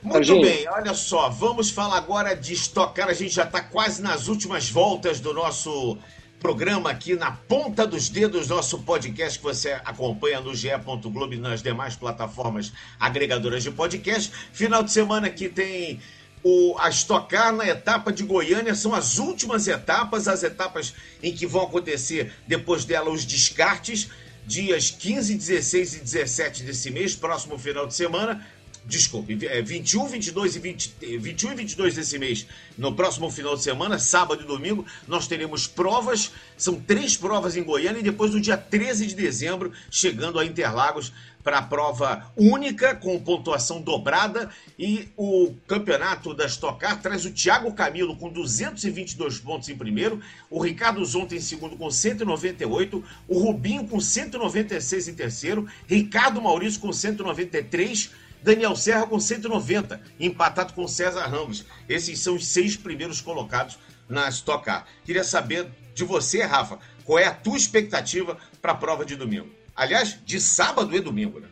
Muito 0.03 0.41
bem, 0.41 0.69
olha 0.69 0.95
só, 0.95 1.29
vamos 1.29 1.71
falar 1.71 1.97
agora 1.97 2.35
de 2.35 2.53
estocar. 2.53 3.09
A 3.09 3.13
gente 3.13 3.35
já 3.35 3.43
está 3.43 3.61
quase 3.61 4.01
nas 4.01 4.29
últimas 4.29 4.71
voltas 4.71 5.19
do 5.19 5.35
nosso 5.35 5.99
programa 6.39 6.91
aqui 6.91 7.17
na 7.17 7.33
ponta 7.33 7.85
dos 7.85 8.09
dedos, 8.09 8.49
nosso 8.49 8.79
podcast 8.81 9.39
que 9.39 9.45
você 9.45 9.73
acompanha 9.85 10.41
no 10.41 10.55
ge 10.55 10.71
Globo 11.03 11.35
e 11.35 11.37
nas 11.37 11.63
demais 11.63 11.97
plataformas 11.97 12.73
agregadoras 12.99 13.65
de 13.65 13.73
podcast. 13.73 14.33
Final 14.53 14.85
de 14.85 14.93
semana 14.93 15.29
que 15.31 15.49
tem 15.49 16.01
o, 16.45 16.77
a 16.79 16.89
estocar 16.89 17.53
na 17.53 17.67
etapa 17.67 18.13
de 18.13 18.23
Goiânia 18.23 18.77
são 18.77 18.95
as 18.95 19.19
últimas 19.19 19.67
etapas, 19.67 20.29
as 20.29 20.45
etapas 20.45 20.95
em 21.21 21.35
que 21.35 21.45
vão 21.45 21.63
acontecer 21.63 22.33
depois 22.47 22.85
dela 22.85 23.11
os 23.11 23.25
descartes, 23.25 24.09
dias 24.47 24.93
15, 24.93 25.35
16 25.35 25.95
e 25.95 25.99
17 26.01 26.63
desse 26.63 26.89
mês, 26.93 27.17
próximo 27.17 27.59
final 27.59 27.85
de 27.85 27.95
semana 27.95 28.47
desculpe, 28.85 29.35
21, 29.35 30.07
22 30.07 30.57
e 30.57 30.59
20, 30.59 30.95
21 31.19 31.53
e 31.53 31.55
22 31.55 31.95
desse 31.95 32.19
mês, 32.19 32.47
no 32.77 32.95
próximo 32.95 33.31
final 33.31 33.57
de 33.57 33.63
semana, 33.63 33.99
sábado 33.99 34.43
e 34.43 34.47
domingo, 34.47 34.85
nós 35.07 35.27
teremos 35.27 35.67
provas, 35.67 36.33
são 36.57 36.81
três 36.81 37.17
provas 37.17 37.57
em 37.57 37.63
Goiânia 37.63 38.01
e 38.01 38.03
depois 38.03 38.33
no 38.33 38.41
dia 38.41 38.57
13 38.57 39.07
de 39.07 39.15
dezembro, 39.15 39.73
chegando 39.91 40.39
a 40.39 40.45
Interlagos 40.45 41.13
para 41.43 41.59
a 41.59 41.63
prova 41.63 42.31
única 42.37 42.95
com 42.95 43.19
pontuação 43.19 43.81
dobrada 43.81 44.51
e 44.79 45.09
o 45.17 45.55
campeonato 45.67 46.35
da 46.35 46.47
Stock 46.47 46.79
Car 46.79 47.01
traz 47.01 47.25
o 47.25 47.31
Thiago 47.31 47.73
Camilo 47.73 48.17
com 48.17 48.29
222 48.29 49.39
pontos 49.39 49.69
em 49.69 49.77
primeiro, 49.77 50.21
o 50.51 50.61
Ricardo 50.61 51.03
Zonta 51.05 51.35
em 51.35 51.41
segundo 51.41 51.77
com 51.77 51.91
198, 51.91 53.03
o 53.27 53.39
Rubinho 53.39 53.87
com 53.87 53.99
196 53.99 55.09
em 55.09 55.15
terceiro, 55.15 55.67
Ricardo 55.87 56.43
Maurício 56.43 56.81
com 56.81 56.93
193 56.93 58.11
Daniel 58.43 58.77
Serra 58.77 59.07
com 59.07 59.19
190, 59.19 60.01
empatado 60.19 60.73
com 60.73 60.87
César 60.87 61.27
Ramos. 61.27 61.65
Esses 61.89 62.19
são 62.21 62.37
os 62.37 62.47
seis 62.47 62.77
primeiros 62.77 63.21
colocados 63.21 63.79
na 64.09 64.29
Stock 64.29 64.65
Car. 64.65 64.87
Queria 65.05 65.25
saber 65.25 65.69
de 65.95 66.05
você, 66.05 66.43
Rafa, 66.43 66.79
qual 67.05 67.19
é 67.19 67.27
a 67.27 67.35
tua 67.35 67.57
expectativa 67.57 68.37
para 68.63 68.73
a 68.73 68.75
prova 68.75 69.05
de 69.05 69.17
domingo? 69.17 69.49
Aliás, 69.75 70.19
de 70.25 70.41
sábado 70.41 70.95
e 70.95 71.01
domingo, 71.01 71.41
né? 71.41 71.49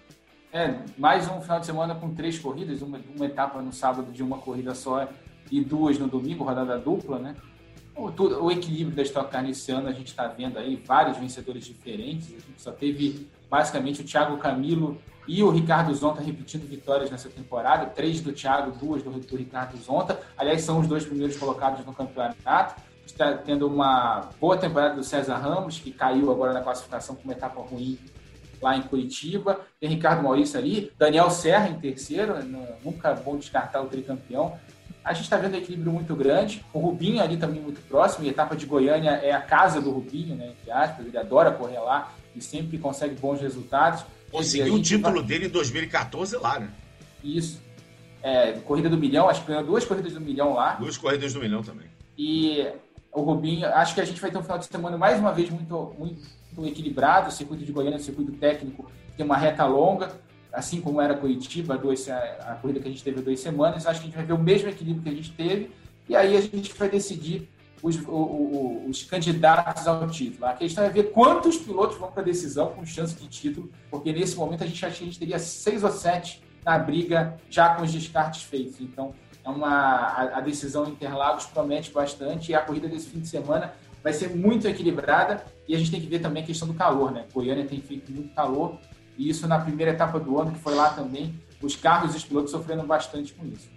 É, 0.52 0.74
mais 0.96 1.28
um 1.28 1.40
final 1.40 1.60
de 1.60 1.66
semana 1.66 1.94
com 1.94 2.14
três 2.14 2.38
corridas, 2.38 2.80
uma, 2.80 3.00
uma 3.14 3.26
etapa 3.26 3.60
no 3.60 3.72
sábado 3.72 4.10
de 4.10 4.22
uma 4.22 4.38
corrida 4.38 4.74
só 4.74 5.08
e 5.50 5.62
duas 5.62 5.98
no 5.98 6.08
domingo, 6.08 6.44
rodada 6.44 6.78
dupla, 6.78 7.18
né? 7.18 7.36
O, 7.94 8.10
tudo, 8.10 8.42
o 8.42 8.50
equilíbrio 8.50 8.96
da 8.96 9.02
Stock 9.02 9.30
Car 9.30 9.42
nesse 9.42 9.70
ano 9.72 9.88
a 9.88 9.92
gente 9.92 10.08
está 10.08 10.26
vendo 10.28 10.58
aí 10.58 10.76
vários 10.76 11.16
vencedores 11.16 11.64
diferentes. 11.64 12.28
A 12.28 12.38
gente 12.38 12.62
só 12.62 12.72
teve 12.72 13.26
basicamente 13.50 14.00
o 14.00 14.04
Thiago 14.04 14.36
Camilo 14.38 15.00
e 15.26 15.42
o 15.42 15.50
Ricardo 15.50 15.94
Zonta 15.94 16.22
repetindo 16.22 16.66
vitórias 16.66 17.10
nessa 17.10 17.28
temporada, 17.28 17.86
três 17.86 18.20
do 18.20 18.32
Thiago, 18.32 18.72
duas 18.72 19.02
do, 19.02 19.10
do 19.10 19.36
Ricardo 19.36 19.76
Zonta. 19.78 20.20
Aliás, 20.36 20.62
são 20.62 20.80
os 20.80 20.86
dois 20.86 21.04
primeiros 21.04 21.36
colocados 21.36 21.84
no 21.84 21.92
campeonato. 21.92 22.80
está 23.04 23.34
tendo 23.34 23.66
uma 23.66 24.30
boa 24.40 24.56
temporada 24.56 24.94
do 24.94 25.02
César 25.02 25.36
Ramos, 25.36 25.78
que 25.78 25.90
caiu 25.90 26.30
agora 26.30 26.52
na 26.52 26.60
classificação 26.60 27.14
com 27.14 27.24
uma 27.24 27.32
etapa 27.32 27.60
ruim 27.60 27.98
lá 28.60 28.76
em 28.76 28.82
Curitiba. 28.82 29.60
Tem 29.80 29.88
Ricardo 29.88 30.22
Maurício 30.22 30.58
ali, 30.58 30.92
Daniel 30.98 31.30
Serra 31.30 31.68
em 31.68 31.78
terceiro, 31.78 32.34
nunca 32.84 33.14
bom 33.14 33.36
descartar 33.36 33.82
o 33.82 33.86
tricampeão. 33.86 34.58
A 35.06 35.12
gente 35.12 35.22
está 35.22 35.36
vendo 35.36 35.54
um 35.54 35.58
equilíbrio 35.58 35.92
muito 35.92 36.16
grande. 36.16 36.64
O 36.72 36.80
Rubinho 36.80 37.22
ali 37.22 37.36
também 37.36 37.62
muito 37.62 37.80
próximo. 37.82 38.24
E 38.24 38.28
a 38.28 38.32
etapa 38.32 38.56
de 38.56 38.66
Goiânia 38.66 39.10
é 39.10 39.30
a 39.30 39.40
casa 39.40 39.80
do 39.80 39.92
Rubinho, 39.92 40.34
né? 40.34 40.48
Entre 40.48 40.68
aspas. 40.68 41.06
Ele 41.06 41.16
adora 41.16 41.52
correr 41.52 41.78
lá 41.78 42.12
e 42.34 42.40
sempre 42.40 42.76
consegue 42.76 43.14
bons 43.14 43.40
resultados. 43.40 44.04
Conseguiu 44.36 44.74
o 44.74 44.82
título 44.82 45.16
vai... 45.16 45.24
dele 45.24 45.46
em 45.46 45.48
2014 45.48 46.36
lá, 46.36 46.60
né? 46.60 46.68
Isso. 47.24 47.60
É, 48.22 48.52
corrida 48.52 48.88
do 48.88 48.96
milhão, 48.98 49.28
acho 49.28 49.42
que 49.42 49.48
ganhou 49.48 49.64
duas 49.64 49.84
corridas 49.84 50.12
do 50.12 50.20
milhão 50.20 50.54
lá. 50.54 50.74
Duas 50.74 50.98
corridas 50.98 51.32
do 51.32 51.40
milhão 51.40 51.62
também. 51.62 51.86
E 52.18 52.66
o 53.12 53.22
Rubinho, 53.22 53.66
acho 53.68 53.94
que 53.94 54.00
a 54.00 54.04
gente 54.04 54.20
vai 54.20 54.30
ter 54.30 54.36
um 54.36 54.42
final 54.42 54.58
de 54.58 54.66
semana 54.66 54.98
mais 54.98 55.18
uma 55.18 55.32
vez 55.32 55.48
muito, 55.48 55.94
muito 55.98 56.22
equilibrado. 56.66 57.28
O 57.28 57.32
circuito 57.32 57.64
de 57.64 57.72
Goiânia, 57.72 57.98
o 57.98 58.02
circuito 58.02 58.32
técnico, 58.32 58.90
tem 59.16 59.24
uma 59.24 59.36
reta 59.36 59.64
longa, 59.64 60.12
assim 60.52 60.80
como 60.80 61.00
era 61.00 61.14
Curitiba, 61.14 61.78
dois, 61.78 62.08
a, 62.08 62.18
a 62.18 62.54
corrida 62.56 62.80
que 62.80 62.88
a 62.88 62.90
gente 62.90 63.02
teve 63.02 63.20
há 63.20 63.22
duas 63.22 63.40
semanas. 63.40 63.86
Acho 63.86 64.00
que 64.00 64.06
a 64.06 64.08
gente 64.08 64.16
vai 64.16 64.26
ver 64.26 64.34
o 64.34 64.38
mesmo 64.38 64.68
equilíbrio 64.68 65.02
que 65.02 65.08
a 65.08 65.14
gente 65.14 65.32
teve. 65.32 65.70
E 66.08 66.14
aí 66.14 66.36
a 66.36 66.40
gente 66.40 66.74
vai 66.74 66.88
decidir 66.88 67.48
os, 67.82 67.98
os 68.88 69.02
candidatos 69.04 69.86
ao 69.86 70.06
título. 70.08 70.46
A 70.46 70.54
questão 70.54 70.84
é 70.84 70.90
ver 70.90 71.12
quantos 71.12 71.56
pilotos 71.56 71.98
vão 71.98 72.10
para 72.10 72.22
a 72.22 72.24
decisão 72.24 72.72
com 72.72 72.84
chance 72.84 73.14
de 73.14 73.28
título, 73.28 73.70
porque 73.90 74.12
nesse 74.12 74.36
momento 74.36 74.64
a 74.64 74.66
gente 74.66 74.84
acha 74.84 74.96
que 74.96 75.02
a 75.02 75.06
gente 75.06 75.18
teria 75.18 75.38
seis 75.38 75.84
ou 75.84 75.90
sete 75.90 76.42
na 76.64 76.78
briga 76.78 77.36
já 77.48 77.74
com 77.74 77.82
os 77.82 77.92
descartes 77.92 78.42
feitos. 78.42 78.80
Então, 78.80 79.14
é 79.44 79.48
uma, 79.48 79.68
a, 79.68 80.38
a 80.38 80.40
decisão 80.40 80.88
Interlagos 80.88 81.46
promete 81.46 81.92
bastante 81.92 82.50
e 82.50 82.54
a 82.54 82.60
corrida 82.60 82.88
desse 82.88 83.08
fim 83.08 83.20
de 83.20 83.28
semana 83.28 83.72
vai 84.02 84.12
ser 84.12 84.34
muito 84.34 84.66
equilibrada 84.66 85.44
e 85.68 85.74
a 85.74 85.78
gente 85.78 85.90
tem 85.90 86.00
que 86.00 86.06
ver 86.06 86.18
também 86.18 86.42
a 86.42 86.46
questão 86.46 86.66
do 86.66 86.74
calor, 86.74 87.12
né? 87.12 87.26
Goiânia 87.32 87.64
tem 87.64 87.80
feito 87.80 88.10
muito 88.10 88.34
calor 88.34 88.78
e 89.16 89.28
isso 89.28 89.46
na 89.46 89.58
primeira 89.58 89.92
etapa 89.92 90.18
do 90.18 90.40
ano, 90.40 90.52
que 90.52 90.58
foi 90.58 90.74
lá 90.74 90.90
também, 90.90 91.40
os 91.62 91.76
carros 91.76 92.14
e 92.14 92.16
os 92.16 92.24
pilotos 92.24 92.50
sofrendo 92.50 92.82
bastante 92.84 93.32
com 93.32 93.46
isso. 93.46 93.68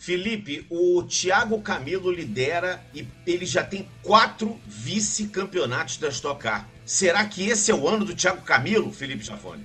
Felipe, 0.00 0.64
o 0.70 1.02
Thiago 1.02 1.60
Camilo 1.60 2.10
lidera 2.10 2.82
e 2.94 3.06
ele 3.26 3.44
já 3.44 3.62
tem 3.62 3.86
quatro 4.02 4.58
vice-campeonatos 4.66 5.98
da 5.98 6.08
Stock 6.08 6.42
Car. 6.42 6.66
Será 6.86 7.22
que 7.26 7.46
esse 7.46 7.70
é 7.70 7.74
o 7.74 7.86
ano 7.86 8.06
do 8.06 8.14
Thiago 8.14 8.40
Camilo, 8.40 8.90
Felipe 8.90 9.22
Jafone? 9.22 9.62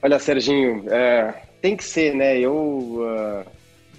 Olha, 0.00 0.16
Serginho, 0.20 0.84
é, 0.88 1.42
tem 1.60 1.76
que 1.76 1.82
ser, 1.82 2.14
né? 2.14 2.38
Eu, 2.38 2.54
uh, 2.54 3.50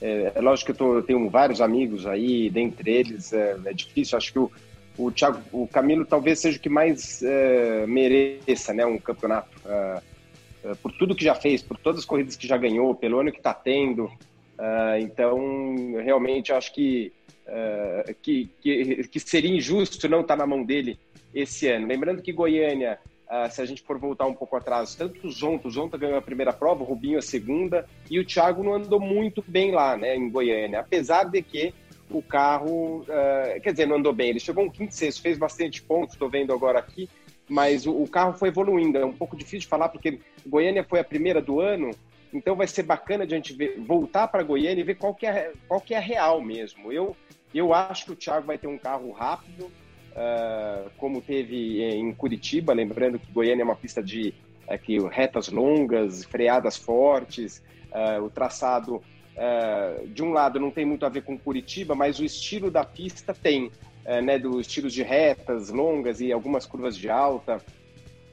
é, 0.01 0.31
é, 0.33 0.39
lógico 0.39 0.67
que 0.67 0.71
eu, 0.71 0.75
tô, 0.75 0.95
eu, 0.95 1.03
tenho 1.03 1.29
vários 1.29 1.59
amigos 1.59 2.07
aí, 2.07 2.49
dentre 2.49 2.89
eles 2.89 3.33
é, 3.33 3.57
é, 3.65 3.73
difícil. 3.73 4.17
Acho 4.17 4.31
que 4.31 4.39
o, 4.39 4.49
o 4.97 5.11
Thiago, 5.11 5.41
o 5.51 5.67
Camilo 5.67 6.05
talvez 6.05 6.39
seja 6.39 6.57
o 6.57 6.61
que 6.61 6.69
mais 6.69 7.21
é, 7.21 7.85
mereça, 7.85 8.73
né? 8.73 8.85
Um 8.85 8.97
campeonato 8.97 9.49
é, 9.65 10.01
é, 10.63 10.75
por 10.75 10.93
tudo 10.93 11.13
que 11.13 11.25
já 11.25 11.35
fez, 11.35 11.61
por 11.61 11.75
todas 11.75 11.99
as 11.99 12.05
corridas 12.05 12.37
que 12.37 12.47
já 12.47 12.55
ganhou, 12.55 12.95
pelo 12.95 13.19
ano 13.19 13.29
que 13.29 13.39
está 13.39 13.53
tendo. 13.53 14.09
Então, 14.99 15.95
realmente 16.03 16.53
acho 16.53 16.73
que, 16.73 17.11
que, 18.21 18.49
que, 18.61 19.03
que 19.07 19.19
seria 19.19 19.55
injusto 19.55 20.07
não 20.07 20.21
estar 20.21 20.35
tá 20.35 20.39
na 20.39 20.47
mão 20.47 20.63
dele 20.63 20.99
esse 21.33 21.67
ano. 21.67 21.87
Lembrando 21.87 22.21
que 22.21 22.31
Goiânia 22.31 22.99
Uh, 23.31 23.49
se 23.49 23.61
a 23.61 23.65
gente 23.65 23.81
for 23.81 23.97
voltar 23.97 24.25
um 24.25 24.33
pouco 24.33 24.57
atrás, 24.57 24.93
tanto 24.93 25.25
o 25.25 25.31
Zonta, 25.31 25.65
o 25.65 25.71
Zonta 25.71 25.97
ganhou 25.97 26.17
a 26.17 26.21
primeira 26.21 26.51
prova, 26.51 26.83
o 26.83 26.85
Rubinho 26.85 27.17
a 27.17 27.21
segunda, 27.21 27.87
e 28.09 28.19
o 28.19 28.25
Thiago 28.25 28.61
não 28.61 28.73
andou 28.73 28.99
muito 28.99 29.41
bem 29.47 29.71
lá, 29.71 29.95
né, 29.95 30.17
em 30.17 30.29
Goiânia, 30.29 30.81
apesar 30.81 31.23
de 31.23 31.41
que 31.41 31.73
o 32.09 32.21
carro, 32.21 33.03
uh, 33.03 33.61
quer 33.61 33.71
dizer, 33.71 33.87
não 33.87 33.95
andou 33.95 34.11
bem, 34.11 34.31
ele 34.31 34.39
chegou 34.41 34.65
um 34.65 34.69
quinto 34.69 34.93
sexto, 34.93 35.21
fez 35.21 35.37
bastante 35.37 35.81
pontos, 35.81 36.15
estou 36.15 36.29
vendo 36.29 36.51
agora 36.51 36.77
aqui, 36.77 37.09
mas 37.47 37.85
o, 37.85 38.03
o, 38.03 38.05
carro 38.05 38.33
foi 38.33 38.49
evoluindo, 38.49 38.97
é 38.97 39.05
um 39.05 39.13
pouco 39.13 39.37
difícil 39.37 39.59
de 39.59 39.67
falar, 39.67 39.87
porque 39.87 40.19
Goiânia 40.45 40.83
foi 40.83 40.99
a 40.99 41.03
primeira 41.05 41.41
do 41.41 41.61
ano, 41.61 41.91
então 42.33 42.55
vai 42.55 42.67
ser 42.67 42.83
bacana 42.83 43.27
de 43.27 43.33
a 43.33 43.37
gente 43.37 43.53
ver, 43.53 43.79
voltar 43.79 44.27
para 44.27 44.43
Goiânia 44.43 44.81
e 44.81 44.85
ver 44.85 44.95
qual 44.95 45.13
que, 45.13 45.25
é, 45.25 45.51
qual 45.67 45.81
que 45.81 45.93
é 45.93 45.99
real 45.99 46.41
mesmo. 46.41 46.91
Eu, 46.91 47.15
eu 47.53 47.73
acho 47.73 48.05
que 48.05 48.11
o 48.11 48.15
Thiago 48.15 48.47
vai 48.47 48.57
ter 48.57 48.67
um 48.67 48.77
carro 48.77 49.11
rápido, 49.11 49.65
uh, 49.65 50.89
como 50.97 51.21
teve 51.21 51.83
em 51.83 52.13
Curitiba, 52.13 52.73
lembrando 52.73 53.19
que 53.19 53.31
Goiânia 53.31 53.63
é 53.63 53.65
uma 53.65 53.75
pista 53.75 54.01
de 54.01 54.33
aqui, 54.67 54.97
retas 55.09 55.49
longas, 55.49 56.23
freadas 56.23 56.77
fortes, 56.77 57.61
uh, 57.91 58.23
o 58.23 58.29
traçado, 58.29 58.95
uh, 58.95 60.07
de 60.07 60.23
um 60.23 60.31
lado, 60.31 60.59
não 60.59 60.71
tem 60.71 60.85
muito 60.85 61.05
a 61.05 61.09
ver 61.09 61.23
com 61.23 61.37
Curitiba, 61.37 61.93
mas 61.93 62.19
o 62.19 62.23
estilo 62.23 62.71
da 62.71 62.85
pista 62.85 63.33
tem, 63.33 63.71
né, 64.23 64.39
dos 64.39 64.61
estilos 64.61 64.93
de 64.93 65.03
retas 65.03 65.69
longas 65.69 66.19
e 66.21 66.31
algumas 66.31 66.65
curvas 66.65 66.97
de 66.97 67.07
alta. 67.07 67.61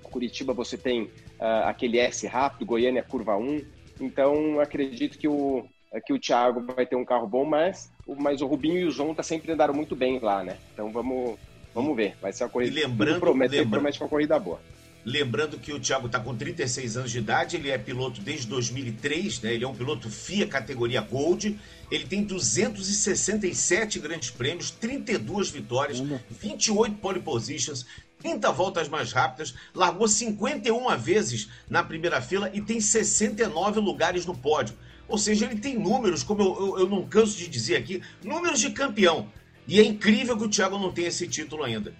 Curitiba 0.03 0.55
você 0.55 0.78
tem 0.78 1.11
aquele 1.38 1.99
S 1.99 2.26
rápido, 2.26 2.64
Goiânia 2.64 3.03
curva 3.03 3.36
1, 3.36 3.61
então 4.01 4.61
acredito 4.61 5.18
que 5.18 5.28
o, 5.28 5.64
que 6.07 6.12
o 6.12 6.18
Thiago 6.18 6.61
vai 6.74 6.86
ter 6.86 6.96
um 6.96 7.05
carro 7.05 7.26
bom, 7.26 7.44
mas, 7.44 7.90
mas 8.18 8.40
o 8.40 8.46
Rubinho 8.46 8.78
e 8.78 8.84
o 8.84 8.90
Zonta 8.90 9.22
sempre 9.22 9.53
andaram 9.53 9.74
muito 9.74 9.96
bem 9.96 10.18
lá, 10.18 10.42
né? 10.42 10.57
Então 10.72 10.90
vamos, 10.90 11.38
Vamos 11.78 11.96
ver, 11.96 12.16
vai 12.20 12.32
ser 12.32 12.42
uma 12.42 12.51
corrida. 12.51 12.76
E 12.76 12.82
lembrando, 12.82 13.20
promete, 13.20 13.53
lembrando, 13.53 13.70
promete 13.70 14.01
uma 14.01 14.09
corrida 14.09 14.36
boa. 14.36 14.61
Lembrando 15.05 15.59
que 15.59 15.72
o 15.72 15.78
Thiago 15.78 16.07
está 16.07 16.18
com 16.18 16.34
36 16.34 16.96
anos 16.96 17.11
de 17.12 17.18
idade, 17.18 17.57
ele 17.57 17.70
é 17.70 17.78
piloto 17.78 18.20
desde 18.20 18.49
2003, 18.49 19.42
né? 19.42 19.55
ele 19.55 19.64
é 19.64 19.68
um 19.68 19.74
piloto 19.74 20.11
FIA 20.11 20.46
categoria 20.46 21.01
Gold, 21.01 21.57
ele 21.88 22.05
tem 22.05 22.24
267 22.24 24.01
grandes 24.01 24.30
prêmios, 24.30 24.72
32 24.72 25.51
vitórias, 25.51 26.03
28 26.28 26.96
pole 26.96 27.20
positions, 27.20 27.86
30 28.18 28.50
voltas 28.52 28.88
mais 28.88 29.12
rápidas, 29.12 29.54
largou 29.74 30.08
51 30.08 30.96
vezes 30.98 31.48
na 31.68 31.82
primeira 31.82 32.20
fila 32.20 32.50
e 32.52 32.60
tem 32.60 32.80
69 32.80 33.80
lugares 33.80 34.26
no 34.26 34.36
pódio. 34.36 34.76
Ou 35.08 35.16
seja, 35.16 35.46
ele 35.46 35.56
tem 35.56 35.78
números, 35.78 36.22
como 36.22 36.42
eu, 36.42 36.56
eu, 36.60 36.78
eu 36.80 36.88
não 36.88 37.06
canso 37.06 37.36
de 37.36 37.48
dizer 37.48 37.76
aqui, 37.76 38.02
números 38.22 38.60
de 38.60 38.70
campeão. 38.70 39.28
E 39.66 39.80
é 39.80 39.84
incrível 39.84 40.36
que 40.36 40.44
o 40.44 40.48
Thiago 40.48 40.78
não 40.78 40.92
tenha 40.92 41.08
esse 41.08 41.26
título 41.26 41.62
ainda. 41.62 41.94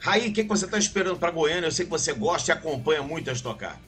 Raí, 0.00 0.28
o 0.28 0.32
que, 0.32 0.42
que 0.42 0.48
você 0.48 0.66
está 0.66 0.78
esperando 0.78 1.18
para 1.18 1.30
Goiânia? 1.30 1.66
Eu 1.66 1.72
sei 1.72 1.84
que 1.84 1.90
você 1.90 2.12
gosta 2.12 2.50
e 2.50 2.52
acompanha 2.52 3.02
muito 3.02 3.30
a 3.30 3.32
estocar. 3.32 3.80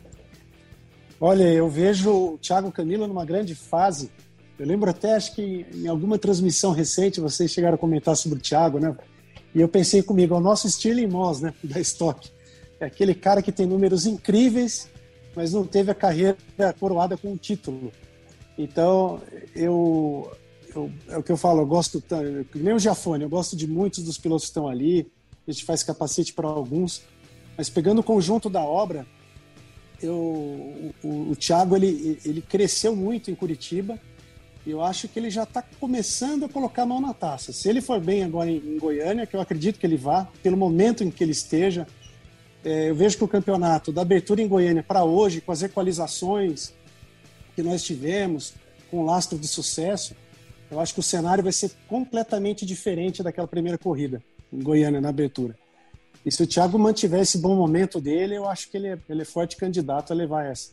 Olha, 1.20 1.44
eu 1.44 1.68
vejo 1.68 2.10
o 2.10 2.38
Thiago 2.38 2.72
Camilo 2.72 3.06
numa 3.06 3.24
grande 3.24 3.54
fase. 3.54 4.10
Eu 4.58 4.66
lembro 4.66 4.88
até, 4.88 5.14
acho 5.14 5.34
que 5.34 5.66
em 5.74 5.86
alguma 5.86 6.18
transmissão 6.18 6.72
recente, 6.72 7.20
vocês 7.20 7.50
chegaram 7.50 7.74
a 7.74 7.78
comentar 7.78 8.16
sobre 8.16 8.38
o 8.38 8.40
Thiago, 8.40 8.78
né? 8.78 8.96
E 9.56 9.60
eu 9.62 9.68
pensei 9.68 10.02
comigo, 10.02 10.34
é 10.34 10.36
o 10.36 10.40
nosso 10.40 10.68
Stirling 10.68 11.06
Moss, 11.06 11.40
né? 11.40 11.54
Da 11.64 11.80
Stock. 11.80 12.30
É 12.78 12.84
aquele 12.84 13.14
cara 13.14 13.40
que 13.40 13.50
tem 13.50 13.64
números 13.64 14.04
incríveis, 14.04 14.86
mas 15.34 15.54
não 15.54 15.66
teve 15.66 15.90
a 15.90 15.94
carreira 15.94 16.36
coroada 16.78 17.16
com 17.16 17.32
um 17.32 17.38
título. 17.38 17.90
Então, 18.58 19.18
eu 19.54 20.30
eu, 20.74 20.92
é 21.08 21.16
o 21.16 21.22
que 21.22 21.32
eu 21.32 21.38
falo, 21.38 21.62
eu 21.62 21.66
gosto, 21.66 22.04
nem 22.54 22.74
o 22.74 22.78
Giafone, 22.78 23.24
eu 23.24 23.30
gosto 23.30 23.56
de 23.56 23.66
muitos 23.66 24.04
dos 24.04 24.18
pilotos 24.18 24.44
que 24.44 24.50
estão 24.50 24.68
ali, 24.68 25.10
a 25.48 25.50
gente 25.50 25.64
faz 25.64 25.82
capacete 25.82 26.34
para 26.34 26.46
alguns, 26.46 27.00
mas 27.56 27.70
pegando 27.70 28.00
o 28.00 28.04
conjunto 28.04 28.50
da 28.50 28.62
obra, 28.62 29.06
eu, 30.02 30.14
o, 30.14 30.94
o, 31.02 31.30
o 31.30 31.36
Thiago 31.36 31.74
ele, 31.74 32.20
ele 32.26 32.42
cresceu 32.42 32.94
muito 32.94 33.30
em 33.30 33.34
Curitiba, 33.34 33.98
eu 34.70 34.82
acho 34.82 35.06
que 35.06 35.18
ele 35.18 35.30
já 35.30 35.44
está 35.44 35.62
começando 35.62 36.44
a 36.44 36.48
colocar 36.48 36.82
a 36.82 36.86
mão 36.86 37.00
na 37.00 37.14
taça. 37.14 37.52
Se 37.52 37.68
ele 37.68 37.80
for 37.80 38.00
bem 38.00 38.24
agora 38.24 38.50
em, 38.50 38.78
Goiânia, 38.78 39.26
que 39.26 39.36
eu 39.36 39.40
acredito 39.40 39.78
que 39.78 39.86
ele 39.86 39.96
vá, 39.96 40.28
pelo 40.42 40.56
momento 40.56 41.04
em 41.04 41.10
que 41.10 41.22
ele 41.22 41.30
esteja, 41.30 41.86
é, 42.64 42.90
eu 42.90 42.94
vejo 42.94 43.16
que 43.16 43.24
o 43.24 43.28
campeonato 43.28 43.92
da 43.92 44.02
abertura 44.02 44.42
em 44.42 44.48
Goiânia 44.48 44.82
para 44.82 45.04
hoje, 45.04 45.40
com 45.40 45.52
as 45.52 45.62
equalizações 45.62 46.74
que 47.54 47.62
nós 47.62 47.82
tivemos, 47.84 48.54
com 48.90 49.04
lastro 49.04 49.38
de 49.38 49.46
sucesso, 49.46 50.16
eu 50.70 50.80
acho 50.80 50.92
que 50.92 51.00
o 51.00 51.02
cenário 51.02 51.44
vai 51.44 51.52
ser 51.52 51.70
completamente 51.88 52.66
diferente 52.66 53.22
daquela 53.22 53.46
primeira 53.46 53.78
corrida 53.78 54.20
em 54.52 54.60
Goiânia, 54.60 55.00
na 55.00 55.10
abertura. 55.10 55.56
E 56.24 56.32
se 56.32 56.42
o 56.42 56.46
Thiago 56.46 56.76
mantiver 56.76 57.20
esse 57.20 57.38
bom 57.38 57.54
momento 57.54 58.00
dele, 58.00 58.36
eu 58.36 58.48
acho 58.48 58.68
que 58.68 58.76
ele 58.76 58.88
é, 58.88 58.98
ele 59.08 59.22
é 59.22 59.24
forte 59.24 59.56
candidato 59.56 60.12
a 60.12 60.16
levar 60.16 60.44
essa. 60.44 60.72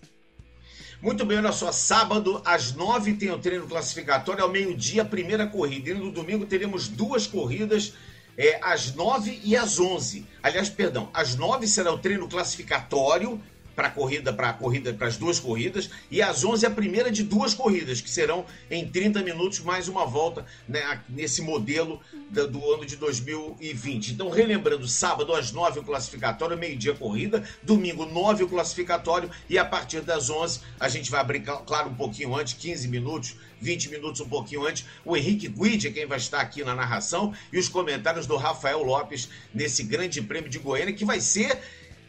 Muito 1.02 1.26
bem, 1.26 1.38
olha 1.38 1.52
só, 1.52 1.72
sábado 1.72 2.42
às 2.46 2.74
nove 2.74 3.14
tem 3.14 3.30
o 3.30 3.38
treino 3.38 3.68
classificatório, 3.68 4.44
ao 4.44 4.50
meio-dia 4.50 5.02
a 5.02 5.06
primeira 5.06 5.46
corrida. 5.46 5.90
E 5.90 5.94
no 5.94 6.12
domingo 6.12 6.46
teremos 6.46 6.88
duas 6.88 7.28
corridas, 7.28 7.94
é, 8.38 8.60
às 8.64 8.94
nove 8.96 9.40
e 9.44 9.56
às 9.56 9.80
onze. 9.80 10.26
Aliás, 10.42 10.70
perdão, 10.70 11.10
às 11.14 11.36
nove 11.36 11.68
será 11.68 11.92
o 11.92 11.98
treino 11.98 12.28
classificatório, 12.28 13.42
para 13.76 13.90
corrida, 13.90 14.32
para 14.32 14.54
corrida, 14.54 14.94
para 14.94 15.08
as 15.08 15.18
duas 15.18 15.40
corridas, 15.40 15.90
e 16.10 16.22
às 16.22 16.44
11 16.44 16.66
a 16.66 16.70
primeira 16.70 17.12
de 17.12 17.24
duas 17.24 17.54
corridas, 17.54 18.02
que 18.02 18.10
serão 18.10 18.46
em 18.70 18.88
30 18.88 19.22
minutos 19.22 19.60
mais 19.60 19.88
uma 19.88 20.06
volta 20.06 20.46
né, 20.68 21.02
nesse 21.10 21.42
modelo 21.42 22.00
do, 22.30 22.48
do 22.48 22.74
ano 22.74 22.86
de 22.86 22.96
2020. 22.96 24.14
Então, 24.14 24.30
relembrando, 24.30 24.88
sábado 24.88 25.34
às 25.34 25.52
9 25.52 25.80
o 25.80 25.84
classificatório, 25.84 26.58
meio-dia 26.58 26.94
corrida, 26.94 27.44
domingo 27.62 28.06
9 28.06 28.44
o 28.44 28.48
classificatório 28.48 29.30
e 29.50 29.58
a 29.58 29.66
partir 29.66 30.02
das 30.02 30.30
11 30.30 30.62
a 30.80 30.88
gente 30.88 31.10
vai 31.10 31.20
abrir, 31.20 31.42
claro, 31.42 31.90
um 31.90 31.96
pouquinho 31.96 32.36
antes, 32.36 32.54
15 32.54 32.88
minutos, 32.88 33.36
20 33.64 33.90
minutos 33.90 34.22
um 34.22 34.28
pouquinho 34.28 34.68
antes, 34.68 34.86
o 35.06 35.16
Henrique 35.16 35.48
Guide 35.48 35.88
é 35.88 35.92
quem 35.92 36.06
vai 36.06 36.18
estar 36.18 36.42
aqui 36.42 36.64
na 36.64 36.76
narração 36.76 37.34
e 37.52 37.58
os 37.58 37.70
comentários 37.70 38.28
do 38.28 38.36
Rafael 38.36 38.84
Lopes 38.84 39.30
nesse 39.54 39.84
grande 39.84 40.22
prêmio 40.22 40.50
de 40.50 40.60
Goiânia 40.60 40.94
que 40.94 41.06
vai 41.06 41.22
ser 41.22 41.60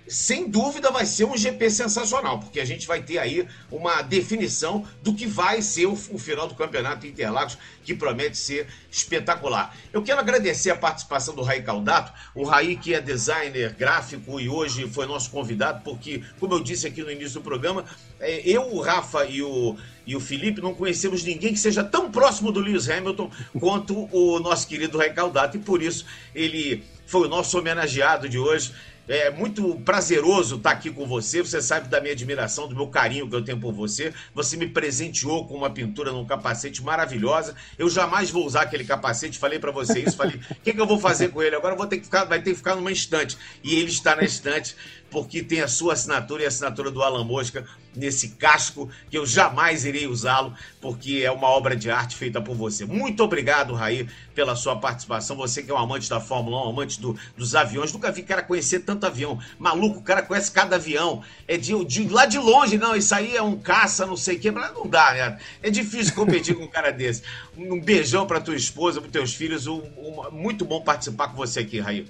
sem 0.07 0.49
dúvida 0.49 0.91
vai 0.91 1.07
ser 1.07 1.25
um 1.25 1.37
GP 1.37 1.71
sensacional, 1.71 2.39
porque 2.39 2.61
a 2.61 2.65
gente 2.65 2.87
vai 2.87 3.03
ter 3.03 3.19
aí 3.19 3.47
uma 3.71 4.03
definição 4.03 4.87
do 5.03 5.15
que 5.15 5.27
vai 5.27 5.63
ser 5.63 5.87
o, 5.87 5.93
o, 5.93 6.19
final 6.19 6.47
do 6.47 6.55
campeonato 6.55 7.07
Interlagos, 7.07 7.57
que 7.83 7.95
promete 7.95 8.37
ser 8.37 8.67
espetacular. 8.91 9.75
Eu 9.93 10.03
quero 10.03 10.21
agradecer 10.21 10.71
a 10.71 10.77
participação 10.77 11.35
do 11.35 11.43
Raí 11.43 11.63
Caldato, 11.63 12.13
o 12.35 12.45
Raí 12.45 12.77
que 12.77 12.95
é 12.95 13.01
designer 13.01 13.75
gráfico 13.75 14.39
e 14.39 14.49
hoje 14.49 14.89
foi 14.89 15.07
nosso 15.07 15.31
convidado, 15.31 15.83
porque, 15.83 16.23
como 16.39 16.55
eu 16.55 16.61
disse 16.61 16.87
aqui 16.87 17.03
no 17.03 17.11
início 17.11 17.41
do 17.41 17.43
programa, 17.43 17.85
é, 18.21 18.43
eu, 18.45 18.75
o 18.75 18.81
Rafa 18.81 19.25
e 19.25 19.43
o, 19.43 19.77
e 20.07 20.15
o 20.15 20.21
Felipe 20.21 20.61
não 20.61 20.75
conhecemos 20.75 21.25
ninguém 21.25 21.53
que 21.53 21.59
seja 21.59 21.83
tão 21.83 22.11
próximo 22.11 22.53
do 22.53 22.61
Lewis 22.61 22.89
Hamilton 22.89 23.31
quanto 23.59 24.09
o 24.13 24.39
nosso 24.41 24.67
querido 24.69 24.99
Raí 24.99 25.13
Caldato, 25.13 25.57
e 25.57 25.61
por 25.61 25.83
isso 25.83 26.05
ele 26.35 26.85
foi 27.07 27.27
o 27.27 27.29
nosso 27.29 27.59
homenageado 27.59 28.29
de 28.29 28.39
hoje. 28.39 28.73
É 29.07 29.31
muito 29.31 29.75
prazeroso 29.85 30.57
estar 30.57 30.71
aqui 30.71 30.91
com 30.91 31.07
você. 31.07 31.43
Você 31.43 31.61
sabe 31.61 31.89
da 31.89 32.01
minha 32.01 32.13
admiração, 32.13 32.67
do 32.67 32.75
meu 32.75 32.87
carinho 32.87 33.29
que 33.29 33.37
eu 33.37 33.45
tenho 33.45 33.61
por 33.61 33.73
você. 33.73 34.13
Você 34.35 34.57
me 34.57 34.67
presenteou 34.67 35.47
com 35.47 35.55
uma 35.55 35.71
pintura 35.71 36.11
num 36.11 36.25
capacete 36.25 36.83
maravilhosa. 36.83 37.55
Eu 37.79 37.91
jamais 37.91 38.31
vou 38.31 38.47
usar 38.47 38.63
aquele 38.63 38.85
capacete. 38.85 39.39
Falei 39.39 39.59
para 39.59 39.71
você 39.71 40.01
isso. 40.01 40.17
Falei, 40.17 40.37
o 40.51 40.55
que, 40.57 40.73
que, 40.73 40.81
eu 40.81 40.87
vou 40.87 40.99
fazer 40.99 41.29
com 41.29 41.43
ele? 41.43 41.55
Agora 41.55 41.75
vou 41.75 41.87
ter 41.87 41.99
que 41.99 42.05
ficar, 42.05 42.25
vai 42.25 42.41
ter 42.41 42.51
que 42.51 42.57
ficar 42.57 42.77
numa 42.77 42.93
estante. 42.93 43.37
E 43.63 43.75
ele 43.75 43.91
está 43.91 44.17
na 44.17 44.23
estante 44.23 44.75
porque 45.15 45.45
tem 45.45 45.61
a 45.61 45.69
sua 45.69 45.93
assinatura 45.93 46.43
e 46.43 46.45
a 46.45 46.49
assinatura 46.49 46.91
do 46.91 47.01
Alan 47.01 47.23
Mosca 47.23 47.65
nesse 47.95 48.31
casco 48.31 48.91
que 49.09 49.17
eu 49.17 49.25
jamais 49.25 49.85
irei 49.85 50.09
usá-lo, 50.09 50.53
porque 50.81 51.23
é 51.25 51.31
uma 51.31 51.47
obra 51.47 51.77
de 51.77 51.89
arte 51.89 52.17
feita 52.17 52.43
por 52.43 52.57
você. 52.57 52.85
Muito 52.85 53.23
obrigado, 53.23 53.75
Raí, 53.75 54.09
pela 54.35 54.57
sua 54.57 54.75
participação. 54.75 55.37
Você 55.37 55.63
que 55.63 55.71
é 55.71 55.75
um 55.75 55.79
amante 55.79 56.11
da 56.11 56.19
Fórmula 56.19 56.65
1, 56.65 56.67
um 56.67 56.71
amante 56.71 57.01
do, 57.01 57.17
dos 57.37 57.55
aviões. 57.55 57.93
Nunca 57.93 58.11
vi 58.11 58.25
cara 58.25 58.43
conhecer 58.43 58.81
tanto 58.81 59.07
avião. 59.07 59.39
Maluco, 59.57 60.01
o 60.01 60.03
cara 60.03 60.21
conhece 60.21 60.51
cada 60.51 60.75
avião. 60.75 61.23
É 61.47 61.57
de, 61.57 61.85
de 61.85 62.09
lá 62.09 62.27
de 62.27 62.41
longe, 62.41 62.77
não, 62.77 62.97
isso 62.97 63.15
aí 63.15 63.37
é 63.37 63.43
um 63.43 63.57
caça, 63.57 64.05
não 64.05 64.17
sei 64.17 64.35
o 64.35 64.41
quê, 64.41 64.51
mas 64.51 64.75
não 64.75 64.89
dá, 64.89 65.13
né? 65.13 65.39
É 65.63 65.71
difícil 65.71 66.13
competir 66.13 66.57
com 66.59 66.65
um 66.65 66.69
cara 66.69 66.91
desse. 66.91 67.23
Um 67.57 67.81
beijão 67.81 68.27
para 68.27 68.41
tua 68.41 68.57
esposa, 68.57 69.01
para 69.01 69.11
teus 69.11 69.33
filhos. 69.33 69.69
Um, 69.69 69.81
um, 69.97 70.31
muito 70.33 70.65
bom 70.65 70.81
participar 70.81 71.29
com 71.29 71.37
você 71.37 71.61
aqui, 71.61 71.79
Raí. 71.79 72.05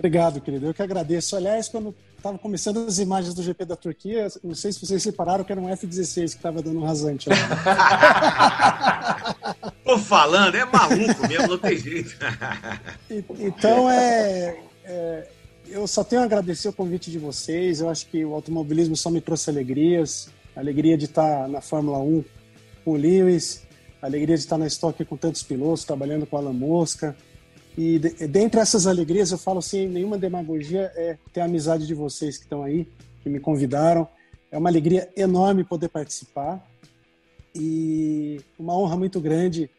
Obrigado, 0.00 0.40
querido. 0.40 0.64
Eu 0.64 0.72
que 0.72 0.80
agradeço. 0.80 1.36
Aliás, 1.36 1.68
quando 1.68 1.94
estava 2.16 2.38
começando 2.38 2.86
as 2.86 2.98
imagens 2.98 3.34
do 3.34 3.42
GP 3.42 3.66
da 3.66 3.76
Turquia, 3.76 4.28
não 4.42 4.54
sei 4.54 4.72
se 4.72 4.80
vocês 4.80 5.02
separaram 5.02 5.44
que 5.44 5.52
era 5.52 5.60
um 5.60 5.68
F-16 5.68 6.14
que 6.14 6.22
estava 6.22 6.62
dando 6.62 6.80
um 6.80 6.86
rasante 6.86 7.28
lá. 7.28 7.36
Tô 9.84 9.98
falando, 9.98 10.54
é 10.54 10.64
maluco 10.64 11.28
mesmo, 11.28 11.48
não 11.48 11.58
tem 11.58 11.76
jeito. 11.76 12.16
então, 13.38 13.90
é, 13.90 14.58
é, 14.84 15.28
eu 15.68 15.86
só 15.86 16.02
tenho 16.02 16.22
a 16.22 16.24
agradecer 16.24 16.70
o 16.70 16.72
convite 16.72 17.10
de 17.10 17.18
vocês. 17.18 17.82
Eu 17.82 17.90
acho 17.90 18.06
que 18.06 18.24
o 18.24 18.32
automobilismo 18.32 18.96
só 18.96 19.10
me 19.10 19.20
trouxe 19.20 19.50
alegrias. 19.50 20.30
Alegria 20.56 20.96
de 20.96 21.04
estar 21.04 21.46
na 21.46 21.60
Fórmula 21.60 21.98
1 21.98 22.24
com 22.86 22.92
o 22.92 22.96
Lewis, 22.96 23.64
alegria 24.00 24.34
de 24.34 24.44
estar 24.44 24.56
na 24.56 24.66
estoque 24.66 25.04
com 25.04 25.14
tantos 25.14 25.42
pilotos, 25.42 25.84
trabalhando 25.84 26.24
com 26.24 26.38
a 26.38 26.40
Alan 26.40 26.54
Mosca, 26.54 27.14
e 27.76 27.98
de, 27.98 28.26
dentre 28.26 28.60
essas 28.60 28.86
alegrias, 28.86 29.30
eu 29.30 29.38
falo 29.38 29.62
sem 29.62 29.88
nenhuma 29.88 30.18
demagogia, 30.18 30.92
é 30.94 31.16
ter 31.32 31.40
a 31.40 31.44
amizade 31.44 31.86
de 31.86 31.94
vocês 31.94 32.36
que 32.36 32.44
estão 32.44 32.62
aí, 32.62 32.88
que 33.22 33.28
me 33.28 33.40
convidaram. 33.40 34.08
É 34.50 34.58
uma 34.58 34.68
alegria 34.68 35.08
enorme 35.16 35.62
poder 35.64 35.88
participar 35.88 36.64
e 37.54 38.40
uma 38.58 38.76
honra 38.76 38.96
muito 38.96 39.20
grande. 39.20 39.70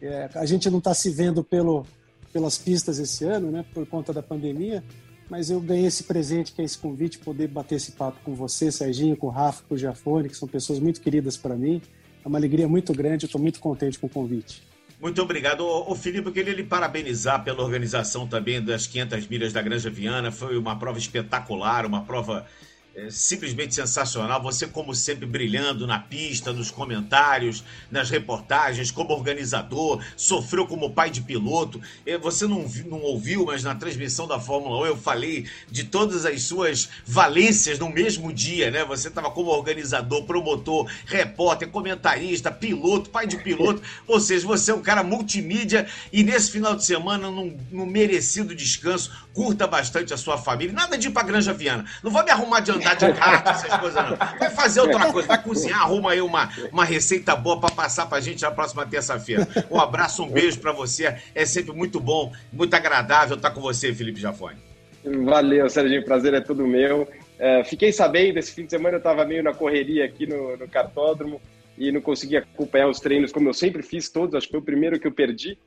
É, 0.00 0.28
a 0.34 0.44
gente 0.44 0.68
não 0.68 0.78
está 0.78 0.92
se 0.92 1.10
vendo 1.10 1.42
pelo, 1.42 1.86
pelas 2.32 2.58
pistas 2.58 2.98
esse 2.98 3.24
ano, 3.24 3.50
né, 3.50 3.64
por 3.72 3.86
conta 3.86 4.12
da 4.12 4.22
pandemia, 4.22 4.82
mas 5.30 5.48
eu 5.48 5.60
ganhei 5.60 5.86
esse 5.86 6.04
presente, 6.04 6.52
que 6.52 6.60
é 6.60 6.64
esse 6.64 6.76
convite, 6.76 7.18
poder 7.18 7.48
bater 7.48 7.76
esse 7.76 7.92
papo 7.92 8.18
com 8.24 8.34
você, 8.34 8.70
Serginho, 8.70 9.16
com 9.16 9.28
o 9.28 9.30
Rafa, 9.30 9.62
com 9.66 9.74
o 9.74 9.78
Giafone, 9.78 10.28
que 10.28 10.36
são 10.36 10.48
pessoas 10.48 10.78
muito 10.78 11.00
queridas 11.00 11.36
para 11.36 11.54
mim. 11.54 11.80
É 12.24 12.28
uma 12.28 12.38
alegria 12.38 12.68
muito 12.68 12.92
grande, 12.92 13.24
eu 13.24 13.26
estou 13.26 13.40
muito 13.40 13.58
contente 13.58 13.98
com 13.98 14.06
o 14.06 14.10
convite. 14.10 14.62
Muito 15.02 15.20
obrigado. 15.20 15.66
O, 15.66 15.96
Felipe, 15.96 16.28
eu 16.28 16.32
queria 16.32 16.54
lhe 16.54 16.62
parabenizar 16.62 17.42
pela 17.42 17.60
organização 17.60 18.24
também 18.24 18.62
das 18.62 18.86
500 18.86 19.26
milhas 19.26 19.52
da 19.52 19.60
Granja 19.60 19.90
Viana. 19.90 20.30
Foi 20.30 20.56
uma 20.56 20.78
prova 20.78 20.96
espetacular, 20.96 21.84
uma 21.84 22.04
prova 22.04 22.46
é 22.94 23.08
simplesmente 23.10 23.74
sensacional. 23.74 24.42
Você, 24.42 24.66
como 24.66 24.94
sempre, 24.94 25.24
brilhando 25.24 25.86
na 25.86 25.98
pista, 25.98 26.52
nos 26.52 26.70
comentários, 26.70 27.64
nas 27.90 28.10
reportagens, 28.10 28.90
como 28.90 29.14
organizador, 29.14 30.02
sofreu 30.16 30.66
como 30.66 30.90
pai 30.90 31.10
de 31.10 31.22
piloto. 31.22 31.80
Você 32.20 32.46
não, 32.46 32.68
não 32.86 33.00
ouviu, 33.00 33.46
mas 33.46 33.62
na 33.62 33.74
transmissão 33.74 34.26
da 34.26 34.38
Fórmula 34.38 34.82
1 34.82 34.86
eu 34.86 34.96
falei 34.96 35.46
de 35.70 35.84
todas 35.84 36.26
as 36.26 36.42
suas 36.42 36.90
valências 37.06 37.78
no 37.78 37.88
mesmo 37.88 38.32
dia, 38.32 38.70
né? 38.70 38.84
Você 38.84 39.08
estava 39.08 39.30
como 39.30 39.50
organizador, 39.50 40.24
promotor, 40.24 40.90
repórter, 41.06 41.68
comentarista, 41.68 42.50
piloto, 42.50 43.08
pai 43.08 43.26
de 43.26 43.38
piloto. 43.38 43.80
Ou 44.06 44.20
seja, 44.20 44.46
você 44.46 44.70
é 44.70 44.74
um 44.74 44.82
cara 44.82 45.02
multimídia 45.02 45.86
e 46.12 46.22
nesse 46.22 46.50
final 46.50 46.76
de 46.76 46.84
semana, 46.84 47.30
num, 47.30 47.58
num 47.70 47.86
merecido 47.86 48.54
descanso, 48.54 49.10
curta 49.32 49.66
bastante 49.66 50.12
a 50.12 50.16
sua 50.16 50.36
família. 50.36 50.74
Nada 50.74 50.98
de 50.98 51.08
ir 51.08 51.10
pra 51.10 51.22
Granja 51.22 51.54
Viana. 51.54 51.86
Não 52.02 52.10
vou 52.10 52.22
me 52.22 52.30
arrumar 52.30 52.60
de 52.60 52.70
andar 52.82 52.96
de 52.96 53.12
kart, 53.12 53.46
essas 53.46 53.76
coisas 53.78 54.10
não. 54.10 54.16
Vai 54.16 54.50
fazer 54.50 54.80
outra 54.80 55.12
coisa, 55.12 55.28
vai 55.28 55.42
cozinhar, 55.42 55.82
arruma 55.82 56.12
aí 56.12 56.20
uma, 56.20 56.50
uma 56.70 56.84
receita 56.84 57.34
boa 57.34 57.60
para 57.60 57.74
passar 57.74 58.06
pra 58.06 58.20
gente 58.20 58.42
na 58.42 58.50
próxima 58.50 58.84
terça-feira. 58.86 59.46
Um 59.70 59.80
abraço, 59.80 60.22
um 60.22 60.28
beijo 60.28 60.58
para 60.60 60.72
você. 60.72 61.16
É 61.34 61.44
sempre 61.44 61.72
muito 61.72 62.00
bom, 62.00 62.32
muito 62.52 62.74
agradável 62.74 63.36
estar 63.36 63.50
com 63.50 63.60
você, 63.60 63.94
Felipe 63.94 64.20
Jafone. 64.20 64.56
Valeu, 65.04 65.68
Serginho. 65.68 66.04
Prazer 66.04 66.34
é 66.34 66.40
todo 66.40 66.66
meu. 66.66 67.08
É, 67.38 67.64
fiquei 67.64 67.92
sabendo, 67.92 68.38
esse 68.38 68.52
fim 68.52 68.64
de 68.64 68.70
semana 68.70 68.96
eu 68.96 68.98
estava 68.98 69.24
meio 69.24 69.42
na 69.42 69.52
correria 69.52 70.04
aqui 70.04 70.26
no, 70.26 70.56
no 70.56 70.68
cartódromo 70.68 71.40
e 71.76 71.90
não 71.90 72.00
consegui 72.00 72.36
acompanhar 72.36 72.88
os 72.88 73.00
treinos 73.00 73.32
como 73.32 73.48
eu 73.48 73.54
sempre 73.54 73.82
fiz 73.82 74.08
todos. 74.08 74.34
Acho 74.34 74.46
que 74.46 74.52
foi 74.52 74.60
o 74.60 74.64
primeiro 74.64 75.00
que 75.00 75.06
eu 75.06 75.12
perdi. 75.12 75.58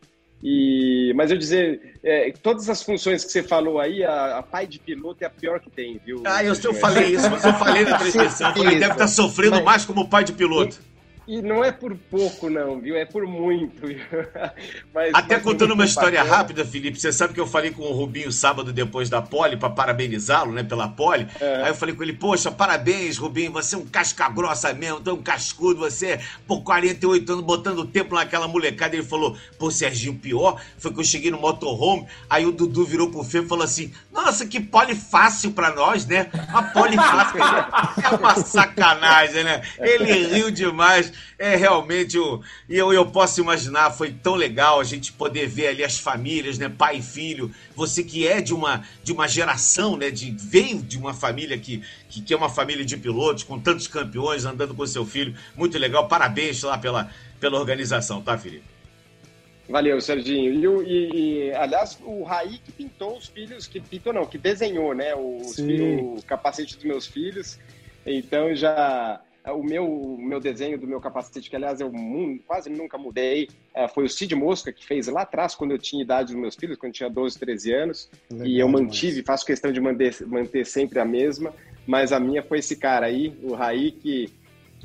E, 0.48 1.12
mas 1.16 1.32
eu 1.32 1.38
dizer, 1.40 1.98
é, 2.04 2.32
todas 2.44 2.70
as 2.70 2.84
funções 2.84 3.26
que 3.26 3.32
você 3.32 3.42
falou 3.42 3.80
aí, 3.80 4.04
a, 4.04 4.38
a, 4.38 4.44
pai 4.44 4.68
de 4.68 4.78
piloto 4.78 5.24
é 5.24 5.26
a 5.26 5.30
pior 5.32 5.60
que 5.60 5.72
tem, 5.72 6.00
viu? 6.06 6.22
Ah, 6.24 6.44
eu, 6.44 6.54
eu 6.54 6.74
falei 6.76 7.16
isso, 7.16 7.28
mas 7.32 7.44
eu 7.44 7.54
falei 7.54 7.84
na 7.84 7.98
transmissão. 7.98 8.54
Falei, 8.54 8.78
deve 8.78 8.92
estar 8.92 9.08
sofrendo 9.08 9.56
mas, 9.56 9.66
mais 9.66 9.86
como 9.86 10.08
pai 10.08 10.24
de 10.24 10.34
piloto. 10.34 10.80
E 11.28 11.42
não 11.42 11.64
é 11.64 11.72
por 11.72 11.96
pouco, 11.96 12.50
não, 12.50 12.80
viu? 12.80 12.96
É 12.96 13.04
por 13.04 13.26
muito. 13.26 13.82
Mas, 14.94 15.14
Até 15.14 15.36
mas 15.36 15.44
contando 15.44 15.74
uma 15.74 15.86
história 15.86 16.20
bacana. 16.20 16.38
rápida, 16.38 16.66
Felipe, 16.66 17.00
você 17.00 17.12
sabe 17.12 17.34
que 17.34 17.40
eu 17.40 17.48
falei 17.48 17.72
com 17.72 17.84
o 17.84 17.92
Rubinho 17.92 18.32
sábado 18.32 18.72
depois 18.72 19.10
da 19.10 19.22
pole, 19.22 19.58
para 19.58 19.70
parabenizá-lo, 19.70 20.54
né, 20.54 20.64
pela 20.64 20.88
pole. 20.88 21.28
É. 21.40 21.64
Aí 21.64 21.70
eu 21.70 21.76
falei 21.76 21.94
com 21.94 22.04
ele, 22.04 22.14
poxa, 22.14 22.52
parabéns, 22.52 23.18
Rubinho, 23.18 23.52
você 23.52 23.76
é 23.76 23.78
um 23.78 23.86
casca 23.86 24.30
grossa 24.30 24.74
mesmo, 24.74 25.02
tão 25.02 25.18
cascudo, 25.22 25.80
você, 25.80 26.20
por 26.48 26.62
48 26.64 27.34
anos, 27.34 27.44
botando 27.44 27.86
tempo 27.86 28.16
naquela 28.16 28.48
molecada. 28.48 28.96
Ele 28.96 29.04
falou, 29.04 29.36
pô, 29.60 29.70
Serginho, 29.70 30.16
pior 30.16 30.62
foi 30.78 30.94
que 30.94 31.00
eu 31.00 31.04
cheguei 31.04 31.32
no 31.32 31.40
motorhome, 31.40 32.08
aí 32.30 32.46
o 32.46 32.52
Dudu 32.52 32.86
virou 32.86 33.10
pro 33.10 33.24
Fê 33.24 33.40
e 33.40 33.48
falou 33.48 33.64
assim, 33.66 33.92
nossa, 34.14 34.46
que 34.46 34.60
pole 34.60 34.96
fácil 34.96 35.52
pra 35.52 35.74
nós, 35.74 36.06
né? 36.06 36.30
Uma 36.50 36.64
pole 36.64 36.96
fácil. 36.96 37.40
é 38.04 38.16
uma 38.16 38.36
sacanagem, 38.36 39.44
né? 39.44 39.62
Ele 39.80 40.28
riu 40.28 40.52
demais 40.52 41.12
é 41.38 41.56
realmente 41.56 42.18
o. 42.18 42.42
E 42.68 42.78
eu, 42.78 42.94
eu 42.94 43.06
posso 43.06 43.42
imaginar, 43.42 43.92
foi 43.92 44.12
tão 44.12 44.36
legal 44.36 44.80
a 44.80 44.84
gente 44.84 45.12
poder 45.14 45.48
ver 45.48 45.68
ali 45.68 45.84
as 45.84 46.00
famílias, 46.00 46.58
né? 46.58 46.70
Pai 46.70 46.98
e 46.98 47.02
filho. 47.02 47.52
Você 47.76 48.04
que 48.04 48.28
é 48.28 48.42
de 48.42 48.54
uma, 48.54 48.84
de 49.04 49.12
uma 49.12 49.28
geração, 49.28 49.98
né? 49.98 50.10
De, 50.10 50.32
veio 50.32 50.82
de 50.82 50.98
uma 50.98 51.14
família 51.14 51.58
que, 51.58 51.84
que, 52.10 52.22
que 52.22 52.34
é 52.34 52.38
uma 52.38 52.50
família 52.50 52.86
de 52.86 52.98
pilotos, 52.98 53.44
com 53.44 53.60
tantos 53.60 53.88
campeões, 53.88 54.46
andando 54.46 54.74
com 54.74 54.86
seu 54.86 55.06
filho. 55.06 55.36
Muito 55.56 55.78
legal. 55.78 56.08
Parabéns 56.08 56.62
lá 56.64 56.78
pela, 56.78 57.10
pela 57.40 57.60
organização, 57.60 58.22
tá, 58.22 58.38
Felipe? 58.38 58.76
Valeu, 59.68 60.00
Serginho. 60.00 60.84
E, 60.84 60.92
e, 60.92 61.48
e, 61.50 61.54
aliás, 61.54 62.00
o 62.04 62.24
Raí 62.24 62.60
que 62.60 62.72
pintou 62.72 63.18
os 63.18 63.28
filhos, 63.28 63.66
que 63.68 63.80
pintou 63.80 64.14
não, 64.14 64.26
que 64.26 64.38
desenhou, 64.38 64.94
né? 64.94 65.16
Os 65.16 65.56
filhos, 65.56 66.24
o 66.24 66.26
capacete 66.26 66.76
dos 66.76 66.86
meus 66.86 67.08
filhos. 67.08 67.60
Então 68.06 68.56
já 68.56 69.20
o 69.52 69.64
meu, 69.64 69.86
o 69.86 70.22
meu 70.22 70.40
desenho 70.40 70.78
do 70.78 70.88
meu 70.88 71.00
capacete, 71.00 71.50
que 71.50 71.56
aliás 71.56 71.80
eu 71.80 71.92
quase 72.46 72.70
nunca 72.70 72.98
mudei, 72.98 73.50
é, 73.74 73.88
foi 73.88 74.06
o 74.06 74.10
Cid 74.10 74.36
Mosca, 74.36 74.72
que 74.72 74.86
fez 74.86 75.08
lá 75.08 75.22
atrás, 75.22 75.56
quando 75.56 75.72
eu 75.72 75.80
tinha 75.80 76.02
idade 76.02 76.34
dos 76.34 76.42
meus 76.42 76.56
filhos, 76.56 76.78
quando 76.78 76.90
eu 76.90 76.96
tinha 76.96 77.10
12, 77.10 77.38
13 77.38 77.74
anos. 77.74 78.10
Legal 78.32 78.48
e 78.48 78.60
eu 78.60 78.68
mantive, 78.68 79.12
demais. 79.12 79.28
faço 79.28 79.46
questão 79.46 79.72
de 79.72 79.80
manter, 79.80 80.16
manter 80.28 80.66
sempre 80.66 81.00
a 81.00 81.06
mesma. 81.06 81.54
Mas 81.88 82.12
a 82.12 82.20
minha 82.20 82.42
foi 82.42 82.60
esse 82.60 82.76
cara 82.76 83.06
aí, 83.06 83.38
o 83.44 83.54
Raí, 83.54 83.92
que 83.92 84.32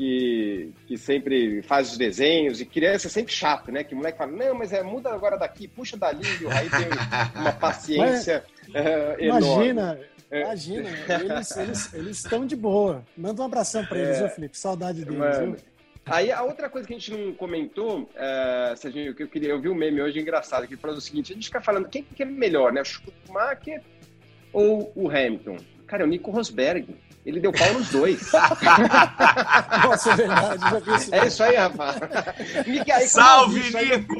que, 0.00 0.72
que 0.86 0.96
sempre 0.96 1.60
faz 1.60 1.92
os 1.92 1.98
desenhos, 1.98 2.58
e 2.58 2.64
criança 2.64 3.08
é 3.08 3.10
sempre 3.10 3.34
chato, 3.34 3.70
né? 3.70 3.84
Que 3.84 3.92
o 3.92 3.98
moleque 3.98 4.16
fala, 4.16 4.32
não, 4.32 4.54
mas 4.54 4.72
é, 4.72 4.82
muda 4.82 5.12
agora 5.12 5.36
daqui, 5.36 5.68
puxa 5.68 5.94
dali, 5.94 6.24
e 6.40 6.44
o 6.46 6.48
Raí 6.48 6.70
tem 6.70 6.88
uma 7.38 7.52
paciência 7.52 8.42
mas, 8.72 8.86
uh, 8.86 9.22
Imagina, 9.22 9.98
é. 10.00 10.19
Imagina, 10.30 10.88
eles, 10.88 11.56
eles, 11.56 11.94
eles 11.94 12.16
estão 12.18 12.46
de 12.46 12.56
boa. 12.56 13.04
Manda 13.16 13.42
um 13.42 13.44
abração 13.44 13.84
para 13.84 13.98
eles, 13.98 14.16
é, 14.16 14.20
viu, 14.20 14.28
Felipe? 14.28 14.58
Saudade 14.58 15.04
deles, 15.04 15.18
mano. 15.18 15.56
viu? 15.56 15.70
Aí 16.06 16.32
a 16.32 16.42
outra 16.42 16.68
coisa 16.68 16.86
que 16.88 16.94
a 16.94 16.98
gente 16.98 17.12
não 17.12 17.32
comentou, 17.34 18.02
uh, 18.02 18.76
Serginho, 18.76 19.14
que 19.14 19.22
eu 19.22 19.28
queria, 19.28 19.50
eu 19.50 19.60
vi 19.60 19.68
um 19.68 19.74
meme 19.74 20.00
hoje 20.02 20.18
engraçado, 20.18 20.66
que 20.66 20.76
falou 20.76 20.96
o 20.96 21.00
seguinte, 21.00 21.32
a 21.32 21.34
gente 21.34 21.46
fica 21.46 21.60
falando, 21.60 21.88
quem 21.88 22.02
que 22.02 22.22
é 22.22 22.26
melhor, 22.26 22.72
né? 22.72 22.80
O 22.80 22.84
Schumacher 22.84 23.82
ou 24.52 24.92
o 24.96 25.08
Hamilton? 25.08 25.58
Cara, 25.86 26.02
é 26.02 26.06
o 26.06 26.08
Nico 26.08 26.30
Rosberg. 26.30 26.96
Ele 27.24 27.38
deu 27.38 27.52
pau 27.52 27.72
nos 27.74 27.90
dois. 27.90 28.32
Nossa, 29.84 30.12
é 30.12 30.16
verdade, 30.16 30.62
já 30.62 30.78
vi 30.78 30.94
isso. 30.96 31.14
É 31.14 31.26
isso 31.26 31.42
aí, 31.42 31.56
rapaz. 31.56 31.96
aí, 32.94 33.08
Salve, 33.08 33.60
isso, 33.60 33.76
Nico! 33.76 34.14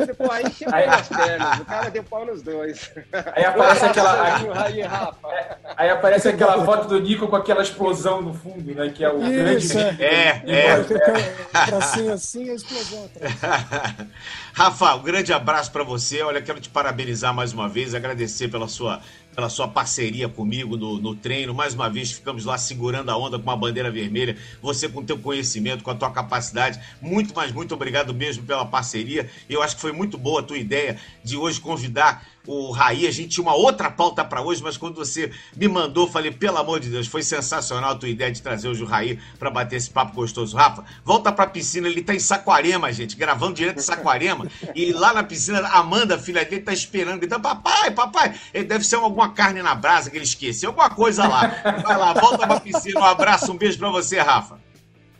Aí, 0.00 0.14
pô, 0.14 0.32
aí 0.32 0.50
quebrou 0.50 0.88
as 0.88 1.08
pernas, 1.08 1.60
o 1.60 1.64
cara 1.66 1.90
deu 1.90 2.04
pau 2.04 2.24
nos 2.24 2.42
dois. 2.42 2.90
Aí 3.34 3.44
aparece 3.44 3.84
aquela. 3.84 4.64
Aí, 4.64 4.80
Rafa. 4.80 5.28
aí 5.76 5.90
aparece 5.90 6.28
aquela 6.28 6.64
foto 6.64 6.88
do 6.88 6.98
Nico 6.98 7.28
com 7.28 7.36
aquela 7.36 7.62
explosão 7.62 8.22
no 8.22 8.32
fundo, 8.32 8.74
né? 8.74 8.90
Que 8.94 9.04
é 9.04 9.12
o 9.12 9.22
isso, 9.56 9.74
grande. 9.74 10.02
É, 10.02 10.42
é. 10.46 10.66
é. 10.70 11.66
Tracinho 11.66 12.12
assim, 12.14 12.50
a 12.50 12.54
explosão 12.54 13.04
atrás. 13.04 14.08
Rafa, 14.54 14.94
um 14.94 15.02
grande 15.02 15.30
abraço 15.30 15.70
para 15.70 15.84
você. 15.84 16.22
Olha, 16.22 16.40
quero 16.40 16.58
te 16.58 16.70
parabenizar 16.70 17.34
mais 17.34 17.52
uma 17.52 17.68
vez, 17.68 17.94
agradecer 17.94 18.48
pela 18.48 18.66
sua 18.66 19.02
pela 19.36 19.50
sua 19.50 19.68
parceria 19.68 20.30
comigo 20.30 20.78
no, 20.78 20.98
no 20.98 21.14
treino. 21.14 21.52
Mais 21.52 21.74
uma 21.74 21.90
vez, 21.90 22.10
ficamos 22.10 22.46
lá 22.46 22.56
segurando 22.56 23.10
a 23.10 23.16
onda 23.18 23.38
com 23.38 23.44
uma 23.44 23.56
bandeira 23.56 23.90
vermelha. 23.90 24.36
Você 24.62 24.88
com 24.88 25.04
teu 25.04 25.18
conhecimento, 25.18 25.84
com 25.84 25.90
a 25.90 25.94
tua 25.94 26.10
capacidade. 26.10 26.80
Muito, 27.02 27.34
mas 27.36 27.52
muito 27.52 27.74
obrigado 27.74 28.14
mesmo 28.14 28.44
pela 28.44 28.64
parceria. 28.64 29.30
Eu 29.48 29.62
acho 29.62 29.76
que 29.76 29.82
foi 29.82 29.92
muito 29.92 30.16
boa 30.16 30.40
a 30.40 30.42
tua 30.42 30.56
ideia 30.56 30.98
de 31.22 31.36
hoje 31.36 31.60
convidar 31.60 32.26
o 32.46 32.70
Raí. 32.70 33.06
A 33.06 33.10
gente 33.10 33.28
tinha 33.28 33.42
uma 33.42 33.54
outra 33.54 33.90
pauta 33.90 34.24
para 34.24 34.40
hoje, 34.42 34.62
mas 34.62 34.76
quando 34.76 34.96
você 34.96 35.30
me 35.56 35.68
mandou, 35.68 36.08
falei, 36.08 36.30
pelo 36.30 36.58
amor 36.58 36.80
de 36.80 36.88
Deus, 36.88 37.06
foi 37.06 37.22
sensacional 37.22 37.92
a 37.92 37.94
tua 37.94 38.08
ideia 38.08 38.30
de 38.30 38.42
trazer 38.42 38.68
hoje 38.68 38.82
o 38.82 38.86
Raí 38.86 39.18
para 39.38 39.50
bater 39.50 39.76
esse 39.76 39.90
papo 39.90 40.14
gostoso. 40.14 40.56
Rafa, 40.56 40.84
volta 41.04 41.32
pra 41.32 41.46
piscina, 41.46 41.88
ele 41.88 42.02
tá 42.02 42.14
em 42.14 42.18
Saquarema, 42.18 42.92
gente, 42.92 43.16
gravando 43.16 43.54
direto 43.54 43.76
de 43.76 43.82
Saquarema. 43.82 44.46
e 44.74 44.92
lá 44.92 45.12
na 45.12 45.22
piscina, 45.22 45.60
a 45.60 45.78
Amanda, 45.78 46.18
filha 46.18 46.44
dele, 46.44 46.62
tá 46.62 46.72
esperando, 46.72 47.18
gritando, 47.18 47.42
papai, 47.42 47.90
papai. 47.90 48.34
Ele 48.52 48.64
deve 48.64 48.84
ser 48.84 48.96
alguma 48.96 49.30
carne 49.30 49.62
na 49.62 49.74
brasa 49.74 50.10
que 50.10 50.16
ele 50.16 50.24
esqueceu, 50.24 50.70
alguma 50.70 50.90
coisa 50.90 51.26
lá. 51.26 51.46
Vai 51.82 51.96
lá, 51.96 52.12
volta 52.12 52.46
pra 52.46 52.60
piscina, 52.60 53.00
um 53.00 53.04
abraço, 53.04 53.52
um 53.52 53.56
beijo 53.56 53.78
para 53.78 53.90
você, 53.90 54.18
Rafa. 54.18 54.65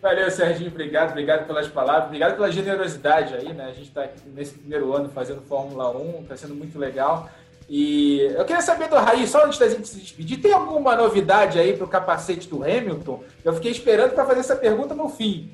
Valeu, 0.07 0.31
Serginho. 0.31 0.71
Obrigado, 0.71 1.11
obrigado 1.11 1.49
pelas 1.49 1.67
palavras, 1.67 2.05
obrigado 2.05 2.37
pela 2.37 2.49
generosidade 2.49 3.35
aí, 3.35 3.53
né? 3.53 3.65
A 3.65 3.73
gente 3.73 3.89
está 3.89 4.09
nesse 4.33 4.53
primeiro 4.53 4.95
ano 4.95 5.09
fazendo 5.09 5.43
Fórmula 5.43 5.91
1, 5.99 6.23
está 6.23 6.37
sendo 6.37 6.55
muito 6.55 6.79
legal. 6.79 7.29
E 7.69 8.21
eu 8.21 8.45
queria 8.45 8.63
saber 8.63 8.89
do 8.89 8.95
Raí, 8.95 9.27
só 9.27 9.45
antes 9.45 9.59
da 9.59 9.69
gente 9.69 9.89
se 9.89 9.99
despedir, 9.99 10.41
tem 10.41 10.53
alguma 10.53 10.95
novidade 10.95 11.59
aí 11.59 11.77
para 11.77 11.85
o 11.85 11.89
capacete 11.89 12.47
do 12.47 12.63
Hamilton? 12.63 13.25
Eu 13.45 13.53
fiquei 13.55 13.73
esperando 13.73 14.13
para 14.13 14.25
fazer 14.25 14.39
essa 14.39 14.55
pergunta 14.55 14.95
no 14.95 15.09
fim. 15.09 15.51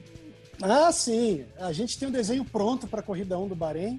Ah, 0.61 0.93
sim. 0.93 1.47
A 1.59 1.73
gente 1.73 1.99
tem 1.99 2.09
um 2.09 2.13
desenho 2.13 2.45
pronto 2.45 2.87
para 2.87 3.01
a 3.01 3.03
corrida 3.03 3.39
1 3.39 3.49
do 3.49 3.57
Bahrein. 3.57 3.99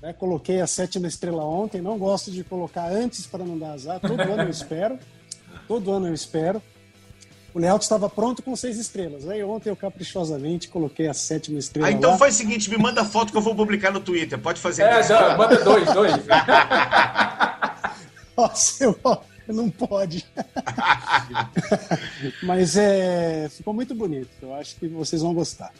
Né? 0.00 0.14
Coloquei 0.14 0.62
a 0.62 0.66
sétima 0.66 1.08
estrela 1.08 1.44
ontem. 1.44 1.82
Não 1.82 1.98
gosto 1.98 2.30
de 2.30 2.42
colocar 2.42 2.90
antes 2.90 3.26
para 3.26 3.44
não 3.44 3.58
dar 3.58 3.72
azar. 3.72 4.00
Todo 4.00 4.18
ano 4.18 4.44
eu 4.44 4.48
espero. 4.48 4.98
Todo 5.68 5.92
ano 5.92 6.08
eu 6.08 6.14
espero 6.14 6.62
o 7.56 7.58
layout 7.58 7.82
estava 7.82 8.10
pronto 8.10 8.42
com 8.42 8.54
seis 8.54 8.76
estrelas. 8.76 9.26
Aí 9.26 9.42
ontem 9.42 9.70
eu 9.70 9.76
caprichosamente 9.76 10.68
coloquei 10.68 11.08
a 11.08 11.14
sétima 11.14 11.58
estrela. 11.58 11.88
Ah, 11.88 11.90
então 11.90 12.10
lá. 12.10 12.18
faz 12.18 12.34
o 12.34 12.36
seguinte: 12.36 12.68
me 12.68 12.76
manda 12.76 13.02
foto 13.02 13.32
que 13.32 13.38
eu 13.38 13.40
vou 13.40 13.54
publicar 13.54 13.90
no 13.90 13.98
Twitter. 13.98 14.38
Pode 14.38 14.60
fazer 14.60 14.82
é, 14.82 15.00
isso. 15.00 15.14
Não, 15.14 15.38
manda 15.38 15.64
dois, 15.64 15.90
dois. 15.90 16.12
Nossa, 18.36 18.84
eu, 18.84 18.98
não 19.48 19.70
pode. 19.70 20.26
Mas 22.44 22.76
é, 22.76 23.48
ficou 23.48 23.72
muito 23.72 23.94
bonito. 23.94 24.28
Eu 24.42 24.54
acho 24.54 24.76
que 24.76 24.86
vocês 24.86 25.22
vão 25.22 25.32
gostar. 25.32 25.72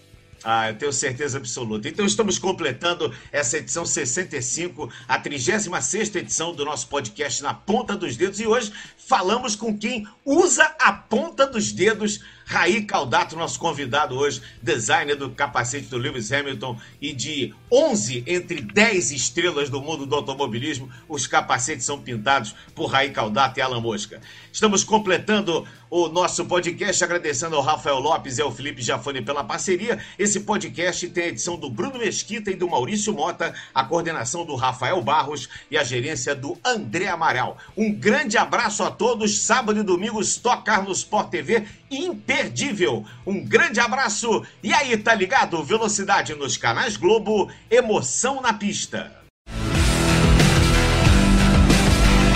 Ah, 0.49 0.71
eu 0.71 0.79
tenho 0.79 0.93
certeza 0.93 1.39
absoluta. 1.39 1.89
Então 1.89 2.07
estamos 2.07 2.39
completando 2.39 3.13
essa 3.33 3.59
edição 3.59 3.85
65, 3.85 4.89
a 5.09 5.19
36 5.19 6.15
edição 6.15 6.55
do 6.55 6.65
nosso 6.65 6.87
podcast 6.87 7.43
Na 7.43 7.53
Ponta 7.53 7.97
dos 7.97 8.17
Dedos. 8.17 8.39
E 8.39 8.47
hoje 8.47 8.73
falamos 8.97 9.57
com 9.57 9.77
quem 9.77 10.07
usa 10.25 10.63
a 10.79 10.93
ponta 10.93 11.49
dos 11.49 11.73
dedos 11.73 12.21
Raí 12.49 12.83
Caldato, 12.83 13.35
nosso 13.35 13.59
convidado 13.59 14.17
hoje, 14.17 14.41
designer 14.63 15.17
do 15.17 15.31
capacete 15.31 15.89
do 15.89 15.99
Lewis 15.99 16.31
Hamilton 16.31 16.79
e 17.01 17.13
de 17.13 17.53
11 17.73 18.23
entre 18.25 18.61
10 18.61 19.11
estrelas 19.11 19.69
do 19.69 19.83
mundo 19.83 20.07
do 20.07 20.15
automobilismo, 20.15 20.89
os 21.09 21.27
capacetes 21.27 21.85
são 21.85 22.01
pintados 22.01 22.55
por 22.73 22.87
Raí 22.87 23.11
Caldato 23.11 23.59
e 23.59 23.63
Alan 23.63 23.81
Mosca. 23.81 24.21
Estamos 24.53 24.85
completando 24.85 25.67
o 25.91 26.09
nosso 26.09 26.45
podcast, 26.47 27.03
agradecendo 27.03 27.57
ao 27.57 27.63
Rafael 27.63 27.99
Lopes 27.99 28.39
e 28.39 28.43
ao 28.43 28.53
Felipe 28.53 28.81
Jafone 28.81 29.23
pela 29.23 29.43
parceria. 29.43 29.99
Esse 30.17 30.41
podcast 30.41 31.09
tem 31.09 31.25
a 31.25 31.29
edição 31.29 31.57
do 31.57 31.69
Bruno 31.69 31.99
Mesquita 31.99 32.51
e 32.51 32.57
do 32.57 32.69
Maurício 32.69 33.13
Mota, 33.13 33.55
a 33.75 33.85
coordenação 33.85 34.45
do 34.45 34.55
Rafael 34.55 35.03
Barros 35.03 35.49
e 35.71 35.77
a 35.77 35.83
gerência 35.83 36.35
do 36.35 36.57
André 36.65 37.09
Amaral. 37.09 37.59
Um 37.77 37.93
grande 37.93 38.39
abraço 38.39 38.85
a 38.85 38.91
todos. 38.91 39.41
Sábado 39.41 39.81
e 39.81 39.83
domingo, 39.83 40.21
Stock 40.21 40.65
Carlos 40.65 40.99
Sport 40.99 41.31
TV 41.31 41.67
imperdível. 41.91 43.05
Um 43.27 43.45
grande 43.45 43.81
abraço 43.81 44.45
e 44.63 44.73
aí, 44.73 44.97
tá 44.97 45.15
ligado? 45.15 45.63
Velocidade 45.63 46.35
nos 46.35 46.57
canais 46.57 46.97
Globo, 46.97 47.51
emoção 47.71 48.41
na 48.41 48.53
pista. 48.53 49.13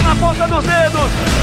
Na 0.03 0.17
ponta 0.17 0.47
dos 0.49 0.65
dedos 0.65 1.40